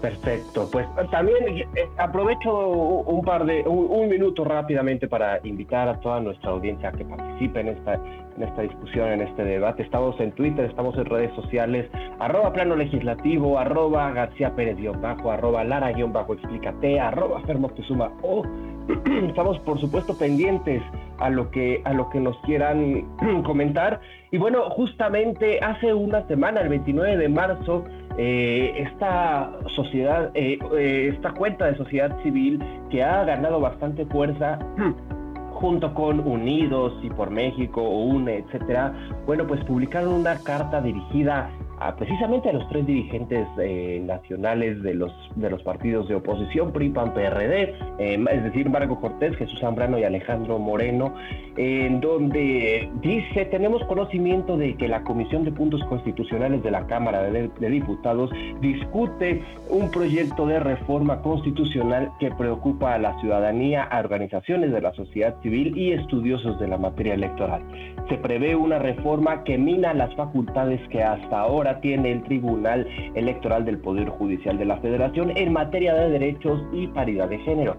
Perfecto, 0.00 0.68
pues 0.70 0.86
también 1.10 1.38
eh, 1.58 1.66
aprovecho 1.96 2.52
un 2.54 3.24
par 3.24 3.44
de, 3.46 3.62
un, 3.62 4.08
minuto 4.08 4.44
rápidamente 4.44 5.08
para 5.08 5.40
invitar 5.42 5.88
a 5.88 5.98
toda 5.98 6.20
nuestra 6.20 6.50
audiencia 6.50 6.90
a 6.90 6.92
que 6.92 7.04
participe 7.04 7.60
en 7.60 7.68
esta, 7.68 7.94
en 7.94 8.42
esta 8.42 8.62
discusión, 8.62 9.08
en 9.08 9.22
este 9.22 9.42
debate. 9.42 9.82
Estamos 9.82 10.18
en 10.20 10.32
Twitter, 10.32 10.66
estamos 10.66 10.96
en 10.98 11.06
redes 11.06 11.34
sociales, 11.34 11.90
arroba 12.20 12.52
plano 12.52 12.76
legislativo, 12.76 13.58
arroba 13.58 14.12
García 14.12 14.54
Pérez 14.54 14.76
bajo, 15.00 15.30
arroba 15.30 15.64
Lara 15.64 15.92
bajo 16.08 16.34
explícate, 16.34 17.00
arroba 17.00 17.40
Fermo 17.40 17.70
Suma 17.88 18.12
o 18.22 18.44
estamos 19.28 19.58
por 19.60 19.80
supuesto 19.80 20.16
pendientes 20.16 20.82
a 21.18 21.30
lo 21.30 21.50
que 21.50 21.82
a 21.84 21.92
lo 21.92 22.08
que 22.10 22.20
nos 22.20 22.36
quieran 22.38 23.06
comentar. 23.44 24.00
Y 24.30 24.38
bueno 24.38 24.70
justamente 24.70 25.60
hace 25.60 25.94
una 25.94 26.26
semana 26.26 26.60
el 26.60 26.68
29 26.68 27.16
de 27.16 27.28
marzo 27.28 27.84
eh, 28.18 28.72
esta 28.76 29.52
sociedad 29.74 30.30
eh, 30.34 30.58
eh, 30.74 31.12
esta 31.14 31.32
cuenta 31.32 31.66
de 31.66 31.76
sociedad 31.76 32.16
civil 32.22 32.62
que 32.90 33.02
ha 33.02 33.24
ganado 33.24 33.60
bastante 33.60 34.06
fuerza 34.06 34.58
junto 35.52 35.92
con 35.92 36.20
Unidos 36.20 36.94
y 37.02 37.10
por 37.10 37.30
México 37.30 37.82
UNE 37.82 38.38
etcétera 38.38 38.94
bueno 39.26 39.46
pues 39.46 39.62
publicaron 39.64 40.14
una 40.14 40.38
carta 40.38 40.80
dirigida 40.80 41.50
precisamente 41.98 42.48
a 42.48 42.52
los 42.52 42.68
tres 42.68 42.86
dirigentes 42.86 43.46
eh, 43.58 44.02
nacionales 44.04 44.82
de 44.82 44.94
los, 44.94 45.12
de 45.36 45.50
los 45.50 45.62
partidos 45.62 46.08
de 46.08 46.14
oposición, 46.14 46.72
PRI, 46.72 46.90
PAN, 46.90 47.12
PRD, 47.12 47.74
eh, 47.98 48.24
es 48.30 48.44
decir, 48.44 48.70
Marco 48.70 49.00
Cortés, 49.00 49.36
Jesús 49.36 49.60
Zambrano 49.60 49.98
y 49.98 50.04
Alejandro 50.04 50.58
Moreno, 50.58 51.14
en 51.56 52.00
donde 52.00 52.90
dice, 53.02 53.46
tenemos 53.46 53.82
conocimiento 53.84 54.56
de 54.56 54.74
que 54.76 54.88
la 54.88 55.02
Comisión 55.02 55.44
de 55.44 55.52
Puntos 55.52 55.82
Constitucionales 55.84 56.62
de 56.62 56.70
la 56.70 56.86
Cámara 56.86 57.22
de, 57.22 57.48
de 57.48 57.68
Diputados 57.68 58.30
discute 58.60 59.42
un 59.68 59.90
proyecto 59.90 60.46
de 60.46 60.60
reforma 60.60 61.20
constitucional 61.22 62.10
que 62.20 62.30
preocupa 62.30 62.94
a 62.94 62.98
la 62.98 63.18
ciudadanía, 63.20 63.84
a 63.84 64.00
organizaciones 64.00 64.72
de 64.72 64.80
la 64.80 64.92
sociedad 64.94 65.34
civil 65.42 65.76
y 65.76 65.92
estudiosos 65.92 66.58
de 66.58 66.68
la 66.68 66.78
materia 66.78 67.14
electoral. 67.14 67.62
Se 68.08 68.16
prevé 68.16 68.54
una 68.54 68.78
reforma 68.78 69.44
que 69.44 69.58
mina 69.58 69.92
las 69.92 70.14
facultades 70.14 70.80
que 70.88 71.02
hasta 71.02 71.40
ahora 71.40 71.65
tiene 71.74 72.12
el 72.12 72.22
Tribunal 72.22 72.86
Electoral 73.14 73.64
del 73.64 73.78
Poder 73.78 74.08
Judicial 74.08 74.58
de 74.58 74.64
la 74.64 74.78
Federación 74.78 75.36
en 75.36 75.52
materia 75.52 75.94
de 75.94 76.10
derechos 76.10 76.60
y 76.72 76.86
paridad 76.88 77.28
de 77.28 77.38
género. 77.40 77.76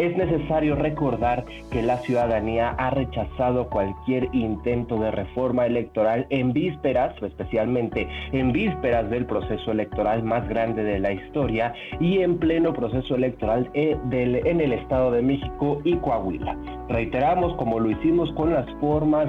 Es 0.00 0.16
necesario 0.16 0.76
recordar 0.76 1.44
que 1.70 1.82
la 1.82 1.98
ciudadanía 1.98 2.70
ha 2.70 2.90
rechazado 2.90 3.68
cualquier 3.68 4.28
intento 4.32 4.98
de 4.98 5.10
reforma 5.10 5.66
electoral 5.66 6.26
en 6.30 6.54
vísperas, 6.54 7.14
especialmente 7.22 8.08
en 8.32 8.52
vísperas 8.52 9.10
del 9.10 9.26
proceso 9.26 9.72
electoral 9.72 10.22
más 10.22 10.48
grande 10.48 10.84
de 10.84 10.98
la 10.98 11.12
historia 11.12 11.74
y 12.00 12.18
en 12.20 12.38
pleno 12.38 12.72
proceso 12.72 13.14
electoral 13.14 13.70
eh, 13.74 13.96
en 14.10 14.60
el 14.60 14.72
Estado 14.72 15.10
de 15.10 15.20
México 15.20 15.82
y 15.84 15.96
Coahuila. 15.96 16.56
Reiteramos, 16.88 17.54
como 17.56 17.78
lo 17.78 17.90
hicimos 17.90 18.32
con 18.32 18.54
las 18.54 18.68
formas 18.80 19.28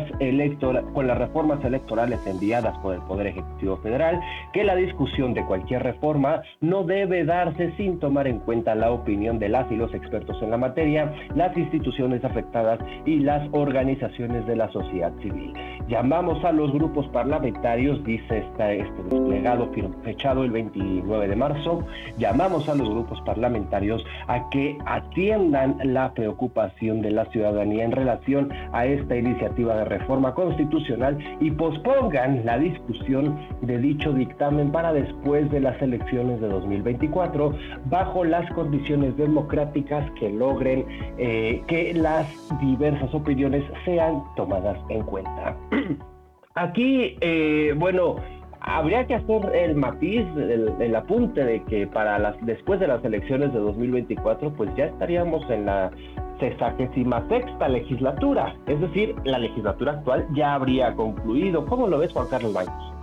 con 0.93 1.07
las 1.07 1.17
reformas 1.17 1.63
electorales 1.65 2.19
enviadas 2.25 2.77
por 2.79 2.95
el 2.95 3.01
Poder 3.01 3.27
Ejecutivo 3.27 3.77
Federal, 3.77 4.19
que 4.53 4.63
la 4.63 4.75
discusión 4.75 5.33
de 5.33 5.45
cualquier 5.45 5.83
reforma 5.83 6.41
no 6.61 6.83
debe 6.83 7.25
darse 7.25 7.73
sin 7.75 7.99
tomar 7.99 8.27
en 8.27 8.39
cuenta 8.39 8.73
la 8.73 8.91
opinión 8.91 9.37
de 9.37 9.49
las 9.49 9.69
y 9.71 9.75
los 9.75 9.93
expertos 9.93 10.41
en 10.41 10.51
la 10.51 10.57
materia, 10.61 11.13
las 11.35 11.55
instituciones 11.57 12.23
afectadas 12.23 12.79
y 13.05 13.19
las 13.19 13.45
organizaciones 13.51 14.45
de 14.45 14.55
la 14.55 14.71
sociedad 14.71 15.11
civil. 15.21 15.53
Llamamos 15.89 16.41
a 16.45 16.53
los 16.53 16.71
grupos 16.71 17.05
parlamentarios, 17.09 18.01
dice 18.05 18.37
este 18.37 18.63
desplegado 18.63 19.69
fechado 20.03 20.45
el 20.45 20.51
29 20.51 21.27
de 21.27 21.35
marzo, 21.35 21.83
llamamos 22.17 22.69
a 22.69 22.75
los 22.75 22.89
grupos 22.89 23.19
parlamentarios 23.25 24.05
a 24.27 24.49
que 24.49 24.77
atiendan 24.85 25.77
la 25.83 26.13
preocupación 26.13 27.01
de 27.01 27.11
la 27.11 27.25
ciudadanía 27.25 27.83
en 27.83 27.91
relación 27.91 28.49
a 28.71 28.85
esta 28.85 29.17
iniciativa 29.17 29.75
de 29.75 29.85
reforma 29.85 30.33
constitucional 30.33 31.17
y 31.41 31.51
pospongan 31.51 32.45
la 32.45 32.57
discusión 32.57 33.37
de 33.61 33.77
dicho 33.77 34.13
dictamen 34.13 34.71
para 34.71 34.93
después 34.93 35.49
de 35.51 35.59
las 35.59 35.81
elecciones 35.81 36.39
de 36.39 36.47
2024 36.47 37.53
bajo 37.85 38.23
las 38.23 38.49
condiciones 38.53 39.17
democráticas 39.17 40.09
que 40.19 40.29
logren 40.41 40.85
eh, 41.17 41.61
que 41.67 41.93
las 41.93 42.27
diversas 42.59 43.13
opiniones 43.13 43.63
sean 43.85 44.23
tomadas 44.35 44.77
en 44.89 45.03
cuenta. 45.03 45.55
Aquí, 46.55 47.15
eh, 47.21 47.73
bueno, 47.77 48.15
habría 48.61 49.05
que 49.05 49.15
hacer 49.15 49.55
el 49.55 49.75
matiz, 49.75 50.25
el, 50.35 50.95
apunte 50.95 51.43
de 51.43 51.63
que 51.65 51.87
para 51.87 52.17
las 52.19 52.35
después 52.41 52.79
de 52.79 52.87
las 52.87 53.03
elecciones 53.05 53.53
de 53.53 53.59
2024, 53.59 54.53
pues 54.53 54.69
ya 54.75 54.85
estaríamos 54.85 55.47
en 55.49 55.65
la 55.67 55.91
sexagésima 56.39 57.25
sexta 57.29 57.69
legislatura, 57.69 58.55
es 58.65 58.81
decir, 58.81 59.15
la 59.25 59.37
legislatura 59.37 59.93
actual 59.93 60.27
ya 60.33 60.55
habría 60.55 60.95
concluido. 60.95 61.65
¿Cómo 61.67 61.87
lo 61.87 61.99
ves, 61.99 62.11
Juan 62.13 62.27
Carlos 62.29 62.53
Baños? 62.53 62.93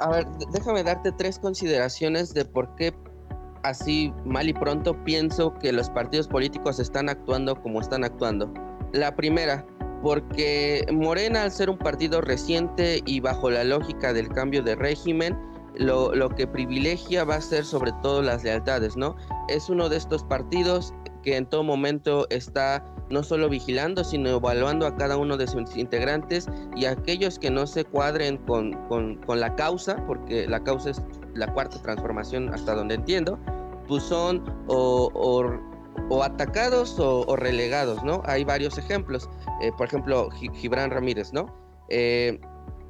A 0.00 0.08
ver, 0.10 0.26
déjame 0.52 0.82
darte 0.82 1.12
tres 1.12 1.38
consideraciones 1.38 2.34
de 2.34 2.44
por 2.44 2.74
qué 2.76 2.92
así 3.64 4.12
mal 4.24 4.48
y 4.48 4.52
pronto 4.52 4.94
pienso 5.04 5.52
que 5.54 5.72
los 5.72 5.90
partidos 5.90 6.28
políticos 6.28 6.78
están 6.78 7.08
actuando 7.08 7.60
como 7.60 7.80
están 7.80 8.04
actuando. 8.04 8.52
La 8.92 9.14
primera, 9.16 9.66
porque 10.02 10.86
Morena 10.92 11.42
al 11.42 11.50
ser 11.50 11.70
un 11.70 11.78
partido 11.78 12.20
reciente 12.20 13.02
y 13.06 13.20
bajo 13.20 13.50
la 13.50 13.64
lógica 13.64 14.12
del 14.12 14.28
cambio 14.28 14.62
de 14.62 14.76
régimen, 14.76 15.36
lo, 15.76 16.28
que 16.30 16.46
privilegia 16.46 17.24
va 17.24 17.36
a 17.36 17.40
ser 17.40 17.64
sobre 17.64 17.92
todo 18.02 18.22
las 18.22 18.44
lealtades, 18.44 18.96
¿no? 18.96 19.16
Es 19.48 19.68
uno 19.68 19.88
de 19.88 19.96
estos 19.96 20.22
partidos 20.22 20.94
que 21.22 21.36
en 21.36 21.46
todo 21.46 21.64
momento 21.64 22.26
está 22.30 22.84
no 23.10 23.22
solo 23.22 23.48
vigilando, 23.48 24.04
sino 24.04 24.28
evaluando 24.28 24.86
a 24.86 24.94
cada 24.96 25.16
uno 25.16 25.36
de 25.36 25.46
sus 25.46 25.76
integrantes 25.76 26.46
y 26.76 26.84
aquellos 26.84 27.38
que 27.38 27.50
no 27.50 27.66
se 27.66 27.84
cuadren 27.84 28.36
con, 28.38 28.74
con 28.88 29.40
la 29.40 29.54
causa, 29.56 30.04
porque 30.06 30.46
la 30.46 30.62
causa 30.62 30.90
es 30.90 31.02
la 31.34 31.52
cuarta 31.52 31.80
transformación 31.82 32.52
hasta 32.52 32.74
donde 32.74 32.94
entiendo, 32.94 33.38
pues 33.88 34.02
son 34.02 34.44
o, 34.66 35.10
atacados 36.22 36.98
o, 36.98 37.36
relegados, 37.36 38.02
¿no? 38.04 38.22
Hay 38.26 38.44
varios 38.44 38.78
ejemplos. 38.78 39.28
Eh, 39.62 39.70
por 39.76 39.86
ejemplo, 39.86 40.30
Gibran 40.30 40.90
Ramírez, 40.90 41.32
¿no? 41.32 41.54
Eh, 41.88 42.40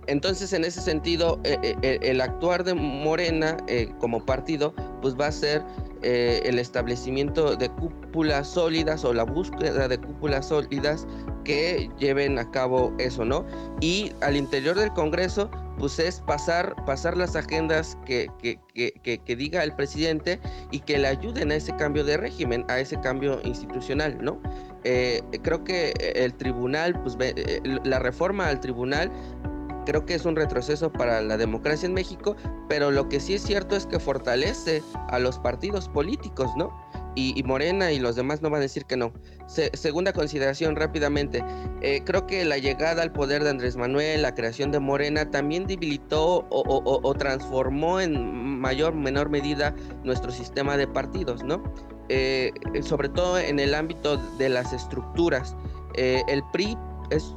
entonces, 0.07 0.53
en 0.53 0.65
ese 0.65 0.81
sentido, 0.81 1.41
eh, 1.45 1.99
el 2.03 2.21
actuar 2.21 2.65
de 2.65 2.75
Morena 2.75 3.57
como 3.99 4.25
partido, 4.25 4.75
pues 5.01 5.15
va 5.19 5.29
a 5.29 5.33
ser 5.33 5.63
el 6.03 6.59
establecimiento 6.59 7.57
de 7.57 7.71
cúpulas 7.71 8.49
sólidas 8.49 9.05
o 9.07 9.15
la 9.15 9.25
búsqueda 9.25 9.89
de 9.89 9.99
cúpulas 9.99 10.49
sólidas 10.49 11.07
que 11.45 11.89
lleven 11.99 12.39
a 12.39 12.51
cabo 12.51 12.93
eso, 12.99 13.25
¿no? 13.25 13.47
Y 13.81 14.13
al 14.21 14.37
interior 14.37 14.77
del 14.77 14.93
Congreso, 14.93 15.51
pues 15.79 15.99
es 15.99 16.21
pasar, 16.21 16.75
pasar 16.87 17.17
las 17.17 17.37
agendas 17.37 17.99
que, 18.07 18.29
que, 18.39 18.59
que, 18.75 19.19
que, 19.19 19.37
diga 19.37 19.63
el 19.63 19.75
presidente 19.75 20.41
y 20.71 20.81
que 20.81 20.99
le 20.99 21.09
ayuden 21.09 21.53
a 21.53 21.57
ese 21.57 21.75
cambio 21.77 22.05
de 22.05 22.17
régimen, 22.17 22.65
a 22.69 22.79
ese 22.79 22.99
cambio 23.01 23.41
institucional, 23.45 24.19
¿no? 24.21 24.41
Eh, 24.85 25.23
creo 25.43 25.65
que 25.65 25.93
el 26.15 26.35
tribunal, 26.35 27.01
pues 27.03 27.17
eh, 27.21 27.61
la 27.85 27.99
reforma 27.99 28.49
al 28.49 28.61
tribunal 28.61 29.11
creo 29.85 30.07
que 30.07 30.15
es 30.15 30.25
un 30.25 30.37
retroceso 30.37 30.93
para 30.93 31.21
la 31.21 31.37
democracia 31.37 31.87
en 31.87 31.95
México, 31.95 32.37
pero 32.69 32.91
lo 32.91 33.09
que 33.09 33.21
sí 33.21 33.35
es 33.35 33.43
cierto 33.43 33.77
es 33.77 33.87
que 33.87 33.99
fortalece 33.99 34.83
a 35.09 35.19
los 35.19 35.39
partidos 35.39 35.89
políticos, 35.89 36.51
¿no? 36.57 36.73
y, 37.15 37.43
Morena 37.45 37.93
y 37.93 37.99
los 37.99 38.17
demás 38.17 38.43
no 38.43 38.51
van 38.51 38.59
a 38.59 38.63
decir 38.63 38.85
que 38.85 38.97
no. 38.97 39.13
segunda 39.47 40.13
consideración 40.13 40.77
rápidamente, 40.77 41.45
eh, 41.81 42.03
creo 42.05 42.27
que 42.27 42.45
la 42.45 42.59
llegada 42.59 43.03
al 43.03 43.13
poder 43.13 43.45
de 43.45 43.51
Andrés 43.51 43.77
Manuel, 43.77 44.23
la 44.23 44.35
creación 44.35 44.71
de 44.71 44.81
Morena, 44.81 45.31
también 45.31 45.67
debilitó 45.67 46.47
o, 46.51 47.15
transformó 47.15 48.01
en 48.01 48.61
mayor 48.61 48.95
o 48.95 48.97
menor 48.97 49.29
medida 49.29 49.75
nuestro 50.03 50.31
sistema 50.31 50.77
de 50.77 50.87
partidos, 50.87 51.45
¿no? 51.45 51.63
Eh, 52.09 52.53
sobre 52.83 53.09
todo 53.09 53.39
en 53.39 53.59
el 53.59 53.75
ámbito 53.75 54.17
de 54.39 54.49
las 54.49 54.73
estructuras. 54.73 55.57
Eh, 55.95 56.23
el 56.29 56.43
PRI 56.53 56.77
es 57.11 57.35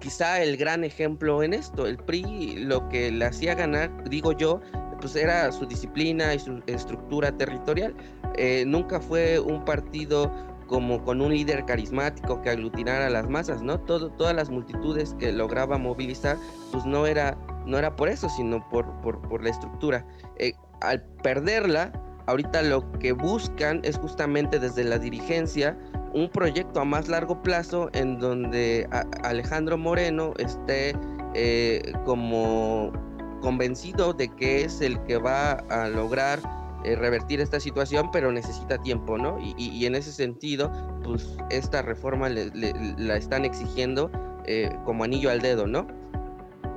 quizá 0.00 0.42
el 0.42 0.56
gran 0.56 0.84
ejemplo 0.84 1.42
en 1.42 1.54
esto. 1.54 1.86
El 1.86 1.98
PRI 1.98 2.56
lo 2.64 2.88
que 2.88 3.10
le 3.10 3.24
hacía 3.24 3.54
ganar, 3.54 4.08
digo 4.08 4.32
yo, 4.32 4.60
pues 5.00 5.16
era 5.16 5.50
su 5.52 5.66
disciplina 5.66 6.34
y 6.34 6.38
su 6.38 6.62
estructura 6.66 7.36
territorial. 7.36 7.94
Eh, 8.36 8.64
nunca 8.66 9.00
fue 9.00 9.38
un 9.38 9.64
partido 9.64 10.32
como 10.66 11.02
con 11.04 11.20
un 11.20 11.32
líder 11.32 11.64
carismático 11.64 12.42
que 12.42 12.50
aglutinara 12.50 13.06
a 13.06 13.10
las 13.10 13.28
masas, 13.28 13.62
¿no? 13.62 13.78
Todo, 13.80 14.10
todas 14.10 14.34
las 14.34 14.50
multitudes 14.50 15.14
que 15.18 15.32
lograba 15.32 15.78
movilizar, 15.78 16.36
pues 16.72 16.84
no 16.84 17.06
era, 17.06 17.38
no 17.66 17.78
era 17.78 17.94
por 17.94 18.08
eso, 18.08 18.28
sino 18.28 18.68
por, 18.70 18.86
por, 19.00 19.42
la 19.42 19.50
estructura. 19.50 20.04
Eh, 20.38 20.52
al 20.80 21.02
perderla, 21.22 21.92
ahorita 22.26 22.62
lo 22.62 22.90
que 22.98 23.12
buscan 23.12 23.80
es 23.84 23.96
justamente 23.96 24.58
desde 24.58 24.84
la 24.84 24.98
dirigencia 24.98 25.78
un 26.16 26.30
proyecto 26.30 26.80
a 26.80 26.84
más 26.84 27.08
largo 27.08 27.42
plazo 27.42 27.90
en 27.92 28.18
donde 28.18 28.88
Alejandro 29.22 29.76
Moreno 29.76 30.32
esté 30.38 30.96
eh, 31.34 31.92
como 32.06 32.90
convencido 33.42 34.14
de 34.14 34.28
que 34.34 34.64
es 34.64 34.80
el 34.80 34.98
que 35.04 35.18
va 35.18 35.52
a 35.68 35.88
lograr 35.88 36.40
eh, 36.84 36.96
revertir 36.96 37.42
esta 37.42 37.60
situación, 37.60 38.08
pero 38.12 38.32
necesita 38.32 38.78
tiempo, 38.78 39.18
¿no? 39.18 39.38
Y, 39.58 39.84
en 39.84 39.94
ese 39.94 40.10
sentido, 40.10 40.72
pues 41.04 41.36
esta 41.50 41.82
reforma 41.82 42.30
la 42.30 43.16
están 43.16 43.44
exigiendo 43.44 44.10
eh, 44.46 44.74
como 44.86 45.04
anillo 45.04 45.30
al 45.30 45.42
dedo, 45.42 45.66
¿no? 45.66 45.86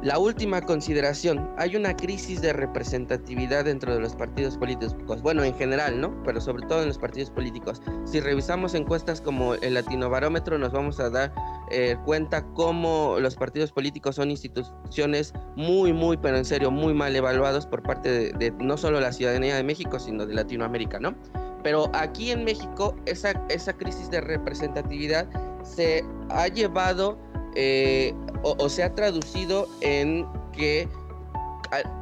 La 0.01 0.17
última 0.17 0.61
consideración, 0.61 1.49
hay 1.57 1.75
una 1.75 1.93
crisis 1.93 2.41
de 2.41 2.53
representatividad 2.53 3.65
dentro 3.65 3.93
de 3.93 3.99
los 3.99 4.15
partidos 4.15 4.57
políticos, 4.57 5.21
bueno, 5.21 5.43
en 5.43 5.53
general, 5.55 5.99
¿no? 5.99 6.23
Pero 6.23 6.39
sobre 6.39 6.65
todo 6.67 6.83
en 6.83 6.87
los 6.87 6.97
partidos 6.97 7.29
políticos. 7.29 7.81
Si 8.05 8.21
revisamos 8.21 8.75
encuestas 8.75 9.19
como 9.19 9.55
el 9.55 9.73
Latino 9.73 10.09
Barómetro, 10.09 10.57
nos 10.57 10.71
vamos 10.71 11.01
a 11.01 11.09
dar 11.09 11.33
eh, 11.69 11.97
cuenta 12.05 12.45
cómo 12.53 13.17
los 13.19 13.35
partidos 13.35 13.73
políticos 13.73 14.15
son 14.15 14.31
instituciones 14.31 15.33
muy, 15.57 15.91
muy, 15.91 16.15
pero 16.15 16.37
en 16.37 16.45
serio, 16.45 16.71
muy 16.71 16.93
mal 16.93 17.13
evaluados 17.13 17.67
por 17.67 17.83
parte 17.83 18.31
de, 18.31 18.51
no 18.51 18.77
solo 18.77 19.01
la 19.01 19.11
ciudadanía 19.11 19.57
de 19.57 19.63
México, 19.63 19.99
sino 19.99 20.25
de 20.25 20.33
Latinoamérica, 20.33 21.01
¿no? 21.01 21.13
Pero 21.61 21.91
aquí 21.93 22.31
en 22.31 22.45
México, 22.45 22.95
esa, 23.05 23.31
esa 23.49 23.73
crisis 23.73 24.09
de 24.09 24.21
representatividad 24.21 25.27
se 25.61 26.05
ha 26.29 26.47
llevado 26.47 27.17
eh, 27.61 28.13
o, 28.41 28.69
se 28.69 28.83
ha 28.83 28.95
traducido 28.95 29.67
en 29.81 30.25
que 30.53 30.87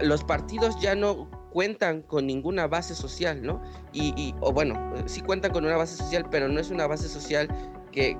los 0.01 0.23
partidos 0.23 0.79
ya 0.79 0.93
no 0.93 1.27
cuentan 1.51 2.03
con 2.03 2.27
ninguna 2.27 2.67
base 2.67 2.93
social, 2.93 3.41
¿no? 3.41 3.59
Y, 3.91 4.35
o 4.39 4.53
bueno, 4.53 4.93
sí 5.07 5.21
cuentan 5.21 5.51
con 5.51 5.65
una 5.65 5.75
base 5.75 5.97
social, 5.97 6.27
pero 6.29 6.47
no 6.47 6.59
es 6.59 6.69
una 6.69 6.85
base 6.85 7.09
social 7.09 7.47
que, 7.91 8.15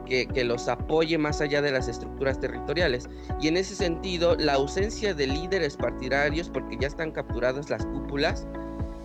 los 0.46 0.68
apoye 0.68 1.20
más 1.20 1.40
allá 1.40 1.62
de 1.62 1.72
las 1.72 1.88
estructuras 1.88 2.40
territoriales. 2.40 3.08
Y 3.40 3.50
en 3.50 3.58
ese 3.58 3.76
sentido, 3.76 4.36
la 4.36 4.54
ausencia 4.54 5.14
de 5.14 5.28
líderes 5.28 5.78
partidarios, 5.78 6.50
porque 6.50 6.76
ya 6.82 6.88
están 6.88 7.12
capturadas 7.12 7.70
las 7.70 7.86
cúpulas, 7.86 8.48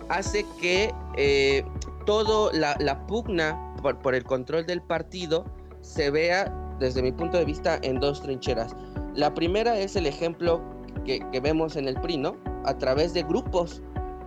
hace 0.09 0.43
que 0.59 0.91
eh, 1.17 1.63
todo 2.07 2.51
la, 2.51 3.05
pugna 3.05 3.75
por 4.01 4.15
el 4.15 4.23
control 4.23 4.65
del 4.65 4.81
partido 4.81 5.45
se 5.83 6.09
vea 6.09 6.51
desde 6.79 7.03
mi 7.03 7.11
punto 7.11 7.37
de 7.37 7.45
vista, 7.45 7.79
en 7.83 7.99
dos 7.99 8.21
trincheras. 8.21 8.75
La 9.13 9.33
primera 9.33 9.77
es 9.77 9.95
el 9.95 10.07
ejemplo 10.07 10.61
que, 11.05 11.21
vemos 11.41 11.75
en 11.75 11.87
el 11.87 11.99
PRI, 12.01 12.17
¿no? 12.17 12.35
A 12.65 12.77
través 12.77 13.13
de 13.13 13.23
grupos 13.23 13.83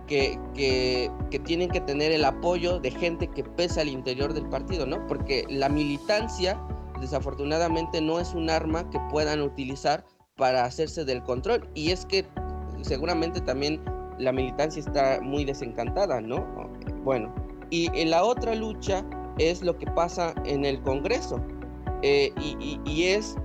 que, 0.07 0.39
que, 0.53 1.11
que, 1.29 1.39
tienen 1.39 1.69
que 1.69 1.81
tener 1.81 2.11
el 2.11 2.23
apoyo 2.23 2.79
de 2.79 2.91
gente 2.91 3.27
que 3.27 3.43
pesa 3.43 3.81
al 3.81 3.89
interior 3.89 4.33
del 4.33 4.47
partido, 4.47 4.85
¿no? 4.85 5.05
Porque 5.07 5.45
la 5.49 5.67
militancia, 5.67 6.61
desafortunadamente, 7.01 7.99
no 7.99 8.19
es 8.19 8.33
un 8.33 8.49
arma 8.49 8.89
que 8.89 8.99
puedan 9.11 9.41
utilizar 9.41 10.05
para 10.37 10.63
hacerse 10.63 11.03
del 11.03 11.21
control. 11.23 11.67
Y 11.73 11.91
es 11.91 12.05
que 12.05 12.25
seguramente 12.83 13.41
también 13.41 13.83
la 14.19 14.31
militancia 14.31 14.79
está 14.79 15.19
muy 15.21 15.43
desencantada, 15.43 16.21
¿no? 16.21 16.45
Bueno, 17.03 17.33
y 17.69 17.89
en 17.99 18.11
la 18.11 18.23
otra 18.23 18.55
lucha 18.55 19.03
es 19.37 19.61
lo 19.61 19.77
que 19.77 19.87
pasa 19.87 20.33
en 20.45 20.65
el 20.65 20.81
Congreso. 20.81 21.39
Eh, 22.03 22.31
y, 22.39 23.03
es 23.03 23.35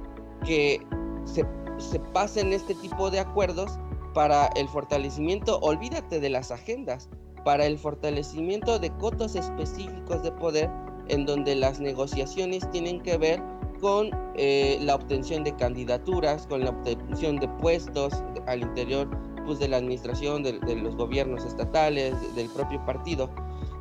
que 0.44 0.80
se, 1.24 1.46
se 1.78 1.98
pasen 2.12 2.52
este 2.52 2.74
tipo 2.74 3.10
de 3.10 3.20
acuerdos 3.20 3.78
para 4.12 4.48
el 4.56 4.68
fortalecimiento, 4.68 5.58
olvídate 5.60 6.20
de 6.20 6.28
las 6.28 6.50
agendas, 6.50 7.08
para 7.44 7.66
el 7.66 7.78
fortalecimiento 7.78 8.78
de 8.78 8.90
cotos 8.98 9.34
específicos 9.34 10.22
de 10.22 10.32
poder 10.32 10.70
en 11.08 11.26
donde 11.26 11.54
las 11.56 11.80
negociaciones 11.80 12.68
tienen 12.70 13.00
que 13.00 13.16
ver 13.18 13.42
con 13.80 14.10
eh, 14.36 14.78
la 14.80 14.94
obtención 14.94 15.42
de 15.42 15.54
candidaturas, 15.56 16.46
con 16.46 16.64
la 16.64 16.70
obtención 16.70 17.36
de 17.36 17.48
puestos 17.48 18.14
al 18.46 18.62
interior 18.62 19.10
pues, 19.44 19.58
de 19.58 19.68
la 19.68 19.78
administración, 19.78 20.44
de, 20.44 20.52
los 20.76 20.94
gobiernos 20.96 21.44
estatales, 21.44 22.14
del 22.36 22.48
propio 22.50 22.82
partido. 22.86 23.28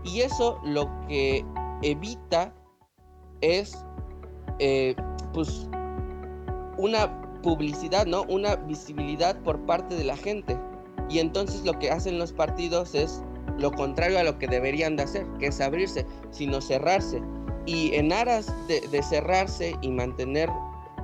Y 0.03 0.21
eso 0.21 0.59
lo 0.63 0.89
que 1.07 1.45
evita 1.81 2.53
es 3.41 3.77
eh, 4.59 4.95
pues 5.33 5.67
una 6.77 7.21
publicidad, 7.41 8.05
¿no? 8.05 8.23
Una 8.23 8.55
visibilidad 8.55 9.35
por 9.43 9.59
parte 9.65 9.95
de 9.95 10.03
la 10.03 10.15
gente. 10.15 10.57
Y 11.09 11.19
entonces 11.19 11.65
lo 11.65 11.77
que 11.79 11.89
hacen 11.91 12.17
los 12.17 12.31
partidos 12.31 12.95
es 12.95 13.21
lo 13.57 13.71
contrario 13.71 14.19
a 14.19 14.23
lo 14.23 14.37
que 14.39 14.47
deberían 14.47 14.95
de 14.95 15.03
hacer, 15.03 15.25
que 15.39 15.47
es 15.47 15.59
abrirse, 15.61 16.05
sino 16.31 16.61
cerrarse. 16.61 17.21
Y 17.65 17.93
en 17.93 18.11
aras 18.11 18.51
de, 18.67 19.03
cerrarse 19.03 19.75
y 19.81 19.89
mantener 19.89 20.49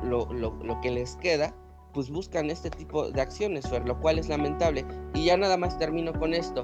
lo, 0.04 0.26
lo, 0.34 0.82
que 0.82 0.92
les 0.92 1.16
queda, 1.18 1.54
pues 1.94 2.10
buscan 2.10 2.50
este 2.50 2.70
tipo 2.70 3.10
de 3.10 3.22
acciones, 3.22 3.70
lo 3.86 4.00
cual 4.00 4.18
es 4.18 4.28
lamentable. 4.30 4.86
Y 5.14 5.26
ya 5.26 5.38
nada 5.38 5.58
más 5.58 5.78
termino 5.78 6.14
con 6.14 6.34
esto. 6.34 6.64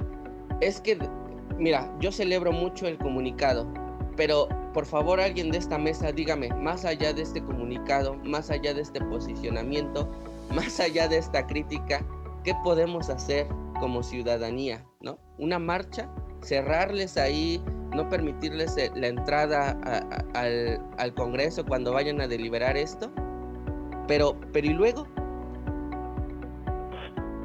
Es 0.61 0.81
que, 0.81 0.97
mira, 1.57 1.93
yo 1.99 2.11
celebro 2.11 2.51
mucho 2.51 2.87
el 2.87 2.97
comunicado, 2.97 3.71
pero 4.15 4.47
por 4.73 4.85
favor 4.85 5.19
alguien 5.19 5.51
de 5.51 5.57
esta 5.57 5.77
mesa 5.77 6.11
dígame, 6.11 6.49
más 6.49 6.85
allá 6.85 7.13
de 7.13 7.21
este 7.21 7.43
comunicado, 7.43 8.15
más 8.23 8.49
allá 8.49 8.73
de 8.73 8.81
este 8.81 8.99
posicionamiento, 9.01 10.09
más 10.53 10.79
allá 10.79 11.07
de 11.07 11.17
esta 11.17 11.45
crítica, 11.45 12.05
¿qué 12.43 12.53
podemos 12.63 13.09
hacer 13.09 13.47
como 13.79 14.03
ciudadanía? 14.03 14.85
¿No? 15.01 15.17
Una 15.37 15.59
marcha, 15.59 16.09
cerrarles 16.41 17.17
ahí, 17.17 17.63
no 17.93 18.09
permitirles 18.09 18.75
eh, 18.77 18.91
la 18.95 19.07
entrada 19.07 19.77
al, 20.33 20.81
al 20.97 21.13
Congreso 21.13 21.65
cuando 21.65 21.93
vayan 21.93 22.21
a 22.21 22.27
deliberar 22.27 22.77
esto. 22.77 23.11
Pero, 24.07 24.37
pero 24.51 24.67
¿y 24.67 24.73
luego? 24.73 25.07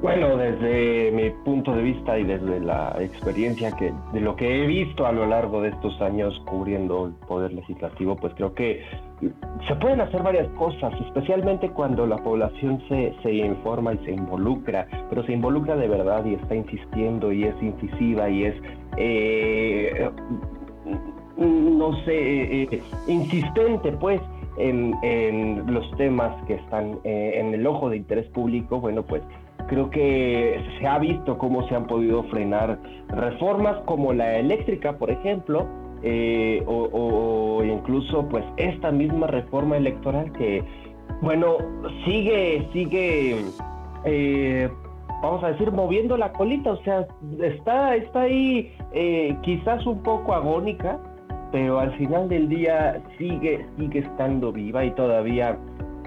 Bueno, 0.00 0.36
desde 0.36 1.10
mi 1.10 1.30
punto 1.44 1.74
de 1.74 1.82
vista 1.82 2.16
y 2.16 2.24
desde 2.24 2.60
la 2.60 2.96
experiencia 3.00 3.72
que 3.72 3.92
de 4.12 4.20
lo 4.20 4.36
que 4.36 4.62
he 4.62 4.66
visto 4.66 5.04
a 5.06 5.12
lo 5.12 5.26
largo 5.26 5.60
de 5.60 5.70
estos 5.70 6.00
años 6.00 6.40
cubriendo 6.46 7.06
el 7.06 7.12
poder 7.26 7.52
legislativo, 7.52 8.14
pues 8.14 8.32
creo 8.34 8.54
que 8.54 8.84
se 9.66 9.74
pueden 9.74 10.00
hacer 10.00 10.22
varias 10.22 10.46
cosas, 10.50 10.92
especialmente 11.00 11.70
cuando 11.70 12.06
la 12.06 12.16
población 12.18 12.80
se, 12.88 13.12
se 13.24 13.32
informa 13.32 13.94
y 13.94 13.98
se 14.04 14.12
involucra, 14.12 14.86
pero 15.10 15.24
se 15.24 15.32
involucra 15.32 15.74
de 15.74 15.88
verdad 15.88 16.24
y 16.24 16.34
está 16.34 16.54
insistiendo 16.54 17.32
y 17.32 17.44
es 17.44 17.60
incisiva 17.60 18.30
y 18.30 18.44
es, 18.44 18.54
eh, 18.96 20.10
no 21.36 21.92
sé, 22.04 22.62
eh, 22.62 22.82
insistente, 23.08 23.92
pues. 23.92 24.20
En, 24.60 24.92
en, 25.04 25.72
los 25.72 25.88
temas 25.96 26.34
que 26.46 26.54
están 26.54 26.98
eh, 27.04 27.34
en 27.36 27.54
el 27.54 27.64
ojo 27.64 27.90
de 27.90 27.96
interés 27.96 28.26
público, 28.30 28.80
bueno, 28.80 29.04
pues 29.04 29.22
Creo 29.68 29.90
que 29.90 30.64
se 30.78 30.86
ha 30.86 30.98
visto 30.98 31.36
cómo 31.38 31.66
se 31.68 31.74
han 31.74 31.86
podido 31.86 32.22
frenar 32.24 32.78
reformas 33.08 33.76
como 33.84 34.12
la 34.12 34.36
eléctrica, 34.36 34.96
por 34.96 35.10
ejemplo, 35.10 35.66
eh, 36.02 36.62
o, 36.66 37.62
incluso 37.64 38.26
pues 38.28 38.44
esta 38.56 38.90
misma 38.92 39.26
reforma 39.26 39.76
electoral 39.76 40.32
que, 40.32 40.62
bueno, 41.22 41.58
sigue, 42.04 42.66
sigue, 42.72 43.44
eh, 44.04 44.70
vamos 45.22 45.42
a 45.42 45.48
decir, 45.48 45.72
moviendo 45.72 46.16
la 46.16 46.32
colita, 46.32 46.72
o 46.72 46.82
sea, 46.82 47.06
está, 47.42 47.96
está 47.96 48.22
ahí 48.22 48.72
eh, 48.92 49.36
quizás 49.42 49.84
un 49.86 50.02
poco 50.02 50.34
agónica, 50.34 50.98
pero 51.50 51.80
al 51.80 51.92
final 51.98 52.28
del 52.28 52.48
día 52.48 53.02
sigue, 53.18 53.66
sigue 53.76 53.98
estando 54.00 54.52
viva 54.52 54.84
y 54.84 54.92
todavía 54.92 55.58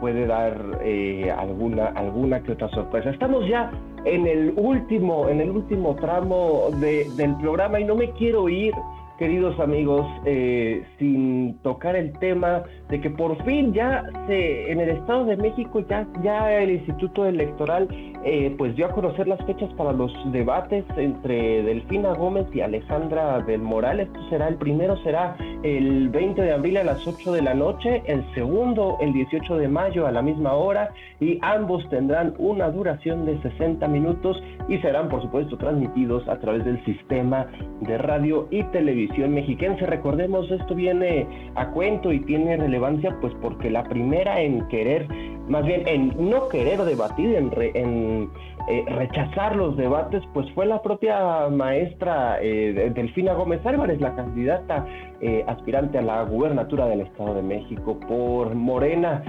puede 0.02 0.26
dar 0.26 0.80
eh, 0.84 1.32
alguna, 1.32 1.86
alguna 1.96 2.42
que 2.44 2.52
otra 2.52 2.68
sorpresa. 2.70 3.12
Estamos 3.12 3.48
ya 3.48 3.72
en 4.04 4.28
el 4.28 4.54
último, 4.58 5.30
en 5.30 5.40
el 5.40 5.52
último 5.52 5.96
tramo 5.96 6.70
del 6.82 7.36
programa 7.38 7.80
y 7.80 7.86
no 7.86 7.96
me 7.96 8.12
quiero 8.12 8.50
ir 8.50 8.74
queridos 9.22 9.60
amigos, 9.60 10.08
eh, 10.26 10.84
sin 10.98 11.60
tocar 11.60 11.96
el 11.96 12.12
tema 12.18 12.64
de 12.92 13.00
que 13.00 13.10
por 13.10 13.42
fin 13.46 13.74
ya 13.74 14.04
se, 14.28 14.70
en 14.70 14.82
el 14.82 14.90
Estado 14.90 15.26
de 15.26 15.38
México 15.38 15.80
ya, 15.90 16.06
ya 16.22 16.52
el 16.52 16.72
Instituto 16.72 17.26
Electoral 17.26 17.88
eh, 18.24 18.54
pues 18.58 18.76
dio 18.76 18.86
a 18.86 18.90
conocer 18.90 19.28
las 19.28 19.44
fechas 19.46 19.74
para 19.74 19.94
los 19.94 20.14
debates 20.32 20.84
entre 20.98 21.64
Delfina 21.64 22.14
Gómez 22.14 22.46
y 22.54 22.60
Alejandra 22.60 23.40
del 23.40 23.62
Moral. 23.62 24.02
Esto 24.02 24.20
será 24.30 24.50
el 24.50 24.56
primero, 24.56 24.98
será 25.04 25.36
el 25.64 26.10
20 26.10 26.42
de 26.42 26.52
abril 26.52 26.78
a 26.78 26.84
las 26.84 27.08
8 27.08 27.32
de 27.32 27.42
la 27.42 27.54
noche, 27.54 28.04
el 28.06 28.24
segundo 28.36 28.98
el 29.00 29.14
18 29.14 29.56
de 29.56 29.68
mayo 29.70 30.06
a 30.06 30.12
la 30.12 30.22
misma 30.22 30.54
hora 30.54 30.94
y 31.20 31.40
ambos 31.42 31.88
tendrán 31.90 32.34
una 32.38 32.70
duración 32.70 33.26
de 33.26 33.42
60 33.42 33.88
minutos 33.88 34.44
y 34.68 34.78
serán 34.80 35.08
por 35.08 35.22
supuesto 35.22 35.58
transmitidos 35.58 36.28
a 36.28 36.38
través 36.40 36.66
del 36.66 36.84
sistema 36.84 37.48
de 37.80 37.98
radio 37.98 38.48
y 38.52 38.64
televisión 38.66 39.34
mexiquense. 39.34 39.86
Recordemos, 39.86 40.52
esto 40.52 40.76
viene 40.76 41.26
a 41.56 41.68
cuento 41.70 42.12
y 42.12 42.20
tiene 42.20 42.58
relevancia 42.58 42.81
pues 43.22 43.34
porque 43.42 43.70
la 43.70 43.84
primera 43.84 44.42
en 44.42 44.68
querer, 44.68 45.08
más 45.48 45.66
bien 45.66 45.88
en 45.88 46.30
no 46.30 46.48
querer 46.50 46.82
debatir, 46.84 47.36
en, 47.36 48.30
eh, 48.68 48.86
rechazar 48.88 49.56
los 49.56 49.78
debates, 49.78 50.24
pues 50.34 50.52
fue 50.54 50.66
la 50.66 50.82
propia 50.82 51.48
maestra 51.50 52.38
eh, 52.42 52.92
Delfina 52.94 53.34
Gómez 53.34 53.66
Álvarez, 53.66 54.00
la 54.02 54.16
candidata 54.16 54.86
eh, 55.20 55.44
aspirante 55.48 55.98
a 55.98 56.02
la 56.02 56.24
gubernatura 56.24 56.88
del 56.88 57.02
Estado 57.02 57.36
de 57.36 57.44
México 57.44 58.00
por 58.08 58.56
Morena. 58.56 59.24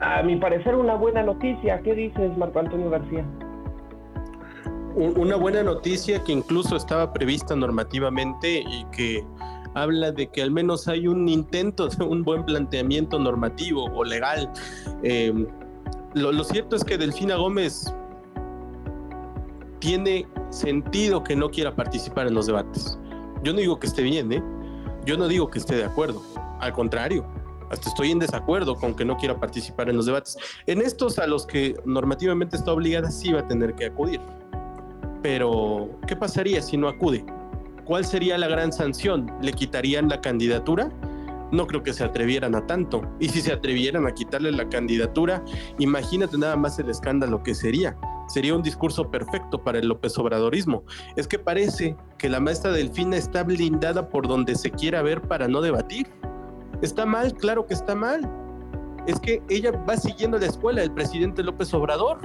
a 0.00 0.22
mi 0.22 0.36
parecer 0.36 0.74
una 0.74 0.94
buena 0.94 1.22
noticia. 1.22 1.80
¿Qué 1.82 1.94
dices, 1.94 2.36
Marco 2.36 2.58
Antonio 2.58 2.90
García? 2.90 3.24
una 4.96 5.36
buena 5.36 5.62
noticia 5.62 6.22
que 6.24 6.32
incluso 6.32 6.74
estaba 6.74 7.12
prevista 7.12 7.54
normativamente 7.54 8.58
y 8.60 8.84
que 8.90 9.24
habla 9.74 10.12
de 10.12 10.28
que 10.28 10.42
al 10.42 10.50
menos 10.50 10.88
hay 10.88 11.06
un 11.06 11.28
intento 11.28 11.88
de 11.88 12.04
un 12.04 12.22
buen 12.22 12.44
planteamiento 12.44 13.18
normativo 13.18 13.84
o 13.94 14.04
legal. 14.04 14.50
Em, 15.02 15.46
lo, 16.14 16.42
cierto 16.44 16.76
es 16.76 16.84
que 16.84 16.98
Delfina 16.98 17.36
Gómez 17.36 17.92
tiene 19.78 20.26
sentido 20.50 21.22
que 21.22 21.36
no 21.36 21.50
quiera 21.50 21.74
participar 21.74 22.26
en 22.26 22.34
los 22.34 22.46
debates. 22.46 22.98
Yo 23.42 23.52
no 23.52 23.60
digo 23.60 23.78
que 23.78 23.86
esté 23.86 24.02
bien, 24.02 24.32
¿eh? 24.32 24.42
Yo 25.06 25.16
no 25.16 25.28
digo 25.28 25.48
que 25.48 25.58
esté 25.58 25.76
de 25.76 25.84
acuerdo. 25.84 26.22
Al 26.58 26.72
contrario, 26.72 27.24
hasta 27.70 27.88
estoy 27.88 28.10
en 28.10 28.18
desacuerdo 28.18 28.74
con 28.74 28.94
que 28.94 29.04
no 29.04 29.16
quiera 29.16 29.38
participar 29.38 29.88
en 29.88 29.96
los 29.96 30.06
debates. 30.06 30.36
En 30.66 30.82
estos 30.82 31.18
a 31.18 31.26
los 31.26 31.46
que 31.46 31.76
normativamente 31.86 32.56
está 32.56 32.72
obligada 32.72 33.10
sí 33.10 33.32
va 33.32 33.40
a 33.40 33.48
tener 33.48 33.74
que 33.74 33.86
acudir. 33.86 34.20
Pero, 35.22 35.88
¿qué 36.06 36.16
pasaría 36.16 36.60
si 36.60 36.76
no 36.76 36.88
acude? 36.88 37.24
¿Cuál 37.84 38.04
sería 38.04 38.38
la 38.38 38.48
gran 38.48 38.72
sanción? 38.72 39.30
¿Le 39.40 39.52
quitarían 39.52 40.08
la 40.08 40.20
candidatura? 40.20 40.90
No 41.52 41.66
creo 41.66 41.82
que 41.82 41.92
se 41.92 42.04
atrevieran 42.04 42.54
a 42.54 42.66
tanto. 42.66 43.02
Y 43.18 43.28
si 43.28 43.40
se 43.40 43.52
atrevieran 43.52 44.06
a 44.06 44.12
quitarle 44.12 44.52
la 44.52 44.68
candidatura, 44.68 45.44
imagínate 45.78 46.38
nada 46.38 46.56
más 46.56 46.78
el 46.78 46.88
escándalo 46.88 47.42
que 47.42 47.54
sería. 47.54 47.96
Sería 48.28 48.54
un 48.54 48.62
discurso 48.62 49.10
perfecto 49.10 49.62
para 49.62 49.80
el 49.80 49.88
López 49.88 50.16
Obradorismo. 50.18 50.84
Es 51.16 51.26
que 51.26 51.38
parece 51.38 51.96
que 52.18 52.28
la 52.28 52.38
maestra 52.38 52.70
Delfina 52.72 53.16
está 53.16 53.42
blindada 53.42 54.08
por 54.08 54.28
donde 54.28 54.54
se 54.54 54.70
quiera 54.70 55.02
ver 55.02 55.22
para 55.22 55.48
no 55.48 55.60
debatir. 55.60 56.06
Está 56.82 57.04
mal, 57.06 57.34
claro 57.34 57.66
que 57.66 57.74
está 57.74 57.96
mal. 57.96 58.30
Es 59.06 59.18
que 59.18 59.42
ella 59.48 59.72
va 59.72 59.96
siguiendo 59.96 60.38
la 60.38 60.46
escuela 60.46 60.82
del 60.82 60.92
presidente 60.92 61.42
López 61.42 61.74
Obrador 61.74 62.20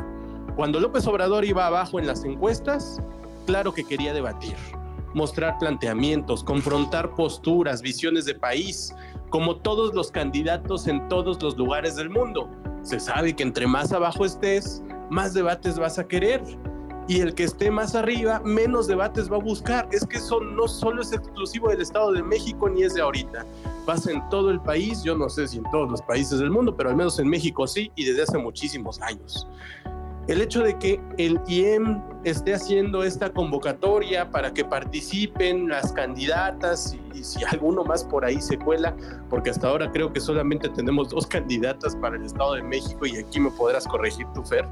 cuando 0.56 0.80
López 0.80 1.06
Obrador 1.08 1.43
iba 1.43 1.68
abajo 1.68 1.99
en 1.99 2.08
las 2.08 2.24
encuestas, 2.24 3.01
claro 3.45 3.74
que 3.74 3.84
quería 3.84 4.14
debatir, 4.14 4.56
mostrar 5.16 5.57
planteamientos, 5.57 6.43
confrontar 6.43 7.16
posturas, 7.16 7.82
visiones 7.82 8.26
de 8.26 8.36
país, 8.36 8.93
como 9.30 9.55
todos 9.55 9.95
los 9.95 10.11
candidatos 10.11 10.88
en 10.88 11.07
todos 11.07 11.41
los 11.41 11.57
lugares 11.57 11.95
del 11.95 12.09
mundo. 12.09 12.49
Se 12.84 12.99
sabe 12.99 13.34
que 13.34 13.43
entre 13.43 13.66
más 13.66 13.93
abajo 13.93 14.26
estés, 14.26 14.84
más 15.09 15.34
debates 15.34 15.80
vas 15.80 15.97
a 15.97 16.07
querer. 16.07 16.43
y 17.07 17.20
el 17.20 17.36
que 17.36 17.43
esté 17.43 17.70
más 17.70 17.93
arriba, 17.93 18.41
menos 18.43 18.88
debates 18.88 19.32
va 19.32 19.36
a 19.36 19.39
buscar. 19.39 19.88
Es 19.91 20.07
que 20.07 20.18
eso 20.18 20.41
no 20.41 20.68
solo 20.68 21.03
es 21.03 21.13
exclusivo 21.13 21.70
del 21.70 21.82
Estado 21.82 22.11
de 22.11 22.24
México 22.24 22.68
ni 22.68 22.82
es 22.82 22.95
de 22.95 23.01
ahorita. 23.01 23.45
Pasa 23.86 24.11
en 24.11 24.28
todo 24.30 24.49
el 24.49 24.59
país, 24.59 25.03
yo 25.03 25.16
no 25.16 25.30
sé 25.30 25.47
si 25.47 25.59
en 25.59 25.66
todos 25.70 25.91
los 25.91 26.01
países 26.01 26.39
del 26.39 26.49
mundo, 26.49 26.76
pero 26.76 26.89
al 26.89 26.95
menos 26.95 27.20
en 27.20 27.28
México 27.28 27.68
sí, 27.68 27.91
y 27.95 28.05
desde 28.05 28.24
hace 28.24 28.39
muchísimos 28.39 28.99
años 29.01 29.47
el 30.28 30.41
hecho 30.41 30.63
de 30.63 30.78
que 30.80 30.99
el 31.17 31.39
IEM 31.47 32.01
esté 32.23 32.55
haciendo 32.55 33.03
esta 33.03 33.32
convocatoria 33.32 34.32
para 34.32 34.51
que 34.53 34.65
participen 34.65 35.69
las 35.69 35.91
candidatas 35.91 36.97
y, 37.13 37.23
si 37.23 37.43
alguno 37.43 37.84
más 37.84 38.03
por 38.03 38.26
ahí 38.26 38.41
se 38.41 38.57
cuela, 38.57 38.95
porque 39.30 39.49
hasta 39.49 39.67
ahora 39.67 39.91
creo 39.91 40.11
que 40.11 40.19
solamente 40.19 40.69
tenemos 40.69 41.09
dos 41.09 41.28
candidatas 41.28 41.95
para 41.95 42.17
el 42.17 42.26
Estado 42.26 42.55
de 42.55 42.63
México 42.63 43.05
y 43.05 43.17
aquí 43.17 43.39
me 43.39 43.51
podrás 43.51 43.88
corregir 43.88 44.26
tu 44.34 44.43
Fer, 44.43 44.67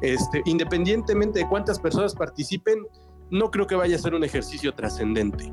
este, 0.00 0.42
independientemente 0.44 1.40
de 1.40 1.48
cuántas 1.48 1.78
personas 1.78 2.14
participen, 2.14 2.86
no 3.30 3.50
creo 3.50 3.66
que 3.66 3.74
vaya 3.74 3.96
a 3.96 3.98
ser 3.98 4.14
un 4.14 4.24
ejercicio 4.24 4.72
trascendente. 4.74 5.52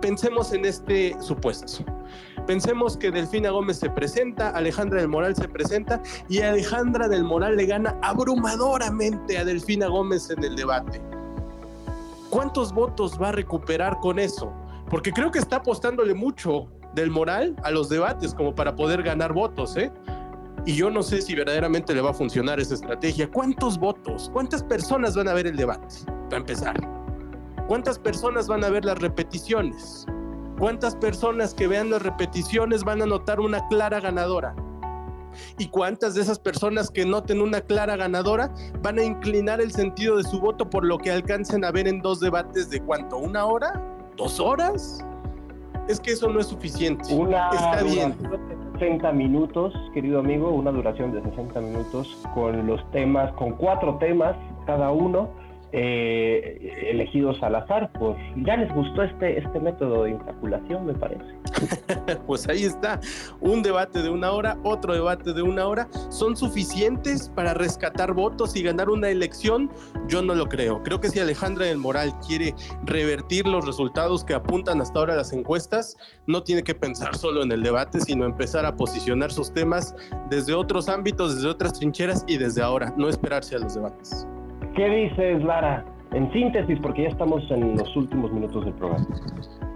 Pensemos 0.00 0.52
en 0.52 0.64
este 0.64 1.14
supuesto. 1.20 1.84
Pensemos 2.46 2.96
que 2.96 3.10
Delfina 3.10 3.50
Gómez 3.50 3.78
se 3.78 3.90
presenta, 3.90 4.50
Alejandra 4.50 5.00
del 5.00 5.08
Moral 5.08 5.36
se 5.36 5.48
presenta 5.48 6.02
y 6.28 6.40
Alejandra 6.40 7.08
del 7.08 7.24
Moral 7.24 7.56
le 7.56 7.66
gana 7.66 7.96
abrumadoramente 8.02 9.38
a 9.38 9.44
Delfina 9.44 9.86
Gómez 9.86 10.30
en 10.30 10.42
el 10.42 10.56
debate. 10.56 11.00
¿Cuántos 12.30 12.72
votos 12.72 13.20
va 13.20 13.28
a 13.28 13.32
recuperar 13.32 13.98
con 14.00 14.18
eso? 14.18 14.52
Porque 14.88 15.12
creo 15.12 15.30
que 15.30 15.38
está 15.38 15.56
apostándole 15.56 16.14
mucho 16.14 16.68
del 16.94 17.10
Moral 17.10 17.54
a 17.62 17.70
los 17.70 17.88
debates 17.88 18.34
como 18.34 18.54
para 18.54 18.74
poder 18.74 19.02
ganar 19.02 19.32
votos, 19.32 19.76
¿eh? 19.76 19.92
Y 20.66 20.74
yo 20.74 20.90
no 20.90 21.02
sé 21.02 21.22
si 21.22 21.34
verdaderamente 21.34 21.94
le 21.94 22.00
va 22.00 22.10
a 22.10 22.14
funcionar 22.14 22.60
esa 22.60 22.74
estrategia. 22.74 23.30
¿Cuántos 23.30 23.78
votos? 23.78 24.28
¿Cuántas 24.32 24.62
personas 24.62 25.16
van 25.16 25.28
a 25.28 25.34
ver 25.34 25.46
el 25.46 25.56
debate? 25.56 25.94
Para 26.28 26.38
empezar. 26.38 26.76
¿Cuántas 27.66 27.98
personas 27.98 28.46
van 28.46 28.64
a 28.64 28.68
ver 28.68 28.84
las 28.84 28.98
repeticiones? 28.98 30.06
¿Cuántas 30.60 30.94
personas 30.94 31.54
que 31.54 31.66
vean 31.66 31.88
las 31.88 32.02
repeticiones 32.02 32.84
van 32.84 33.00
a 33.00 33.06
notar 33.06 33.40
una 33.40 33.66
clara 33.68 33.98
ganadora? 33.98 34.54
¿Y 35.56 35.68
cuántas 35.68 36.14
de 36.14 36.20
esas 36.20 36.38
personas 36.38 36.90
que 36.90 37.06
noten 37.06 37.40
una 37.40 37.62
clara 37.62 37.96
ganadora 37.96 38.52
van 38.82 38.98
a 38.98 39.02
inclinar 39.02 39.62
el 39.62 39.72
sentido 39.72 40.18
de 40.18 40.22
su 40.22 40.38
voto 40.38 40.68
por 40.68 40.84
lo 40.84 40.98
que 40.98 41.10
alcancen 41.10 41.64
a 41.64 41.70
ver 41.70 41.88
en 41.88 42.02
dos 42.02 42.20
debates 42.20 42.68
de 42.68 42.78
cuánto? 42.78 43.16
¿Una 43.16 43.46
hora? 43.46 43.82
¿Dos 44.18 44.38
horas? 44.38 45.02
Es 45.88 45.98
que 45.98 46.12
eso 46.12 46.28
no 46.28 46.40
es 46.40 46.48
suficiente. 46.48 47.10
Una 47.14 47.48
Está 47.48 47.82
bien. 47.82 48.14
60 48.78 49.12
minutos, 49.12 49.72
querido 49.94 50.18
amigo, 50.18 50.50
una 50.50 50.72
duración 50.72 51.10
de 51.12 51.22
60 51.22 51.58
minutos 51.62 52.18
con 52.34 52.66
los 52.66 52.78
temas, 52.90 53.32
con 53.32 53.52
cuatro 53.52 53.96
temas 53.96 54.36
cada 54.66 54.90
uno 54.90 55.30
eh, 55.72 56.88
elegidos 56.90 57.42
al 57.42 57.54
azar. 57.54 57.90
Pues 57.98 58.16
ya 58.44 58.56
les 58.56 58.72
gustó 58.74 59.02
este, 59.02 59.38
este 59.38 59.60
método 59.60 60.04
de 60.04 60.10
insaculación, 60.10 60.86
me 60.86 60.94
parece. 60.94 61.24
pues 62.26 62.48
ahí 62.48 62.64
está, 62.64 63.00
un 63.40 63.62
debate 63.62 64.02
de 64.02 64.10
una 64.10 64.32
hora, 64.32 64.58
otro 64.64 64.94
debate 64.94 65.32
de 65.32 65.42
una 65.42 65.66
hora. 65.66 65.88
¿Son 66.10 66.36
suficientes 66.36 67.28
para 67.28 67.54
rescatar 67.54 68.12
votos 68.12 68.56
y 68.56 68.62
ganar 68.62 68.90
una 68.90 69.08
elección? 69.08 69.70
Yo 70.08 70.22
no 70.22 70.34
lo 70.34 70.46
creo. 70.46 70.82
Creo 70.82 71.00
que 71.00 71.08
si 71.08 71.20
Alejandra 71.20 71.66
del 71.66 71.78
Moral 71.78 72.12
quiere 72.26 72.54
revertir 72.84 73.46
los 73.46 73.66
resultados 73.66 74.24
que 74.24 74.34
apuntan 74.34 74.80
hasta 74.80 74.98
ahora 74.98 75.14
las 75.14 75.32
encuestas, 75.32 75.96
no 76.26 76.42
tiene 76.42 76.62
que 76.62 76.74
pensar 76.74 77.16
solo 77.16 77.42
en 77.42 77.52
el 77.52 77.62
debate, 77.62 78.00
sino 78.00 78.24
empezar 78.24 78.66
a 78.66 78.76
posicionar 78.76 79.30
sus 79.32 79.52
temas 79.52 79.94
desde 80.28 80.54
otros 80.54 80.88
ámbitos, 80.88 81.36
desde 81.36 81.48
otras 81.48 81.72
trincheras 81.74 82.24
y 82.26 82.38
desde 82.38 82.62
ahora, 82.62 82.92
no 82.96 83.08
esperarse 83.08 83.56
a 83.56 83.58
los 83.58 83.74
debates. 83.74 84.26
¿Qué 84.74 84.88
dices, 84.88 85.42
Lara? 85.42 85.84
En 86.12 86.32
síntesis, 86.32 86.78
porque 86.80 87.02
ya 87.02 87.08
estamos 87.08 87.42
en 87.50 87.76
los 87.76 87.96
últimos 87.96 88.32
minutos 88.32 88.64
del 88.64 88.74
programa. 88.74 89.06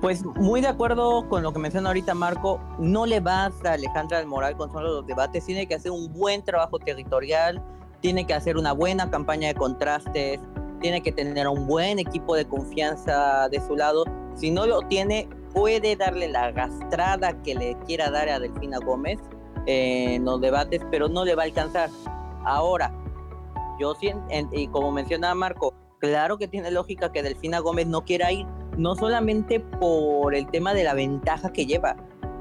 Pues 0.00 0.24
muy 0.24 0.60
de 0.60 0.68
acuerdo 0.68 1.28
con 1.28 1.42
lo 1.42 1.52
que 1.52 1.58
menciona 1.60 1.88
ahorita 1.88 2.14
Marco, 2.14 2.60
no 2.78 3.06
le 3.06 3.20
basta 3.20 3.70
a 3.70 3.74
Alejandra 3.74 4.18
del 4.18 4.26
Moral 4.26 4.56
con 4.56 4.70
solo 4.70 4.88
los 4.88 5.06
debates, 5.06 5.46
tiene 5.46 5.66
que 5.66 5.76
hacer 5.76 5.92
un 5.92 6.12
buen 6.12 6.42
trabajo 6.42 6.78
territorial, 6.78 7.62
tiene 8.00 8.26
que 8.26 8.34
hacer 8.34 8.56
una 8.56 8.72
buena 8.72 9.10
campaña 9.10 9.48
de 9.48 9.54
contrastes, 9.54 10.40
tiene 10.80 11.02
que 11.02 11.12
tener 11.12 11.48
un 11.48 11.66
buen 11.66 11.98
equipo 11.98 12.34
de 12.34 12.44
confianza 12.44 13.48
de 13.48 13.60
su 13.60 13.76
lado. 13.76 14.04
Si 14.34 14.50
no 14.50 14.66
lo 14.66 14.80
tiene, 14.82 15.28
puede 15.54 15.96
darle 15.96 16.28
la 16.28 16.50
gastrada 16.50 17.32
que 17.42 17.54
le 17.54 17.76
quiera 17.86 18.10
dar 18.10 18.28
a 18.28 18.40
Delfina 18.40 18.78
Gómez 18.84 19.20
en 19.66 20.24
los 20.24 20.40
debates, 20.40 20.82
pero 20.90 21.08
no 21.08 21.24
le 21.24 21.34
va 21.34 21.44
a 21.44 21.46
alcanzar. 21.46 21.88
Ahora, 22.44 22.92
yo 23.78 23.94
siento, 23.94 24.24
y 24.52 24.66
como 24.68 24.92
mencionaba 24.92 25.34
Marco, 25.34 25.74
claro 25.98 26.36
que 26.38 26.48
tiene 26.48 26.70
lógica 26.70 27.12
que 27.12 27.22
Delfina 27.22 27.58
Gómez 27.58 27.86
no 27.86 28.04
quiera 28.04 28.32
ir, 28.32 28.46
no 28.76 28.94
solamente 28.94 29.60
por 29.60 30.34
el 30.34 30.46
tema 30.48 30.74
de 30.74 30.84
la 30.84 30.94
ventaja 30.94 31.52
que 31.52 31.66
lleva, 31.66 31.96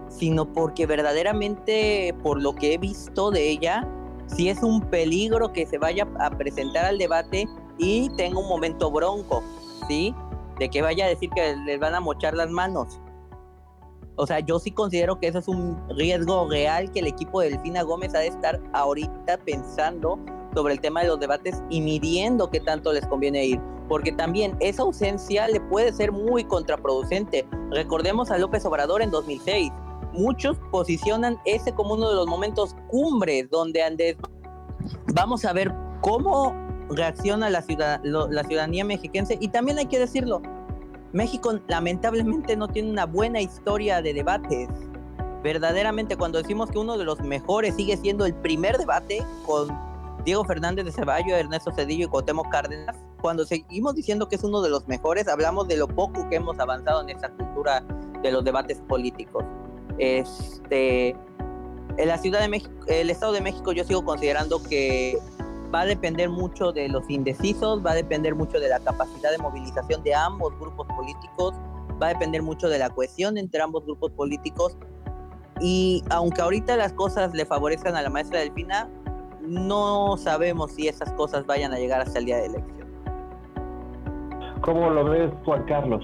sino 0.09 0.51
porque 0.51 0.85
verdaderamente, 0.85 2.15
por 2.23 2.41
lo 2.41 2.53
que 2.53 2.73
he 2.73 2.77
visto 2.77 3.31
de 3.31 3.49
ella, 3.49 3.87
sí 4.27 4.49
es 4.49 4.61
un 4.63 4.81
peligro 4.81 5.51
que 5.53 5.65
se 5.65 5.77
vaya 5.77 6.07
a 6.19 6.29
presentar 6.31 6.85
al 6.85 6.97
debate 6.97 7.47
y 7.77 8.09
tenga 8.15 8.39
un 8.39 8.47
momento 8.47 8.91
bronco, 8.91 9.43
¿sí? 9.87 10.13
De 10.59 10.69
que 10.69 10.81
vaya 10.81 11.05
a 11.05 11.09
decir 11.09 11.29
que 11.31 11.55
les 11.65 11.79
van 11.79 11.95
a 11.95 11.99
mochar 11.99 12.35
las 12.35 12.49
manos. 12.49 12.99
O 14.15 14.27
sea, 14.27 14.39
yo 14.39 14.59
sí 14.59 14.71
considero 14.71 15.19
que 15.19 15.27
eso 15.27 15.39
es 15.39 15.47
un 15.47 15.81
riesgo 15.89 16.47
real 16.47 16.91
que 16.91 16.99
el 16.99 17.07
equipo 17.07 17.41
de 17.41 17.49
Delfina 17.49 17.81
Gómez 17.81 18.13
ha 18.13 18.19
de 18.19 18.27
estar 18.27 18.61
ahorita 18.73 19.37
pensando 19.37 20.19
sobre 20.53 20.73
el 20.73 20.81
tema 20.81 21.01
de 21.01 21.07
los 21.07 21.19
debates 21.19 21.61
y 21.69 21.81
midiendo 21.81 22.49
qué 22.49 22.59
tanto 22.59 22.93
les 22.93 23.05
conviene 23.07 23.45
ir, 23.45 23.61
porque 23.87 24.11
también 24.11 24.55
esa 24.59 24.83
ausencia 24.83 25.47
le 25.47 25.59
puede 25.59 25.91
ser 25.93 26.11
muy 26.11 26.43
contraproducente. 26.43 27.47
Recordemos 27.71 28.31
a 28.31 28.37
López 28.37 28.65
Obrador 28.65 29.01
en 29.01 29.11
2006. 29.11 29.71
Muchos 30.13 30.57
posicionan 30.71 31.39
ese 31.45 31.73
como 31.73 31.95
uno 31.95 32.09
de 32.09 32.15
los 32.15 32.27
momentos 32.27 32.75
cumbres 32.89 33.49
donde 33.49 33.83
Andrés 33.83 34.17
vamos 35.13 35.43
a 35.45 35.53
ver 35.53 35.73
cómo 36.01 36.55
reacciona 36.89 37.49
la, 37.49 37.61
ciudad, 37.61 38.01
la 38.03 38.43
ciudadanía 38.43 38.85
mexiquense 38.85 39.37
y 39.39 39.47
también 39.47 39.79
hay 39.79 39.85
que 39.87 39.97
decirlo, 39.97 40.41
México 41.13 41.53
lamentablemente 41.67 42.55
no 42.55 42.67
tiene 42.67 42.89
una 42.89 43.05
buena 43.05 43.39
historia 43.39 44.01
de 44.01 44.13
debates. 44.13 44.67
Verdaderamente 45.43 46.15
cuando 46.15 46.39
decimos 46.39 46.71
que 46.71 46.79
uno 46.79 46.97
de 46.97 47.05
los 47.05 47.19
mejores 47.21 47.75
sigue 47.75 47.97
siendo 47.97 48.25
el 48.25 48.33
primer 48.33 48.77
debate 48.77 49.23
con 49.45 49.92
Diego 50.25 50.45
Fernández 50.45 50.85
de 50.85 50.91
Ceballos, 50.91 51.31
Ernesto 51.31 51.71
Cedillo 51.71 52.05
y 52.05 52.09
Cuauhtémoc 52.09 52.49
Cárdenas, 52.49 52.95
cuando 53.21 53.45
seguimos 53.45 53.95
diciendo 53.95 54.27
que 54.27 54.35
es 54.35 54.43
uno 54.43 54.61
de 54.61 54.69
los 54.69 54.87
mejores, 54.87 55.27
hablamos 55.27 55.67
de 55.67 55.77
lo 55.77 55.87
poco 55.87 56.27
que 56.29 56.37
hemos 56.37 56.59
avanzado 56.59 57.01
en 57.01 57.09
esta 57.09 57.29
cultura 57.29 57.83
de 58.21 58.31
los 58.31 58.43
debates 58.43 58.79
políticos. 58.87 59.43
Este, 59.97 61.09
en 61.97 62.07
la 62.07 62.17
Ciudad 62.17 62.39
de 62.39 62.47
México, 62.47 62.73
el 62.87 63.09
Estado 63.09 63.33
de 63.33 63.41
México, 63.41 63.71
yo 63.73 63.83
sigo 63.83 64.03
considerando 64.03 64.61
que 64.63 65.17
va 65.73 65.81
a 65.81 65.85
depender 65.85 66.29
mucho 66.29 66.71
de 66.71 66.87
los 66.87 67.09
indecisos, 67.09 67.85
va 67.85 67.91
a 67.91 67.95
depender 67.95 68.35
mucho 68.35 68.59
de 68.59 68.69
la 68.69 68.79
capacidad 68.79 69.31
de 69.31 69.37
movilización 69.37 70.03
de 70.03 70.13
ambos 70.13 70.57
grupos 70.59 70.87
políticos, 70.95 71.53
va 72.01 72.07
a 72.07 72.09
depender 72.09 72.41
mucho 72.41 72.69
de 72.69 72.79
la 72.79 72.89
cohesión 72.89 73.37
entre 73.37 73.61
ambos 73.61 73.83
grupos 73.85 74.11
políticos. 74.11 74.77
Y 75.59 76.03
aunque 76.09 76.41
ahorita 76.41 76.77
las 76.77 76.93
cosas 76.93 77.33
le 77.33 77.45
favorezcan 77.45 77.95
a 77.95 78.01
la 78.01 78.09
maestra 78.09 78.39
Delfina, 78.39 78.89
no 79.43 80.17
sabemos 80.17 80.71
si 80.71 80.87
esas 80.87 81.11
cosas 81.13 81.45
vayan 81.45 81.73
a 81.73 81.77
llegar 81.77 82.01
hasta 82.01 82.19
el 82.19 82.25
día 82.25 82.37
de 82.37 82.45
elección. 82.47 82.87
¿Cómo 84.61 84.89
lo 84.89 85.03
ves, 85.05 85.31
Juan 85.43 85.63
Carlos? 85.65 86.03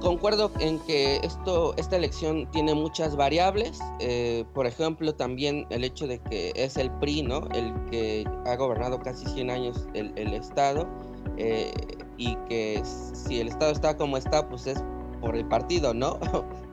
Concuerdo 0.00 0.50
en 0.58 0.80
que 0.80 1.20
esto, 1.22 1.74
esta 1.76 1.96
elección 1.96 2.46
tiene 2.50 2.74
muchas 2.74 3.16
variables. 3.16 3.80
Eh, 4.00 4.44
por 4.52 4.66
ejemplo, 4.66 5.14
también 5.14 5.64
el 5.70 5.84
hecho 5.84 6.06
de 6.08 6.18
que 6.18 6.52
es 6.56 6.76
el 6.76 6.90
PRI, 6.90 7.22
¿no? 7.22 7.46
El 7.54 7.72
que 7.88 8.28
ha 8.44 8.56
gobernado 8.56 8.98
casi 8.98 9.26
100 9.26 9.50
años 9.50 9.88
el, 9.94 10.34
Estado. 10.34 10.88
Eh, 11.36 11.72
y 12.18 12.34
que 12.48 12.82
si 12.84 13.40
el 13.40 13.48
Estado 13.48 13.70
está 13.70 13.96
como 13.96 14.16
está, 14.16 14.48
pues 14.48 14.66
es 14.66 14.82
por 15.20 15.36
el 15.36 15.46
partido, 15.46 15.94
¿no? 15.94 16.18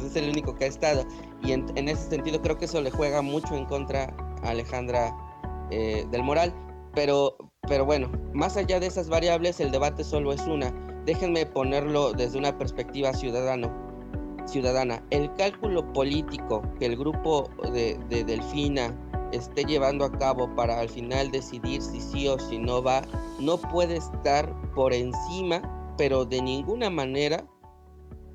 Pues 0.00 0.16
es 0.16 0.22
el 0.22 0.30
único 0.30 0.54
que 0.54 0.64
ha 0.64 0.68
estado. 0.68 1.04
Y 1.42 1.52
en, 1.52 1.66
ese 1.76 2.08
sentido 2.08 2.40
creo 2.40 2.56
que 2.56 2.64
eso 2.64 2.80
le 2.80 2.90
juega 2.90 3.20
mucho 3.20 3.54
en 3.54 3.66
contra 3.66 4.14
a 4.42 4.48
Alejandra 4.48 5.14
eh, 5.70 6.06
del 6.10 6.22
Moral. 6.22 6.54
Pero, 6.94 7.36
pero 7.68 7.84
bueno, 7.84 8.10
más 8.32 8.56
allá 8.56 8.80
de 8.80 8.86
esas 8.86 9.10
variables, 9.10 9.60
el 9.60 9.70
debate 9.70 10.02
solo 10.02 10.32
es 10.32 10.40
una. 10.46 10.72
Déjenme 11.04 11.44
ponerlo 11.44 12.12
desde 12.12 12.38
una 12.38 12.56
perspectiva 12.56 13.12
ciudadano, 13.12 13.70
ciudadana. 14.46 15.04
El 15.10 15.32
cálculo 15.34 15.92
político 15.92 16.62
que 16.78 16.86
el 16.86 16.96
grupo 16.96 17.50
de, 17.72 17.98
de 18.08 18.24
Delfina 18.24 18.96
esté 19.32 19.64
llevando 19.64 20.06
a 20.06 20.12
cabo 20.12 20.52
para 20.56 20.80
al 20.80 20.88
final 20.88 21.30
decidir 21.30 21.82
si 21.82 22.00
sí 22.00 22.26
o 22.26 22.38
si 22.38 22.58
no 22.58 22.82
va, 22.82 23.02
no 23.38 23.58
puede 23.58 23.98
estar 23.98 24.50
por 24.74 24.94
encima, 24.94 25.94
pero 25.96 26.24
de 26.24 26.40
ninguna 26.40 26.88
manera 26.90 27.44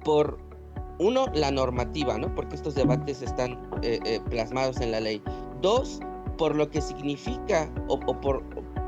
por, 0.06 0.45
uno, 1.00 1.26
la 1.34 1.52
normativa, 1.52 2.18
¿no? 2.18 2.34
Porque 2.34 2.56
estos 2.56 2.76
debates 2.76 3.22
están 3.22 3.54
eh, 3.82 4.00
eh, 4.06 4.20
plasmados 4.30 4.80
en 4.82 4.92
la 4.92 5.00
ley. 5.00 5.22
Dos, 5.62 6.00
por 6.38 6.56
lo 6.56 6.70
que 6.70 6.82
significa 6.82 7.70
o, 7.88 8.00
por, 8.00 8.44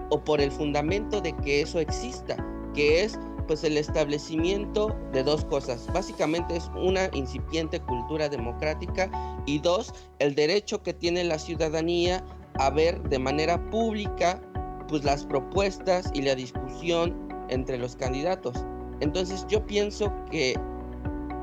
o 0.10 0.24
por 0.24 0.41
el 0.41 0.51
fundamento 0.51 1.22
de 1.22 1.34
que 1.38 1.62
eso 1.62 1.80
exista, 1.80 2.38
que 2.74 3.03
es 3.03 3.18
pues 3.47 3.64
el 3.64 3.78
establecimiento 3.78 4.95
de 5.14 5.24
dos 5.24 5.45
cosas. 5.45 5.88
Básicamente 5.93 6.58
es 6.58 6.70
una 6.76 7.10
incipiente 7.14 7.80
cultura 7.80 8.28
democrática 8.28 9.10
y 9.45 9.60
dos, 9.60 9.93
el 10.20 10.36
derecho 10.36 10.84
que 10.84 10.93
tiene 10.93 11.24
la 11.24 11.39
ciudadanía 11.39 12.24
a 12.60 12.70
ver 12.70 13.01
de 13.03 13.20
manera 13.20 13.70
pública 13.70 14.41
pues 14.88 15.03
las 15.03 15.26
propuestas 15.26 16.12
y 16.14 16.22
la 16.22 16.36
discusión 16.36 17.16
entre 17.49 17.78
los 17.78 17.95
candidatos. 17.95 18.53
Entonces 18.99 19.45
yo 19.47 19.66
pienso 19.66 20.12
que 20.30 20.55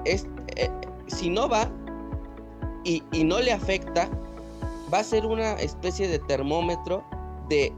es, 0.05 0.27
eh, 0.57 0.71
si 1.07 1.31
no 1.31 1.49
va 1.49 1.71
y, 2.85 3.03
y 3.13 3.25
no 3.25 3.41
le 3.41 3.53
afecta, 3.53 4.09
va 4.93 4.99
a 4.99 5.05
ser 5.05 5.27
una 5.27 5.53
especie 5.55 6.09
de 6.09 6.19
termómetro 6.21 7.05
de 7.49 7.73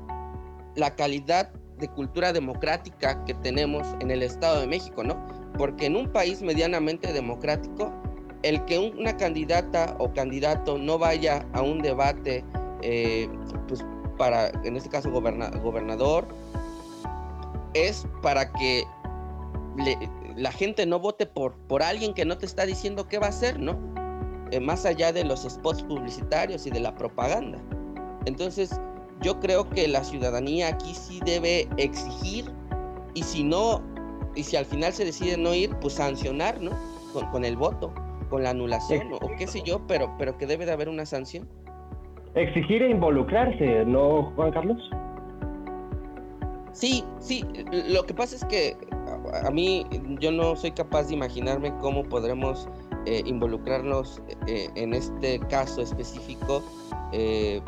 la 0.74 0.94
calidad 0.94 1.50
de 1.78 1.88
cultura 1.88 2.32
democrática 2.32 3.22
que 3.24 3.34
tenemos 3.34 3.86
en 4.00 4.10
el 4.10 4.22
Estado 4.22 4.60
de 4.60 4.66
México, 4.66 5.04
¿no? 5.04 5.16
Porque 5.58 5.86
en 5.86 5.96
un 5.96 6.10
país 6.10 6.42
medianamente 6.42 7.12
democrático, 7.12 7.92
el 8.42 8.64
que 8.64 8.78
una 8.78 9.16
candidata 9.16 9.96
o 9.98 10.12
candidato 10.12 10.78
no 10.78 10.98
vaya 10.98 11.46
a 11.52 11.62
un 11.62 11.80
debate, 11.80 12.44
eh, 12.82 13.28
pues 13.68 13.84
para, 14.16 14.48
en 14.64 14.76
este 14.76 14.88
caso, 14.88 15.10
gobernador, 15.10 16.26
es 17.74 18.06
para 18.22 18.50
que 18.52 18.84
la 20.36 20.52
gente 20.52 20.86
no 20.86 21.00
vote 21.00 21.26
por, 21.26 21.54
por 21.66 21.82
alguien 21.82 22.12
que 22.14 22.24
no 22.24 22.36
te 22.38 22.46
está 22.46 22.66
diciendo 22.66 23.08
qué 23.08 23.18
va 23.18 23.26
a 23.26 23.30
hacer, 23.30 23.58
¿no? 23.58 23.78
Eh, 24.50 24.60
más 24.60 24.86
allá 24.86 25.12
de 25.12 25.24
los 25.24 25.42
spots 25.42 25.82
publicitarios 25.82 26.66
y 26.66 26.70
de 26.70 26.80
la 26.80 26.94
propaganda. 26.94 27.58
Entonces, 28.26 28.80
yo 29.22 29.40
creo 29.40 29.68
que 29.70 29.88
la 29.88 30.04
ciudadanía 30.04 30.68
aquí 30.68 30.94
sí 30.94 31.20
debe 31.24 31.68
exigir 31.78 32.44
y 33.14 33.22
si 33.22 33.42
no, 33.42 33.82
y 34.34 34.42
si 34.42 34.56
al 34.56 34.66
final 34.66 34.92
se 34.92 35.04
decide 35.04 35.36
no 35.38 35.54
ir, 35.54 35.74
pues 35.76 35.94
sancionar, 35.94 36.60
¿no? 36.60 36.70
Con, 37.32 37.46
el 37.46 37.56
voto, 37.56 37.94
con 38.28 38.42
la 38.42 38.50
anulación 38.50 39.14
o, 39.14 39.18
qué 39.38 39.46
sé 39.46 39.62
yo, 39.62 39.86
pero, 39.86 40.14
pero 40.18 40.36
que 40.36 40.46
debe 40.46 40.66
de 40.66 40.72
haber 40.72 40.90
una 40.90 41.06
sanción. 41.06 41.48
Exigir 42.34 42.82
e 42.82 42.90
involucrarse, 42.90 43.86
¿no, 43.86 44.30
Juan 44.36 44.52
Carlos? 44.52 44.76
Sí, 46.72 47.02
sí, 47.18 47.42
lo 47.88 48.04
que 48.04 48.12
pasa 48.12 48.36
es 48.36 48.44
que 48.44 48.76
a, 49.44 49.50
mí 49.50 49.86
yo 50.20 50.30
no 50.32 50.56
soy 50.56 50.72
capaz 50.72 51.04
de 51.04 51.14
imaginarme 51.14 51.76
cómo 51.78 52.04
podremos 52.04 52.68
eh, 53.06 53.22
involucrarnos 53.24 54.20
eh, 54.46 54.68
en 54.74 54.94
este 54.94 55.38
caso 55.48 55.82
específico 55.82 56.62
eh, 57.12 57.60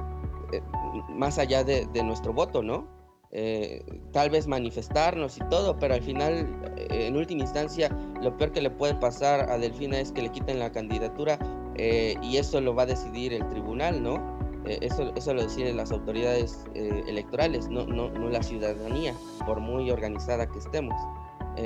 más 1.08 1.38
allá 1.38 1.64
de, 1.64 1.86
nuestro 2.02 2.32
voto, 2.32 2.62
¿no? 2.62 2.86
Eh, 3.30 3.84
tal 4.12 4.30
vez 4.30 4.46
manifestarnos 4.46 5.36
y 5.36 5.40
todo, 5.50 5.78
pero 5.78 5.94
al 5.94 6.02
final, 6.02 6.46
eh, 6.76 7.06
en 7.06 7.16
última 7.16 7.42
instancia, 7.42 7.90
lo 8.22 8.36
peor 8.36 8.52
que 8.52 8.62
le 8.62 8.70
puede 8.70 8.94
pasar 8.94 9.50
a 9.50 9.58
Delfina 9.58 10.00
es 10.00 10.12
que 10.12 10.22
le 10.22 10.30
quiten 10.30 10.58
la 10.58 10.72
candidatura 10.72 11.38
eh, 11.76 12.14
y 12.22 12.38
eso 12.38 12.60
lo 12.60 12.74
va 12.74 12.84
a 12.84 12.86
decidir 12.86 13.34
el 13.34 13.46
tribunal, 13.48 14.02
¿no? 14.02 14.38
eso, 14.64 15.12
eso 15.14 15.32
lo 15.32 15.42
deciden 15.42 15.78
las 15.78 15.90
autoridades 15.92 16.64
electorales, 16.74 17.70
no, 17.70 17.86
no, 17.86 18.10
no 18.10 18.28
la 18.28 18.42
ciudadanía, 18.42 19.14
por 19.46 19.60
muy 19.60 19.90
organizada 19.90 20.46
que 20.46 20.58
estemos. 20.58 20.94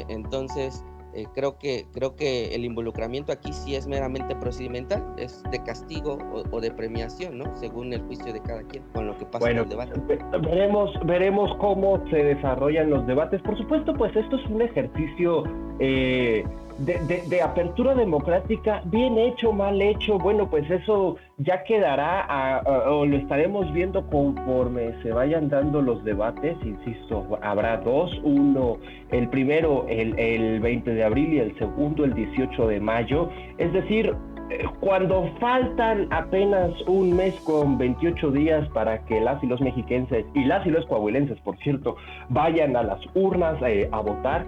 Entonces, 0.09 0.85
eh, 1.15 1.27
creo, 1.35 1.59
que, 1.59 1.85
creo 1.93 2.17
que 2.17 2.55
el 2.55 2.65
involucramiento 2.65 3.33
aquí 3.33 3.53
sí 3.53 3.75
es 3.75 3.87
meramente 3.87 4.35
procedimental, 4.37 5.05
es 5.19 5.43
de 5.51 5.63
castigo 5.63 6.17
o, 6.51 6.61
de 6.61 6.71
premiación, 6.71 7.37
¿no? 7.37 7.55
Según 7.57 7.93
el 7.93 8.01
juicio 8.03 8.33
de 8.33 8.41
cada 8.41 8.63
quien, 8.63 8.83
con 8.95 9.07
lo 9.07 9.19
que 9.19 9.27
pasa 9.27 9.51
en 9.51 9.59
el 9.59 9.69
debate. 9.69 10.01
Veremos, 10.41 10.91
veremos 11.05 11.55
cómo 11.59 12.03
se 12.09 12.17
desarrollan 12.17 12.89
los 12.89 13.07
debates. 13.07 13.43
Por 13.43 13.59
supuesto, 13.59 13.93
pues 13.95 14.15
esto 14.17 14.37
es 14.37 14.47
un 14.47 14.63
ejercicio 14.63 15.45
eh, 15.81 16.45
de, 16.79 17.43
apertura 17.43 17.95
democrática, 17.95 18.83
bien 18.87 19.19
hecho, 19.19 19.53
mal 19.53 19.81
hecho, 19.81 20.19
bueno, 20.19 20.49
pues 20.49 20.71
eso 20.71 21.17
ya 21.39 21.65
quedará 21.65 22.63
o 22.89 23.05
lo 23.05 23.17
estaremos 23.17 23.73
viendo 23.73 24.07
conforme 24.07 24.95
se 25.03 25.13
vayan 25.13 25.49
dando 25.49 25.83
los 25.83 26.05
debates, 26.05 26.57
insisto, 26.65 27.39
habrá 27.43 27.79
dos, 27.79 28.21
uno, 28.23 28.79
el 29.11 29.29
primero 29.29 29.87
el, 29.89 30.19
el 30.19 30.61
20 30.61 30.95
de 30.95 31.05
abril 31.05 31.35
y 31.35 31.39
el 31.39 31.59
segundo 31.59 32.05
el 32.05 32.15
18 32.15 32.69
de 32.69 32.81
mayo, 32.81 33.29
es 33.59 33.73
decir, 33.73 34.15
eh, 34.53 34.67
cuando 34.81 35.31
faltan 35.41 36.09
apenas 36.11 36.73
un 36.87 37.17
mes 37.17 37.35
con 37.45 37.79
28 37.79 38.33
días 38.33 38.69
para 38.71 39.03
que 39.07 39.19
las 39.21 39.43
y 39.43 39.47
los 39.47 39.61
mexiquenses 39.63 40.27
y 40.35 40.45
las 40.45 40.67
y 40.67 40.71
los 40.71 40.85
coahuilenses, 40.87 41.39
por 41.41 41.57
cierto, 41.59 41.97
vayan 42.29 42.77
a 42.77 42.83
las 42.83 43.01
urnas 43.15 43.57
eh, 43.63 43.89
a 43.91 44.01
votar, 44.01 44.45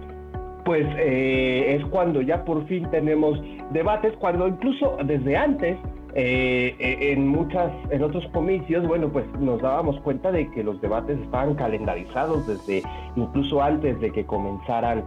pues 0.65 0.87
eh, 0.99 1.77
es 1.79 1.85
cuando 1.87 2.23
ya 2.23 2.45
por 2.45 2.67
fin 2.67 2.89
tenemos 2.91 3.41
debates, 3.71 4.15
cuando 4.19 4.49
incluso 4.49 4.97
desde 5.05 5.37
antes 5.37 5.77
eh, 6.15 6.77
eh, 6.79 7.13
en 7.13 7.27
muchas, 7.27 7.73
en 7.91 8.03
otros 8.03 8.25
comicios, 8.33 8.87
bueno, 8.87 9.09
pues 9.09 9.27
nos 9.41 9.61
dábamos 9.61 10.01
cuenta 10.01 10.31
de 10.31 10.51
que 10.53 10.63
los 10.63 10.81
debates 10.81 11.19
estaban 11.21 11.55
calendarizados 11.55 12.47
desde 12.47 12.83
incluso 13.17 13.63
antes 13.63 14.01
de 14.01 14.11
que 14.13 14.25
comenzaran 14.25 15.05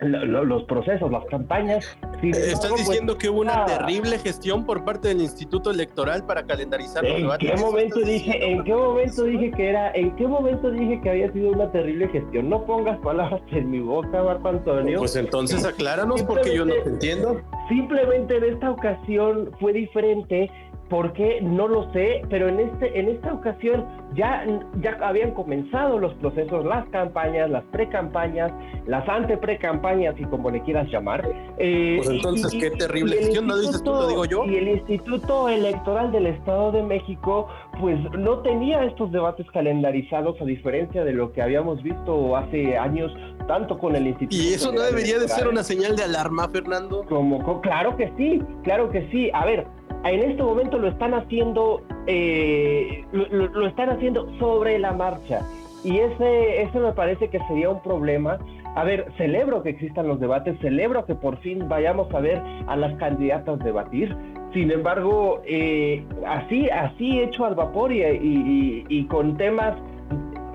los 0.00 0.62
procesos, 0.64 1.10
las 1.10 1.24
campañas. 1.26 1.96
Estás 2.22 2.70
pues, 2.70 2.86
diciendo 2.86 3.16
que 3.16 3.30
hubo 3.30 3.40
una 3.40 3.64
terrible 3.64 4.18
gestión 4.18 4.66
por 4.66 4.84
parte 4.84 5.08
del 5.08 5.22
Instituto 5.22 5.70
Electoral 5.70 6.24
para 6.26 6.44
calendarizar 6.44 7.02
los 7.04 7.16
debates. 7.16 7.50
¿En 7.50 7.56
qué 7.56 7.62
momento 7.62 8.00
dije, 8.00 8.50
en 8.50 8.64
qué 8.64 8.74
momento 8.74 9.24
dije 9.24 9.50
que 9.52 9.68
era, 9.68 9.90
en 9.92 10.14
qué 10.16 10.26
momento 10.26 10.70
dije 10.70 11.00
que 11.02 11.10
había 11.10 11.32
sido 11.32 11.50
una 11.50 11.70
terrible 11.72 12.08
gestión? 12.08 12.50
No 12.50 12.64
pongas 12.64 12.98
palabras 12.98 13.40
en 13.52 13.70
mi 13.70 13.80
boca, 13.80 14.22
Marco 14.22 14.48
Antonio. 14.48 14.98
Pues 14.98 15.16
entonces 15.16 15.64
acláranos 15.64 16.22
porque 16.24 16.54
yo 16.54 16.66
no 16.66 16.74
te 16.74 16.88
entiendo. 16.88 17.40
Simplemente 17.68 18.36
en 18.36 18.44
esta 18.44 18.70
ocasión 18.70 19.50
fue 19.58 19.72
diferente 19.72 20.50
¿Por 20.88 21.12
qué? 21.14 21.40
No 21.42 21.66
lo 21.66 21.92
sé, 21.92 22.22
pero 22.30 22.48
en, 22.48 22.60
este, 22.60 22.98
en 22.98 23.08
esta 23.08 23.32
ocasión 23.32 23.84
ya, 24.14 24.44
ya 24.80 24.96
habían 25.02 25.32
comenzado 25.32 25.98
los 25.98 26.14
procesos, 26.14 26.64
las 26.64 26.88
campañas, 26.90 27.50
las 27.50 27.64
pre-campañas, 27.64 28.52
las 28.86 29.08
ante-pre-campañas 29.08 30.14
y 30.18 30.24
como 30.24 30.50
le 30.50 30.62
quieras 30.62 30.88
llamar. 30.88 31.28
Eh, 31.58 31.96
pues 31.98 32.10
entonces, 32.10 32.54
qué 32.60 32.70
terrible 32.70 33.16
gestión, 33.16 33.48
¿no 33.48 33.58
dices 33.58 33.82
tú, 33.82 33.90
lo 33.90 34.06
digo 34.06 34.24
yo? 34.26 34.44
Y 34.44 34.56
el 34.56 34.68
Instituto 34.68 35.48
Electoral 35.48 36.12
del 36.12 36.26
Estado 36.26 36.70
de 36.70 36.82
México, 36.84 37.48
pues 37.80 37.98
no 38.16 38.38
tenía 38.38 38.84
estos 38.84 39.10
debates 39.10 39.46
calendarizados, 39.50 40.40
a 40.40 40.44
diferencia 40.44 41.04
de 41.04 41.12
lo 41.12 41.32
que 41.32 41.42
habíamos 41.42 41.82
visto 41.82 42.36
hace 42.36 42.76
años, 42.78 43.12
tanto 43.48 43.76
con 43.78 43.96
el 43.96 44.06
Instituto. 44.06 44.40
¿Y 44.40 44.54
eso 44.54 44.70
no 44.70 44.82
debería 44.82 45.18
de 45.18 45.28
ser 45.28 45.48
una 45.48 45.64
señal 45.64 45.96
de 45.96 46.04
alarma, 46.04 46.48
Fernando? 46.48 47.04
Como, 47.08 47.60
claro 47.60 47.96
que 47.96 48.12
sí, 48.16 48.40
claro 48.62 48.88
que 48.90 49.08
sí. 49.10 49.30
A 49.32 49.44
ver, 49.44 49.66
en 50.10 50.30
este 50.30 50.42
momento 50.42 50.78
lo 50.78 50.88
están 50.88 51.14
haciendo, 51.14 51.82
eh, 52.06 53.04
lo, 53.12 53.66
están 53.66 53.90
haciendo 53.90 54.28
sobre 54.38 54.78
la 54.78 54.92
marcha. 54.92 55.42
Y 55.84 55.98
ese, 55.98 56.62
eso 56.62 56.80
me 56.80 56.92
parece 56.92 57.28
que 57.28 57.38
sería 57.48 57.70
un 57.70 57.82
problema. 57.82 58.38
A 58.74 58.84
ver, 58.84 59.06
celebro 59.16 59.62
que 59.62 59.70
existan 59.70 60.06
los 60.06 60.20
debates, 60.20 60.58
celebro 60.60 61.06
que 61.06 61.14
por 61.14 61.38
fin 61.38 61.68
vayamos 61.68 62.12
a 62.12 62.20
ver 62.20 62.42
a 62.66 62.76
las 62.76 62.94
candidatas 62.98 63.58
debatir. 63.60 64.14
Sin 64.52 64.70
embargo, 64.70 65.42
eh, 65.46 66.04
así, 66.26 66.68
así 66.70 67.20
hecho 67.20 67.44
al 67.44 67.54
vapor 67.54 67.92
y, 67.92 69.06
con 69.08 69.36
temas, 69.36 69.76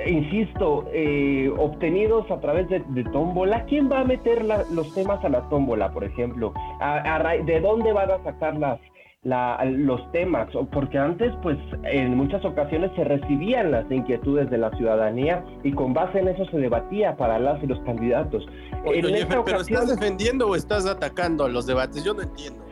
insisto, 0.05 0.85
eh, 0.93 1.51
obtenidos 1.57 2.29
a 2.29 2.39
través 2.39 2.67
de, 2.69 3.03
tómbola, 3.11 3.65
¿quién 3.65 3.91
va 3.91 4.01
a 4.01 4.03
meter 4.03 4.43
los 4.71 4.93
temas 4.93 5.23
a 5.23 5.29
la 5.29 5.41
tómbola, 5.49 5.91
por 5.91 6.03
ejemplo? 6.03 6.53
¿De 7.45 7.59
dónde 7.59 7.93
van 7.93 8.11
a 8.11 8.23
sacar 8.23 8.57
las, 8.57 8.79
los 9.23 10.11
temas, 10.11 10.49
porque 10.73 10.97
antes 10.97 11.31
pues 11.43 11.57
en 11.83 12.15
muchas 12.15 12.43
ocasiones 12.43 12.89
se 12.95 13.03
recibían 13.03 13.71
las 13.71 13.89
inquietudes 13.91 14.49
de 14.49 14.57
la 14.57 14.71
ciudadanía 14.71 15.45
y 15.63 15.71
con 15.73 15.93
base 15.93 16.19
en 16.19 16.29
eso 16.29 16.43
se 16.45 16.57
debatía 16.57 17.15
para 17.17 17.37
las 17.37 17.61
y 17.61 17.67
los 17.67 17.79
candidatos. 17.81 18.43
Oye, 18.83 19.27
pero 19.27 19.61
¿estás 19.61 19.89
defendiendo 19.89 20.49
o 20.49 20.55
estás 20.55 20.87
atacando 20.87 21.47
los 21.47 21.67
debates? 21.67 22.03
Yo 22.03 22.15
no 22.15 22.23
entiendo. 22.23 22.63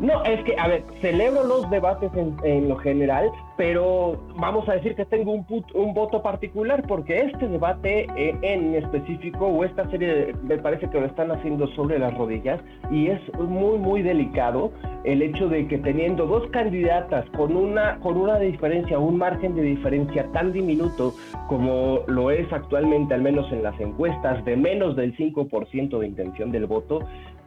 No, 0.00 0.24
es 0.24 0.42
que, 0.42 0.56
a 0.58 0.66
ver, 0.66 0.84
celebro 1.00 1.44
los 1.44 1.70
debates 1.70 2.10
en, 2.16 2.68
lo 2.68 2.76
general, 2.78 3.30
pero 3.56 4.18
vamos 4.36 4.68
a 4.68 4.74
decir 4.74 4.94
que 4.94 5.04
tengo 5.04 5.32
un, 5.32 5.46
un 5.74 5.94
voto 5.94 6.22
particular 6.22 6.84
porque 6.86 7.18
este 7.20 7.48
debate 7.48 8.06
eh, 8.16 8.36
en 8.42 8.74
específico 8.74 9.46
o 9.46 9.64
esta 9.64 9.88
serie 9.90 10.34
me 10.42 10.58
parece 10.58 10.88
que 10.88 11.00
lo 11.00 11.06
están 11.06 11.30
haciendo 11.30 11.66
sobre 11.68 11.98
las 11.98 12.16
rodillas 12.16 12.60
y 12.90 13.08
es 13.08 13.20
muy, 13.38 13.78
muy 13.78 14.02
delicado 14.02 14.72
el 15.04 15.22
hecho 15.22 15.48
de 15.48 15.66
que 15.66 15.78
teniendo 15.78 16.26
dos 16.26 16.48
candidatas 16.50 17.28
con 17.30 17.56
una, 17.56 17.98
con 18.00 18.16
una 18.16 18.38
diferencia, 18.38 18.98
un 18.98 19.18
margen 19.18 19.54
de 19.54 19.62
diferencia 19.62 20.26
tan 20.32 20.52
diminuto 20.52 21.12
como 21.48 22.00
lo 22.06 22.30
es 22.30 22.50
actualmente, 22.52 23.14
al 23.14 23.22
menos 23.22 23.50
en 23.52 23.62
las 23.62 23.78
encuestas, 23.80 24.44
de 24.44 24.56
menos 24.56 24.96
del 24.96 25.16
5% 25.16 25.98
de 25.98 26.06
intención 26.06 26.52
del 26.52 26.66
voto, 26.66 27.00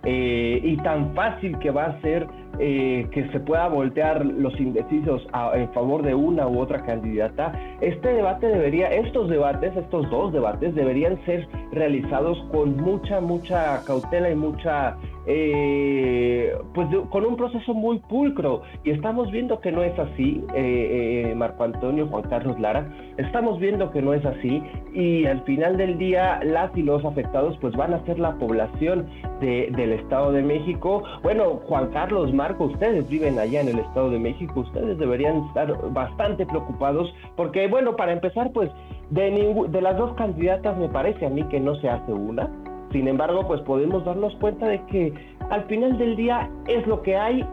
eh, 0.08 0.60
y 0.64 0.78
tan 0.78 1.16
fácil 1.16 1.58
que 1.58 1.72
va 1.72 1.86
a 1.86 2.02
ser 2.02 2.28
eh, 2.60 3.08
que 3.12 3.28
se 3.32 3.40
pueda 3.40 3.68
voltear 3.68 4.24
los 4.24 4.58
indecisos 4.60 5.28
en 5.56 5.74
favor 5.74 5.95
de 6.04 6.16
una 6.16 6.48
u 6.48 6.60
otra 6.60 6.84
candidata, 6.84 7.52
este 7.82 8.10
debate 8.14 8.48
debería, 8.48 8.88
estos 8.88 9.30
debates, 9.30 9.76
estos 9.76 10.10
dos 10.10 10.34
debates 10.34 10.74
deberían 10.76 11.24
ser 11.26 11.48
realizados 11.72 12.38
con 12.52 12.78
mucha, 12.78 13.22
mucha 13.22 13.84
cautela 13.86 14.30
y 14.30 14.36
mucha 14.36 14.98
eh, 15.28 16.56
pues 16.74 16.88
con 17.10 17.26
un 17.26 17.36
proceso 17.36 17.74
muy 17.74 18.00
pulcro. 18.00 18.62
Y 18.84 18.92
estamos 18.92 19.32
viendo 19.32 19.60
que 19.60 19.72
no 19.72 19.84
es 19.84 19.98
así, 19.98 20.44
eh, 20.54 21.26
eh, 21.32 21.36
Marco 21.36 21.64
Antonio, 21.64 22.08
Juan 22.08 22.24
Carlos 22.30 22.60
Lara, 22.60 22.88
estamos 23.18 23.60
viendo 23.60 23.92
que 23.92 24.02
no 24.02 24.14
es 24.14 24.26
así. 24.26 24.62
Y 24.94 25.26
al 25.26 25.42
final 25.44 25.78
del 25.78 25.98
día 25.98 26.40
las 26.44 26.76
y 26.78 26.82
los 26.82 27.04
afectados 27.06 27.58
pues 27.60 27.76
van 27.76 27.94
a 27.94 28.04
ser 28.06 28.20
la 28.20 28.36
población 28.36 29.08
del 29.42 29.92
Estado 29.92 30.32
de 30.32 30.42
México. 30.42 31.04
Bueno, 31.24 31.62
Juan 31.68 31.90
Carlos, 31.92 32.34
Marco, 32.34 32.66
ustedes 32.66 33.08
viven 33.10 33.38
allá 33.38 33.62
en 33.62 33.70
el 33.70 33.80
Estado 33.80 34.10
de 34.10 34.20
México, 34.20 34.62
ustedes 34.62 34.98
deberían 34.98 35.46
estar 35.48 35.92
bastante 35.92 36.46
preocupados 36.46 37.14
porque 37.36 37.68
bueno, 37.68 37.96
para 37.96 38.14
empezar 38.14 38.52
pues 38.54 38.70
de, 39.10 39.68
de 39.70 39.82
las 39.82 39.98
dos 39.98 40.14
candidatas 40.16 40.78
me 40.78 40.90
parece 40.90 41.26
a 41.26 41.30
mí 41.30 41.44
que 41.44 41.60
no 41.60 41.76
se 41.76 41.90
hace 41.90 42.14
una 42.14 42.50
sin 42.96 43.10
embargo, 43.10 43.46
pues 43.46 43.60
podemos 43.64 44.06
darnos 44.06 44.34
cuenta 44.36 44.68
de 44.68 44.82
que 44.86 45.14
al 45.50 45.66
final 45.66 45.98
del 45.98 46.16
día 46.16 46.50
es 46.66 46.88
lo 46.88 47.02
que 47.02 47.18
hay 47.18 47.46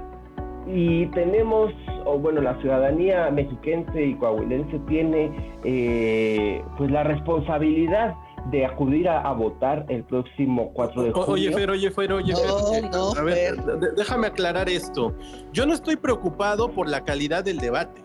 y 0.68 1.06
tenemos, 1.06 1.72
o 2.04 2.16
bueno, 2.16 2.40
la 2.40 2.56
ciudadanía 2.60 3.28
mexiquense 3.32 4.06
y 4.06 4.14
coahuilense 4.14 4.78
tiene 4.86 5.32
eh, 5.64 6.62
pues 6.78 6.92
la 6.92 7.02
responsabilidad 7.02 8.14
de 8.52 8.64
acudir 8.64 9.08
a, 9.08 9.32
votar 9.32 9.84
el 9.88 10.04
próximo 10.04 10.70
4 10.74 11.02
de 11.02 11.10
julio. 11.10 11.32
Oye, 11.32 11.50
Fer, 11.50 11.70
oye, 11.70 11.90
Fer, 11.90 12.12
oye, 12.12 12.34
Fer. 12.36 12.84
a 13.18 13.22
ver, 13.24 13.56
déjame 13.96 14.28
aclarar 14.28 14.68
esto. 14.68 15.12
Yo 15.52 15.66
no 15.66 15.74
estoy 15.74 15.96
preocupado 15.96 16.70
por 16.70 16.88
la 16.88 17.02
calidad 17.02 17.42
del 17.42 17.58
debate. 17.58 18.00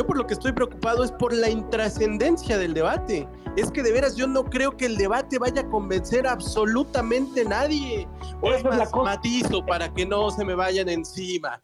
Yo 0.00 0.06
por 0.06 0.16
lo 0.16 0.26
que 0.26 0.32
estoy 0.32 0.52
preocupado 0.52 1.04
es 1.04 1.12
por 1.12 1.30
la 1.30 1.50
intrascendencia 1.50 2.56
del 2.56 2.72
debate. 2.72 3.28
Es 3.54 3.70
que 3.70 3.82
de 3.82 3.92
veras 3.92 4.16
yo 4.16 4.26
no 4.26 4.44
creo 4.44 4.74
que 4.74 4.86
el 4.86 4.96
debate 4.96 5.38
vaya 5.38 5.60
a 5.60 5.68
convencer 5.68 6.26
a 6.26 6.32
absolutamente 6.32 7.44
nadie. 7.44 8.08
O 8.40 8.50
es 8.50 8.64
más, 8.64 8.90
matizo 8.94 9.62
para 9.66 9.92
que 9.92 10.06
no 10.06 10.30
se 10.30 10.42
me 10.42 10.54
vayan 10.54 10.88
encima. 10.88 11.60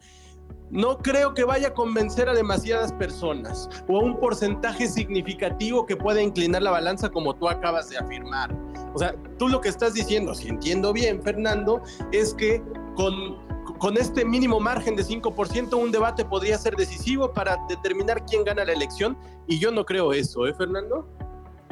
No 0.69 0.99
creo 0.99 1.33
que 1.33 1.45
vaya 1.45 1.69
a 1.69 1.73
convencer 1.73 2.29
a 2.29 2.35
demasiadas 2.35 2.93
personas 2.93 3.67
o 3.87 4.01
a 4.01 4.03
un 4.03 4.19
porcentaje 4.19 4.87
significativo 4.87 5.87
que 5.87 5.97
pueda 5.97 6.21
inclinar 6.21 6.61
la 6.61 6.69
balanza 6.69 7.09
como 7.09 7.33
tú 7.33 7.49
acabas 7.49 7.89
de 7.89 7.97
afirmar. 7.97 8.55
O 8.93 8.99
sea, 8.99 9.15
tú 9.39 9.47
lo 9.47 9.61
que 9.61 9.69
estás 9.69 9.95
diciendo, 9.95 10.35
si 10.35 10.49
entiendo 10.49 10.93
bien, 10.93 11.23
Fernando, 11.23 11.81
es 12.11 12.35
que 12.35 12.61
con 12.95 13.46
con 13.77 13.97
este 13.97 14.25
mínimo 14.25 14.59
margen 14.59 14.95
de 14.95 15.03
5%, 15.03 15.73
un 15.75 15.91
debate 15.91 16.25
podría 16.25 16.57
ser 16.57 16.75
decisivo 16.75 17.31
para 17.33 17.57
determinar 17.69 18.25
quién 18.25 18.43
gana 18.43 18.65
la 18.65 18.73
elección. 18.73 19.17
Y 19.47 19.59
yo 19.59 19.71
no 19.71 19.85
creo 19.85 20.13
eso, 20.13 20.47
¿eh, 20.47 20.53
Fernando? 20.53 21.07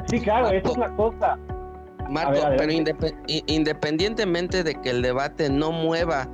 Sí, 0.06 0.20
claro, 0.20 0.50
esa 0.50 0.70
es 0.70 0.76
la 0.76 0.94
cosa. 0.96 1.38
Marco, 2.08 2.38
pero 2.56 2.72
independientemente 3.26 4.62
de 4.62 4.80
que 4.80 4.90
el 4.90 5.02
debate 5.02 5.50
no 5.50 5.72
mueva 5.72 6.28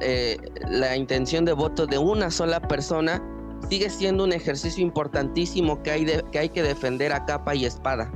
eh, 0.00 0.38
la 0.70 0.96
intención 0.96 1.44
de 1.44 1.52
voto 1.52 1.86
de 1.86 1.98
una 1.98 2.30
sola 2.30 2.60
persona, 2.60 3.22
sigue 3.68 3.90
siendo 3.90 4.24
un 4.24 4.32
ejercicio 4.32 4.82
importantísimo 4.82 5.82
que 5.82 5.90
hay, 5.90 6.06
que, 6.32 6.38
hay 6.38 6.48
que 6.48 6.62
defender 6.62 7.12
a 7.12 7.26
capa 7.26 7.54
y 7.54 7.66
espada. 7.66 8.10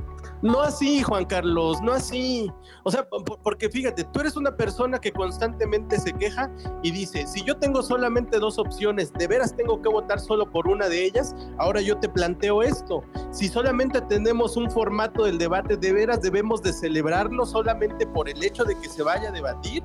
No 0.45 0.61
así, 0.61 1.01
Juan 1.01 1.25
Carlos, 1.25 1.81
no 1.81 1.91
así. 1.91 2.51
O 2.83 2.91
sea, 2.91 3.07
porque 3.41 3.67
fíjate, 3.67 4.03
tú 4.03 4.19
eres 4.19 4.37
una 4.37 4.55
persona 4.55 4.99
que 4.99 5.11
constantemente 5.11 5.99
se 5.99 6.13
queja 6.13 6.51
y 6.83 6.91
dice, 6.91 7.25
si 7.25 7.43
yo 7.43 7.57
tengo 7.57 7.81
solamente 7.81 8.37
dos 8.37 8.59
opciones, 8.59 9.11
¿de 9.13 9.25
veras 9.25 9.55
tengo 9.55 9.81
que 9.81 9.89
votar 9.89 10.19
solo 10.19 10.45
por 10.51 10.67
una 10.67 10.87
de 10.87 11.03
ellas? 11.03 11.35
Ahora 11.57 11.81
yo 11.81 11.97
te 11.97 12.07
planteo 12.07 12.61
esto. 12.61 13.03
Si 13.31 13.47
solamente 13.47 14.01
tenemos 14.01 14.55
un 14.55 14.69
formato 14.69 15.23
del 15.23 15.39
debate, 15.39 15.77
¿de 15.77 15.91
veras 15.91 16.21
debemos 16.21 16.61
de 16.61 16.73
celebrarlo 16.73 17.43
solamente 17.47 18.05
por 18.05 18.29
el 18.29 18.43
hecho 18.43 18.65
de 18.65 18.79
que 18.79 18.87
se 18.87 19.01
vaya 19.01 19.29
a 19.29 19.31
debatir? 19.31 19.81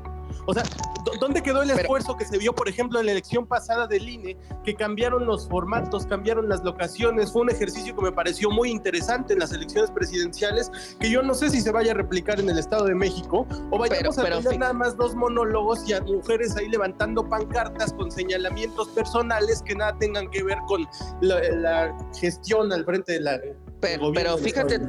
O 0.46 0.54
sea, 0.54 0.62
¿dónde 1.20 1.42
quedó 1.42 1.62
el 1.62 1.70
esfuerzo 1.70 2.16
que 2.16 2.24
se 2.24 2.38
vio, 2.38 2.54
por 2.54 2.68
ejemplo, 2.68 3.00
en 3.00 3.06
la 3.06 3.12
elección 3.12 3.46
pasada 3.46 3.86
del 3.86 4.08
INE, 4.08 4.36
que 4.64 4.74
cambiaron 4.74 5.26
los 5.26 5.48
formatos, 5.48 6.06
cambiaron 6.06 6.48
las 6.48 6.62
locaciones? 6.64 7.32
Fue 7.32 7.42
un 7.42 7.50
ejercicio 7.50 7.94
que 7.94 8.02
me 8.02 8.12
pareció 8.12 8.50
muy 8.50 8.70
interesante 8.70 9.34
en 9.34 9.40
las 9.40 9.52
elecciones 9.52 9.90
presidenciales, 9.90 10.70
que 10.98 11.10
yo 11.10 11.22
no 11.22 11.34
sé 11.34 11.50
si 11.50 11.60
se 11.60 11.70
vaya 11.70 11.92
a 11.92 11.94
replicar 11.94 12.40
en 12.40 12.48
el 12.48 12.58
Estado 12.58 12.84
de 12.84 12.94
México, 12.94 13.46
o 13.70 13.78
vayamos 13.78 14.18
a 14.18 14.24
tener 14.24 14.58
nada 14.58 14.72
más 14.72 14.96
dos 14.96 15.14
monólogos 15.14 15.88
y 15.88 15.92
a 15.92 16.00
mujeres 16.00 16.56
ahí 16.56 16.68
levantando 16.68 17.28
pancartas 17.28 17.92
con 17.92 18.10
señalamientos 18.10 18.88
personales 18.88 19.62
que 19.62 19.74
nada 19.74 19.96
tengan 19.98 20.30
que 20.30 20.42
ver 20.42 20.58
con 20.66 20.86
la 21.20 21.96
gestión 22.18 22.72
al 22.72 22.84
frente 22.84 23.12
de 23.12 23.20
la 23.20 23.40
pero, 23.80 24.38
fíjate, 24.38 24.80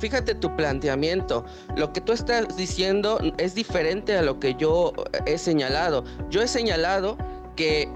fíjate, 0.00 0.34
tu 0.34 0.54
planteamiento. 0.56 1.44
Lo 1.76 1.92
que 1.92 2.00
tú 2.00 2.12
estás 2.12 2.56
diciendo 2.56 3.18
es 3.38 3.54
diferente 3.54 4.16
a 4.16 4.22
lo 4.22 4.40
que 4.40 4.54
yo 4.54 4.92
he 5.26 5.38
señalado. 5.38 6.04
Yo 6.30 6.42
he 6.42 6.48
señalado 6.48 7.16
que 7.56 7.88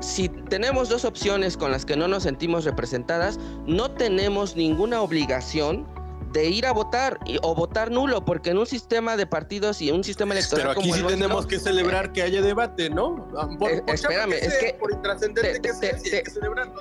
si 0.00 0.28
tenemos 0.28 0.88
dos 0.88 1.04
opciones 1.04 1.56
con 1.56 1.70
las 1.70 1.84
que 1.84 1.96
no 1.96 2.08
nos 2.08 2.24
sentimos 2.24 2.64
representadas, 2.64 3.38
no 3.66 3.90
tenemos 3.90 4.56
ninguna 4.56 5.00
obligación 5.00 5.86
de 6.34 6.50
ir 6.50 6.66
a 6.66 6.72
votar 6.72 7.18
o 7.42 7.54
votar 7.54 7.90
nulo, 7.90 8.24
porque 8.24 8.50
en 8.50 8.58
un 8.58 8.66
sistema 8.66 9.16
de 9.16 9.24
partidos 9.24 9.80
y 9.80 9.88
en 9.88 9.94
un 9.94 10.04
sistema 10.04 10.34
electoral 10.34 10.74
Pero 10.74 10.80
aquí 10.80 10.92
sí 10.92 11.02
tenemos 11.06 11.46
que 11.46 11.60
celebrar 11.60 12.12
que 12.12 12.22
haya 12.22 12.42
debate, 12.42 12.90
¿no? 12.90 13.28
Eh, 13.70 13.82
espérame, 13.86 14.32
es 14.32 14.54
que, 14.58 14.74
por 14.74 14.92
intrascendente 14.92 15.60
que, 15.62 15.72
sea, 15.72 15.96
que 15.96 16.24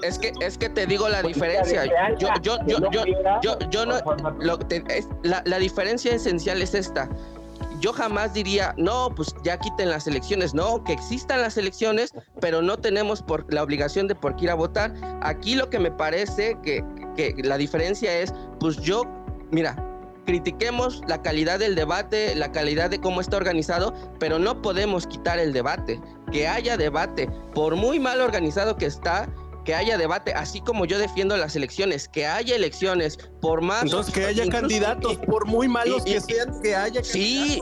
es 0.02 0.18
que 0.18 0.34
es 0.42 0.58
que 0.58 0.70
te 0.70 0.88
digo 0.88 1.08
la 1.08 1.22
diferencia. 1.22 1.86
Yo 2.18 2.30
yo 2.42 2.58
yo 2.66 2.80
yo 2.92 3.04
yo, 3.42 3.60
yo 3.70 3.86
no 3.86 4.02
lo, 4.40 4.60
es, 4.70 5.08
la, 5.22 5.44
la 5.46 5.60
diferencia 5.60 6.14
esencial 6.14 6.62
es 6.62 6.74
esta 6.74 7.08
yo 7.80 7.92
jamás 7.92 8.34
diría, 8.34 8.74
no, 8.78 9.14
pues 9.14 9.36
ya 9.44 9.58
quiten 9.58 9.90
las 9.90 10.08
elecciones, 10.08 10.54
no, 10.54 10.82
que 10.86 10.94
existan 10.94 11.42
las 11.42 11.58
elecciones, 11.58 12.14
pero 12.40 12.62
no 12.62 12.78
tenemos 12.78 13.22
por, 13.22 13.54
la 13.54 13.62
obligación 13.62 14.08
de 14.08 14.16
por 14.16 14.38
qué 14.38 14.46
ir 14.46 14.52
a 14.52 14.56
votar. 14.56 14.94
Aquí 15.22 15.56
lo 15.56 15.70
que 15.70 15.80
me 15.80 15.92
parece 15.92 16.58
que, 16.64 16.82
que 17.18 17.36
la 17.44 17.58
diferencia 17.58 18.18
es, 18.18 18.34
pues 18.62 18.78
yo 18.78 19.04
mira, 19.54 19.76
critiquemos 20.26 21.02
la 21.08 21.22
calidad 21.22 21.60
del 21.60 21.76
debate, 21.76 22.36
la 22.36 22.52
calidad 22.52 22.90
de 22.90 23.00
cómo 23.00 23.22
está 23.22 23.38
organizado, 23.38 23.94
pero 24.20 24.40
no 24.40 24.62
podemos 24.62 25.08
quitar 25.08 25.40
el 25.40 25.54
debate. 25.54 26.02
Que 26.32 26.48
haya 26.48 26.78
debate, 26.78 27.30
por 27.54 27.76
muy 27.76 28.00
mal 28.00 28.20
organizado 28.20 28.76
que 28.76 28.88
está, 28.88 29.30
que 29.64 29.76
haya 29.76 29.98
debate, 29.98 30.34
así 30.34 30.60
como 30.60 30.86
yo 30.86 30.98
defiendo 30.98 31.38
las 31.38 31.56
elecciones, 31.56 32.10
que 32.10 32.26
haya 32.26 32.56
elecciones, 32.56 33.18
por 33.42 33.62
más... 33.62 33.84
Entonces, 33.84 34.14
que 34.14 34.26
haya 34.26 34.50
candidatos, 34.50 35.18
por 35.18 35.46
muy 35.46 35.68
malos 35.68 36.04
que 36.04 36.20
sean, 36.20 36.60
que 36.62 36.76
haya 36.76 37.04
Sí, 37.04 37.62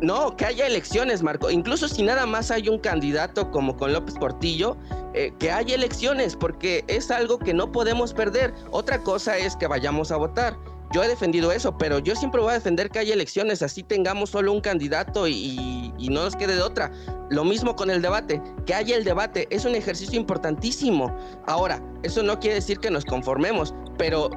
no, 0.00 0.36
que 0.36 0.46
haya 0.46 0.66
elecciones, 0.66 1.22
Marco. 1.22 1.50
Incluso 1.50 1.86
si 1.88 2.02
nada 2.02 2.26
más 2.26 2.50
hay 2.50 2.68
un 2.68 2.78
candidato 2.78 3.50
como 3.50 3.76
con 3.76 3.92
López 3.92 4.16
Portillo, 4.16 4.76
eh, 5.14 5.32
que 5.38 5.52
haya 5.52 5.74
elecciones, 5.74 6.34
porque 6.34 6.84
es 6.88 7.10
algo 7.10 7.38
que 7.38 7.54
no 7.54 7.70
podemos 7.70 8.12
perder. 8.12 8.52
Otra 8.70 9.02
cosa 9.02 9.38
es 9.38 9.54
que 9.54 9.66
vayamos 9.66 10.10
a 10.10 10.16
votar 10.16 10.56
yo 10.92 11.02
he 11.02 11.08
defendido 11.08 11.52
eso, 11.52 11.76
pero 11.76 11.98
yo 11.98 12.14
siempre 12.14 12.40
voy 12.40 12.50
a 12.50 12.54
defender 12.54 12.90
que 12.90 12.98
haya 12.98 13.14
elecciones, 13.14 13.62
así 13.62 13.82
tengamos 13.82 14.30
solo 14.30 14.52
un 14.52 14.60
candidato 14.60 15.26
y, 15.28 15.92
no 16.10 16.22
nos 16.22 16.36
quede 16.36 16.54
de 16.54 16.62
otra. 16.62 16.92
Lo 17.30 17.44
mismo 17.44 17.74
con 17.74 17.90
el 17.90 18.00
debate, 18.00 18.40
que 18.64 18.74
haya 18.74 18.96
el 18.96 19.04
debate, 19.04 19.48
es 19.50 19.64
un 19.64 19.74
ejercicio 19.74 20.18
importantísimo. 20.18 21.14
Ahora, 21.46 21.82
eso 22.04 22.22
no 22.22 22.38
quiere 22.38 22.54
decir 22.54 22.78
que 22.78 22.90
nos 22.90 23.04
conformemos, 23.04 23.74
pero 23.98 24.30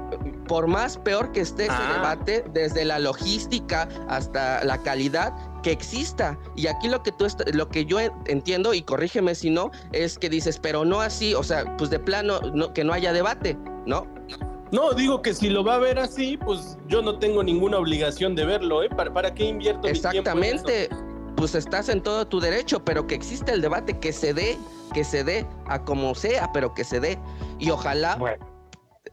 por 0.47 0.66
más 0.66 0.97
peor 0.97 1.32
que 1.32 1.41
esté 1.41 1.66
ese 1.66 1.74
ah. 1.76 1.93
debate, 1.93 2.43
desde 2.54 2.84
la 2.84 2.97
logística 2.97 3.88
hasta 4.08 4.64
la 4.64 4.82
calidad, 4.82 5.32
que 5.62 5.72
exista. 5.72 6.38
Y 6.56 6.68
aquí 6.68 6.88
lo 6.88 7.04
que 7.04 7.12
tú 7.12 7.28
lo 7.54 7.70
que 7.70 7.86
yo 7.86 8.00
entiendo, 8.26 8.74
y 8.74 8.82
corrígeme 8.82 9.36
si 9.36 9.52
no, 9.52 9.70
es 9.91 10.18
que 10.18 10.30
dices, 10.30 10.58
pero 10.60 10.86
no 10.86 11.02
así, 11.02 11.36
o 11.36 11.43
sea, 11.43 11.78
pues 11.78 11.91
de 11.91 12.00
plano 12.00 12.39
que 12.74 12.84
no 12.84 12.93
haya 12.93 13.14
debate, 13.14 13.56
¿no? 13.86 14.18
No, 14.72 14.93
digo 14.93 15.22
que 15.22 15.34
si 15.34 15.49
lo 15.49 15.63
va 15.63 15.76
a 15.76 15.80
ver 15.80 15.97
así, 15.97 16.38
pues 16.38 16.78
yo 16.88 17.01
no 17.01 17.17
tengo 17.17 17.43
ninguna 17.43 17.78
obligación 17.80 18.36
de 18.36 18.45
verlo, 18.45 18.84
¿eh? 18.84 18.89
¿Para, 18.89 19.11
para 19.11 19.34
qué 19.34 19.45
invierto 19.45 19.88
Exactamente. 19.88 20.89
Pues 21.36 21.55
estás 21.55 21.88
en 21.89 22.01
todo 22.01 22.28
tu 22.28 22.39
derecho, 22.39 22.84
pero 22.84 23.07
que 23.07 23.15
existe 23.15 23.53
el 23.53 23.61
debate, 23.61 23.97
que 23.97 24.11
se 24.11 24.34
dé, 24.34 24.57
que 24.93 25.03
se 25.03 25.24
dé 25.24 25.45
a 25.67 25.84
como 25.84 26.13
sea, 26.13 26.49
pero 26.53 26.74
que 26.74 26.84
se 26.84 26.99
dé. 26.99 27.17
Y 27.59 27.70
ojalá 27.70 28.17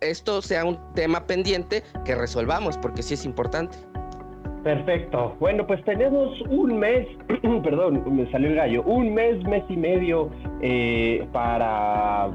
esto 0.00 0.42
sea 0.42 0.64
un 0.64 0.78
tema 0.94 1.26
pendiente 1.26 1.82
que 2.04 2.14
resolvamos, 2.14 2.76
porque 2.78 3.02
sí 3.02 3.14
es 3.14 3.24
importante. 3.24 3.76
Perfecto. 4.64 5.36
Bueno, 5.38 5.64
pues 5.66 5.82
tenemos 5.84 6.40
un 6.50 6.78
mes, 6.78 7.06
perdón, 7.62 8.02
me 8.16 8.28
salió 8.32 8.48
el 8.48 8.56
gallo, 8.56 8.82
un 8.82 9.14
mes, 9.14 9.40
mes 9.44 9.62
y 9.68 9.76
medio 9.76 10.28
eh, 10.60 11.24
para 11.32 12.30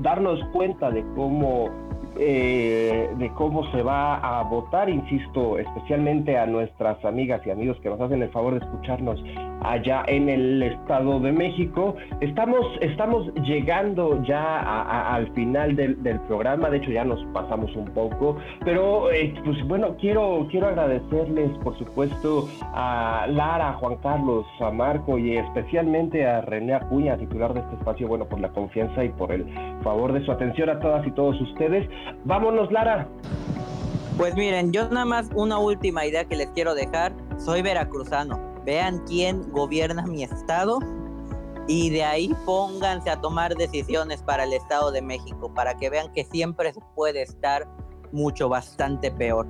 darnos 0.00 0.40
cuenta 0.52 0.90
de 0.90 1.04
cómo 1.14 1.70
eh, 2.18 3.10
de 3.16 3.32
cómo 3.34 3.70
se 3.72 3.82
va 3.82 4.16
a 4.16 4.42
votar, 4.42 4.88
insisto, 4.88 5.58
especialmente 5.58 6.36
a 6.36 6.46
nuestras 6.46 7.02
amigas 7.04 7.40
y 7.46 7.50
amigos 7.50 7.78
que 7.82 7.88
nos 7.88 8.00
hacen 8.00 8.22
el 8.22 8.30
favor 8.30 8.54
de 8.54 8.64
escucharnos 8.64 9.22
allá 9.64 10.04
en 10.06 10.28
el 10.28 10.62
Estado 10.62 11.20
de 11.20 11.32
México. 11.32 11.96
Estamos, 12.20 12.66
estamos 12.80 13.32
llegando 13.44 14.22
ya 14.24 15.14
al 15.14 15.32
final 15.32 15.76
del, 15.76 15.96
programa, 16.28 16.70
de 16.70 16.78
hecho 16.78 16.90
ya 16.90 17.04
nos 17.04 17.24
pasamos 17.32 17.74
un 17.74 17.86
poco, 17.86 18.36
pero 18.64 19.10
eh, 19.10 19.34
pues 19.44 19.66
bueno, 19.66 19.96
quiero, 19.98 20.46
quiero 20.50 20.68
agradecerles 20.68 21.50
por 21.58 21.76
supuesto 21.78 22.48
a 22.74 23.26
Lara, 23.28 23.70
a 23.70 23.72
Juan 23.74 23.96
Carlos, 24.02 24.46
a 24.60 24.70
Marco 24.70 25.18
y 25.18 25.36
especialmente 25.36 26.26
a 26.26 26.42
René 26.42 26.74
Acuña, 26.74 27.16
titular 27.16 27.54
de 27.54 27.60
este 27.60 27.74
espacio, 27.76 28.08
bueno, 28.08 28.26
por 28.26 28.40
la 28.40 28.48
confianza 28.50 29.04
y 29.04 29.08
por 29.10 29.32
el 29.32 29.46
favor 29.82 30.12
de 30.12 30.24
su 30.24 30.32
atención 30.32 30.68
a 30.68 30.78
todas 30.78 31.06
y 31.06 31.10
todos 31.12 31.40
ustedes. 31.40 31.88
Vámonos, 32.24 32.70
Lara. 32.70 33.08
Pues 34.16 34.34
miren, 34.34 34.72
yo 34.72 34.88
nada 34.88 35.06
más 35.06 35.30
una 35.34 35.58
última 35.58 36.04
idea 36.06 36.24
que 36.24 36.36
les 36.36 36.48
quiero 36.48 36.74
dejar. 36.74 37.12
Soy 37.38 37.62
veracruzano. 37.62 38.38
Vean 38.64 39.02
quién 39.06 39.50
gobierna 39.50 40.06
mi 40.06 40.22
estado 40.22 40.78
y 41.66 41.90
de 41.90 42.04
ahí 42.04 42.34
pónganse 42.44 43.10
a 43.10 43.20
tomar 43.20 43.54
decisiones 43.54 44.22
para 44.22 44.44
el 44.44 44.52
Estado 44.52 44.90
de 44.90 45.02
México, 45.02 45.52
para 45.54 45.76
que 45.76 45.90
vean 45.90 46.12
que 46.12 46.24
siempre 46.24 46.72
puede 46.94 47.22
estar 47.22 47.66
mucho, 48.12 48.48
bastante 48.48 49.10
peor. 49.10 49.46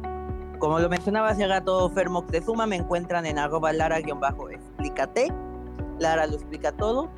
Como 0.59 0.79
lo 0.79 0.89
mencionaba 0.89 1.31
hace 1.31 1.47
rato 1.47 1.91
Fer 1.91 2.09
Suma, 2.45 2.67
me 2.67 2.77
encuentran 2.77 3.27
en 3.27 3.39
arroba 3.39 3.73
lara-explícate. 3.73 5.33
Lara 5.99 6.27
lo 6.27 6.35
explica 6.35 6.73
todo. 6.73 7.11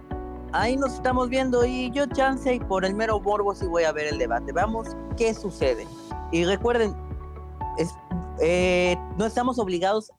Ahí 0.57 0.77
nos 0.77 0.95
estamos 0.95 1.31
viendo 1.31 1.65
y 1.65 1.91
yo 1.91 2.07
chance 2.07 2.55
y 2.55 2.61
por 2.61 2.85
el 2.85 2.95
mero 2.95 3.19
morbo 3.19 3.57
sí 3.57 3.67
voy 3.67 3.83
a 3.83 3.91
ver 3.91 4.07
el 4.07 4.19
debate. 4.19 4.53
Veamos 4.53 4.87
qué 5.17 5.35
sucede. 5.35 5.85
Y 6.31 6.45
recuerden, 6.45 6.95
eh, 8.41 8.97
no 9.19 9.27
estamos 9.27 9.59
obligados 9.59 10.13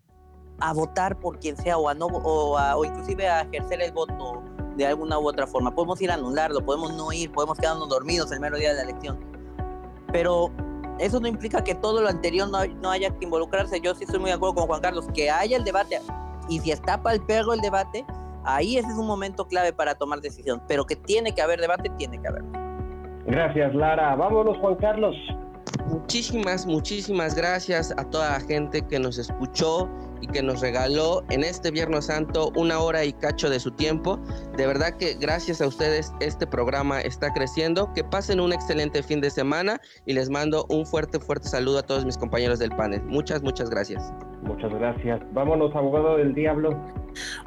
a 0.60 0.74
votar 0.74 1.18
por 1.22 1.40
quien 1.40 1.56
sea 1.56 1.78
o, 1.78 1.88
a 1.88 1.94
no, 1.94 2.08
o, 2.08 2.58
o 2.60 2.84
inclusive 2.84 3.30
a 3.30 3.44
ejercer 3.44 3.82
el 3.82 3.94
voto 3.94 4.44
de 4.76 4.86
alguna 4.86 5.18
u 5.20 5.30
otra 5.30 5.48
forma. 5.48 5.74
Podemos 5.74 6.02
ir 6.02 6.12
a 6.12 6.16
anularlo, 6.16 6.66
podemos 6.66 6.94
no 6.96 7.14
ir, 7.14 7.32
podemos 7.32 7.58
quedarnos 7.58 7.88
dormidos 7.88 8.30
el 8.34 8.42
mero 8.42 8.58
día 8.58 8.72
de 8.72 8.76
la 8.76 8.82
elección. 8.82 9.18
Pero 10.12 10.52
eso 11.00 11.18
no 11.22 11.30
implica 11.30 11.64
que 11.64 11.76
todo 11.76 12.02
lo 12.02 12.10
anterior 12.10 12.50
no, 12.50 12.66
no 12.82 12.92
haya 12.92 13.10
que 13.10 13.24
involucrarse. 13.24 13.80
Yo 13.80 13.96
sí 13.96 14.04
estoy 14.04 14.20
muy 14.20 14.32
de 14.32 14.36
acuerdo 14.36 14.56
con 14.56 14.68
Juan 14.68 14.82
Carlos, 14.82 15.06
que 15.14 15.32
haya 15.32 15.56
el 15.56 15.64
debate. 15.64 16.02
Y 16.50 16.60
si 16.60 16.72
está 16.72 17.02
para 17.02 17.16
el 17.16 17.22
perro 17.22 17.54
el 17.54 17.62
debate, 17.62 18.06
ahí 18.46 18.78
ese 18.78 18.88
es 18.88 18.98
un 18.98 19.08
momento 19.08 19.48
clave 19.48 19.74
para 19.74 19.96
tomar 19.96 20.22
decisión. 20.22 20.62
Pero 20.68 20.86
que 20.86 20.96
tiene 20.96 21.34
que 21.34 21.42
haber 21.42 21.60
debate, 21.60 21.90
tiene 21.98 22.22
que 22.22 22.28
haber. 22.28 22.44
Gracias, 23.26 23.74
Lara. 23.74 24.16
Vámonos, 24.16 24.58
Juan 24.58 24.76
Carlos. 24.76 25.16
Muchísimas, 25.88 26.66
muchísimas 26.66 27.36
gracias 27.36 27.94
a 27.98 28.10
toda 28.10 28.32
la 28.32 28.40
gente 28.40 28.82
que 28.88 29.00
nos 29.00 29.18
escuchó 29.18 29.90
y 30.22 30.28
que 30.28 30.42
nos 30.42 30.62
regaló 30.62 31.24
en 31.30 31.44
este 31.44 31.72
Viernes 31.72 32.06
Santo 32.06 32.52
una 32.56 32.80
hora 32.80 33.06
y 33.06 33.14
cacho 33.14 33.50
de 33.50 33.60
su 33.60 33.72
tiempo. 33.72 34.20
De 34.58 34.68
verdad 34.68 34.96
que 34.98 35.16
gracias 35.16 35.62
a 35.62 35.68
ustedes 35.68 36.12
este 36.20 36.48
programa 36.48 37.02
está 37.02 37.34
creciendo. 37.34 37.92
Que 37.94 38.04
pasen 38.04 38.40
un 38.40 38.54
excelente 38.54 39.04
fin 39.04 39.22
de 39.22 39.30
semana 39.30 39.80
y 40.06 40.14
les 40.14 40.30
mando 40.30 40.66
un 40.70 40.86
fuerte, 40.86 41.20
fuerte 41.20 41.48
saludo 41.48 41.80
a 41.80 41.84
todos 41.84 42.06
mis 42.06 42.18
compañeros 42.18 42.60
del 42.60 42.72
panel. 42.72 43.02
Muchas, 43.04 43.42
muchas 43.42 43.70
gracias. 43.70 44.14
Muchas 44.44 44.74
gracias. 44.74 45.22
Vámonos, 45.34 45.76
abogado 45.76 46.18
del 46.18 46.34
diablo. 46.34 46.80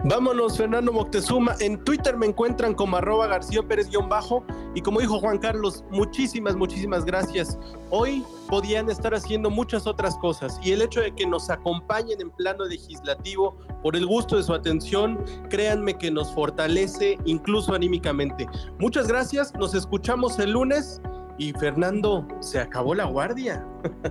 Vámonos, 0.05 0.57
Fernando 0.57 0.93
Moctezuma. 0.93 1.55
En 1.61 1.83
Twitter 1.85 2.17
me 2.17 2.27
encuentran 2.27 2.75
como 2.75 2.97
arroba 2.97 3.27
García 3.27 3.63
Pérez-bajo. 3.63 4.45
Y 4.75 4.81
como 4.81 5.01
dijo 5.01 5.19
Juan 5.19 5.39
Carlos, 5.39 5.85
muchísimas, 5.91 6.57
muchísimas 6.57 7.05
gracias. 7.05 7.59
Hoy 7.91 8.25
podían 8.49 8.91
estar 8.91 9.15
haciendo 9.15 9.51
muchas 9.51 9.87
otras 9.87 10.17
cosas. 10.19 10.59
Y 10.63 10.73
el 10.73 10.83
hecho 10.83 11.01
de 11.01 11.15
que 11.15 11.27
nos 11.27 11.51
acompañen 11.51 12.21
en 12.21 12.31
plano 12.31 12.65
legislativo 12.65 13.57
por 13.83 13.95
el 13.95 14.07
gusto 14.07 14.37
de 14.37 14.43
su 14.43 14.55
atención, 14.55 15.25
créanme 15.51 15.95
que 15.95 16.11
nos 16.11 16.33
fortalece 16.35 17.19
incluso 17.25 17.75
anímicamente. 17.75 18.47
Muchas 18.79 19.07
gracias. 19.07 19.55
Nos 19.55 19.75
escuchamos 19.75 20.39
el 20.39 20.53
lunes. 20.53 21.01
Y 21.41 21.53
Fernando, 21.53 22.27
se 22.41 22.59
acabó 22.59 22.97
la 22.97 23.05
guardia. 23.05 23.65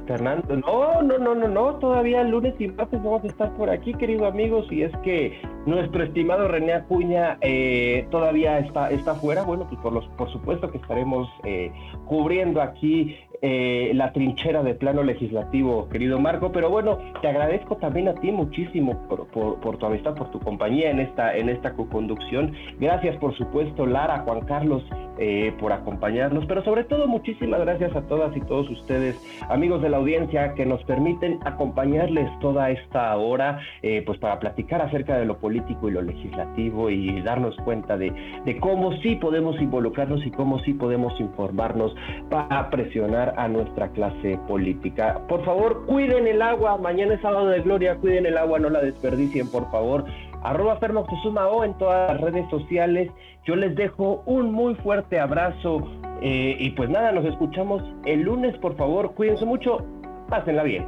Fernando, 0.08 0.56
no, 0.56 1.02
no, 1.02 1.18
no, 1.18 1.36
no, 1.36 1.48
no, 1.50 1.76
todavía 1.76 2.22
el 2.22 2.30
lunes 2.30 2.56
y 2.58 2.70
martes 2.70 3.04
vamos 3.04 3.22
a 3.26 3.28
estar 3.28 3.54
por 3.58 3.70
aquí, 3.70 3.94
queridos 3.96 4.32
amigos, 4.32 4.66
y 4.72 4.84
es 4.84 4.96
que 5.04 5.38
nuestro 5.66 6.06
estimado 6.06 6.48
René 6.48 6.74
Acuña 6.74 7.38
eh, 7.42 8.08
todavía 8.12 8.60
está, 8.60 8.90
está 8.92 9.14
fuera, 9.16 9.44
bueno, 9.44 9.68
pues 9.68 9.82
por, 9.82 9.92
los, 9.92 10.08
por 10.18 10.32
supuesto 10.32 10.72
que 10.72 10.78
estaremos 10.78 11.28
eh, 11.44 11.70
cubriendo 12.06 12.62
aquí 12.62 13.18
eh, 13.42 13.92
la 13.94 14.12
trinchera 14.14 14.64
de 14.64 14.74
plano 14.74 15.04
legislativo, 15.04 15.88
querido 15.90 16.20
Marco, 16.20 16.52
pero 16.52 16.70
bueno, 16.70 16.98
te 17.22 17.28
agradezco 17.28 17.78
también 17.78 18.08
a 18.08 18.16
ti 18.16 18.32
muchísimo 18.32 19.08
por, 19.08 19.78
tu 19.78 19.86
amistad, 19.86 20.16
por 20.16 20.32
tu 20.32 20.40
compañía 20.40 20.90
en 20.90 21.00
esta, 21.00 21.36
en 21.36 21.50
esta 21.50 21.74
co-conducción. 21.74 22.54
Gracias, 22.80 23.16
por 23.18 23.38
supuesto, 23.38 23.86
Lara, 23.86 24.20
Juan 24.20 24.42
Carlos, 24.42 24.84
eh, 25.20 25.54
por 25.60 25.72
acompañarnos, 25.72 26.46
pero 26.46 26.64
sobre 26.64 26.84
todo 26.84 27.08
muchísimas 27.08 27.60
gracias 27.60 27.96
a 27.96 28.02
todas 28.04 28.36
y 28.36 28.42
todos 28.42 28.70
ustedes, 28.70 29.16
amigos 29.50 29.82
de 29.82 29.90
la 29.90 29.98
audiencia, 29.98 30.54
que 30.54 30.66
nos 30.66 30.84
permiten 30.86 31.40
acompañarles 31.46 32.28
toda 32.40 32.72
esta 32.72 33.16
hora, 33.18 33.60
eh, 33.82 34.04
pues 34.06 34.18
para 34.20 34.40
platicar 34.40 34.82
acerca 34.82 35.18
de 35.18 35.26
lo 35.26 35.38
político 35.38 35.90
y 35.90 35.92
lo 35.92 36.02
legislativo 36.02 36.90
y 36.90 37.22
darnos 37.22 37.56
cuenta 37.58 37.98
de 37.98 38.58
cómo 38.60 38.94
sí 38.98 39.16
podemos 39.16 39.60
involucrarnos 39.62 40.26
y 40.26 40.32
cómo 40.32 40.60
sí 40.60 40.74
podemos 40.74 41.20
informarnos 41.20 41.96
para 42.30 42.70
presionar 42.70 43.27
a 43.36 43.48
nuestra 43.48 43.90
clase 43.90 44.40
política. 44.48 45.22
Por 45.28 45.44
favor, 45.44 45.86
cuiden 45.86 46.28
el 46.28 46.42
agua. 46.42 46.78
Mañana 46.78 47.16
es 47.16 47.22
sábado 47.22 47.48
de 47.48 47.62
gloria. 47.62 47.96
Cuiden 47.98 48.26
el 48.26 48.38
agua, 48.38 48.60
no 48.60 48.70
la 48.70 48.82
desperdicien, 48.82 49.50
por 49.50 49.70
favor. 49.72 50.06
Arroba 50.44 50.80
o 50.80 51.64
en 51.64 51.78
todas 51.78 52.12
las 52.12 52.22
redes 52.22 52.50
sociales. 52.50 53.12
Yo 53.46 53.56
les 53.56 53.76
dejo 53.76 54.24
un 54.26 54.52
muy 54.52 54.76
fuerte 54.76 55.20
abrazo. 55.20 55.88
Eh, 56.22 56.56
y 56.60 56.72
pues 56.72 56.90
nada, 56.90 57.12
nos 57.12 57.26
escuchamos 57.26 57.84
el 58.06 58.22
lunes, 58.22 58.58
por 58.58 58.76
favor. 58.76 59.14
Cuídense 59.14 59.46
mucho. 59.46 59.86
Pásenla 60.30 60.64
bien. 60.64 60.86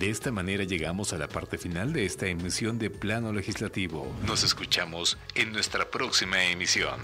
De 0.00 0.08
esta 0.08 0.32
manera 0.32 0.64
llegamos 0.64 1.12
a 1.12 1.18
la 1.18 1.28
parte 1.28 1.58
final 1.58 1.92
de 1.92 2.06
esta 2.06 2.26
emisión 2.26 2.78
de 2.78 2.88
Plano 2.88 3.34
Legislativo. 3.34 4.10
Nos 4.26 4.44
escuchamos 4.44 5.18
en 5.34 5.52
nuestra 5.52 5.90
próxima 5.90 6.42
emisión. 6.44 6.98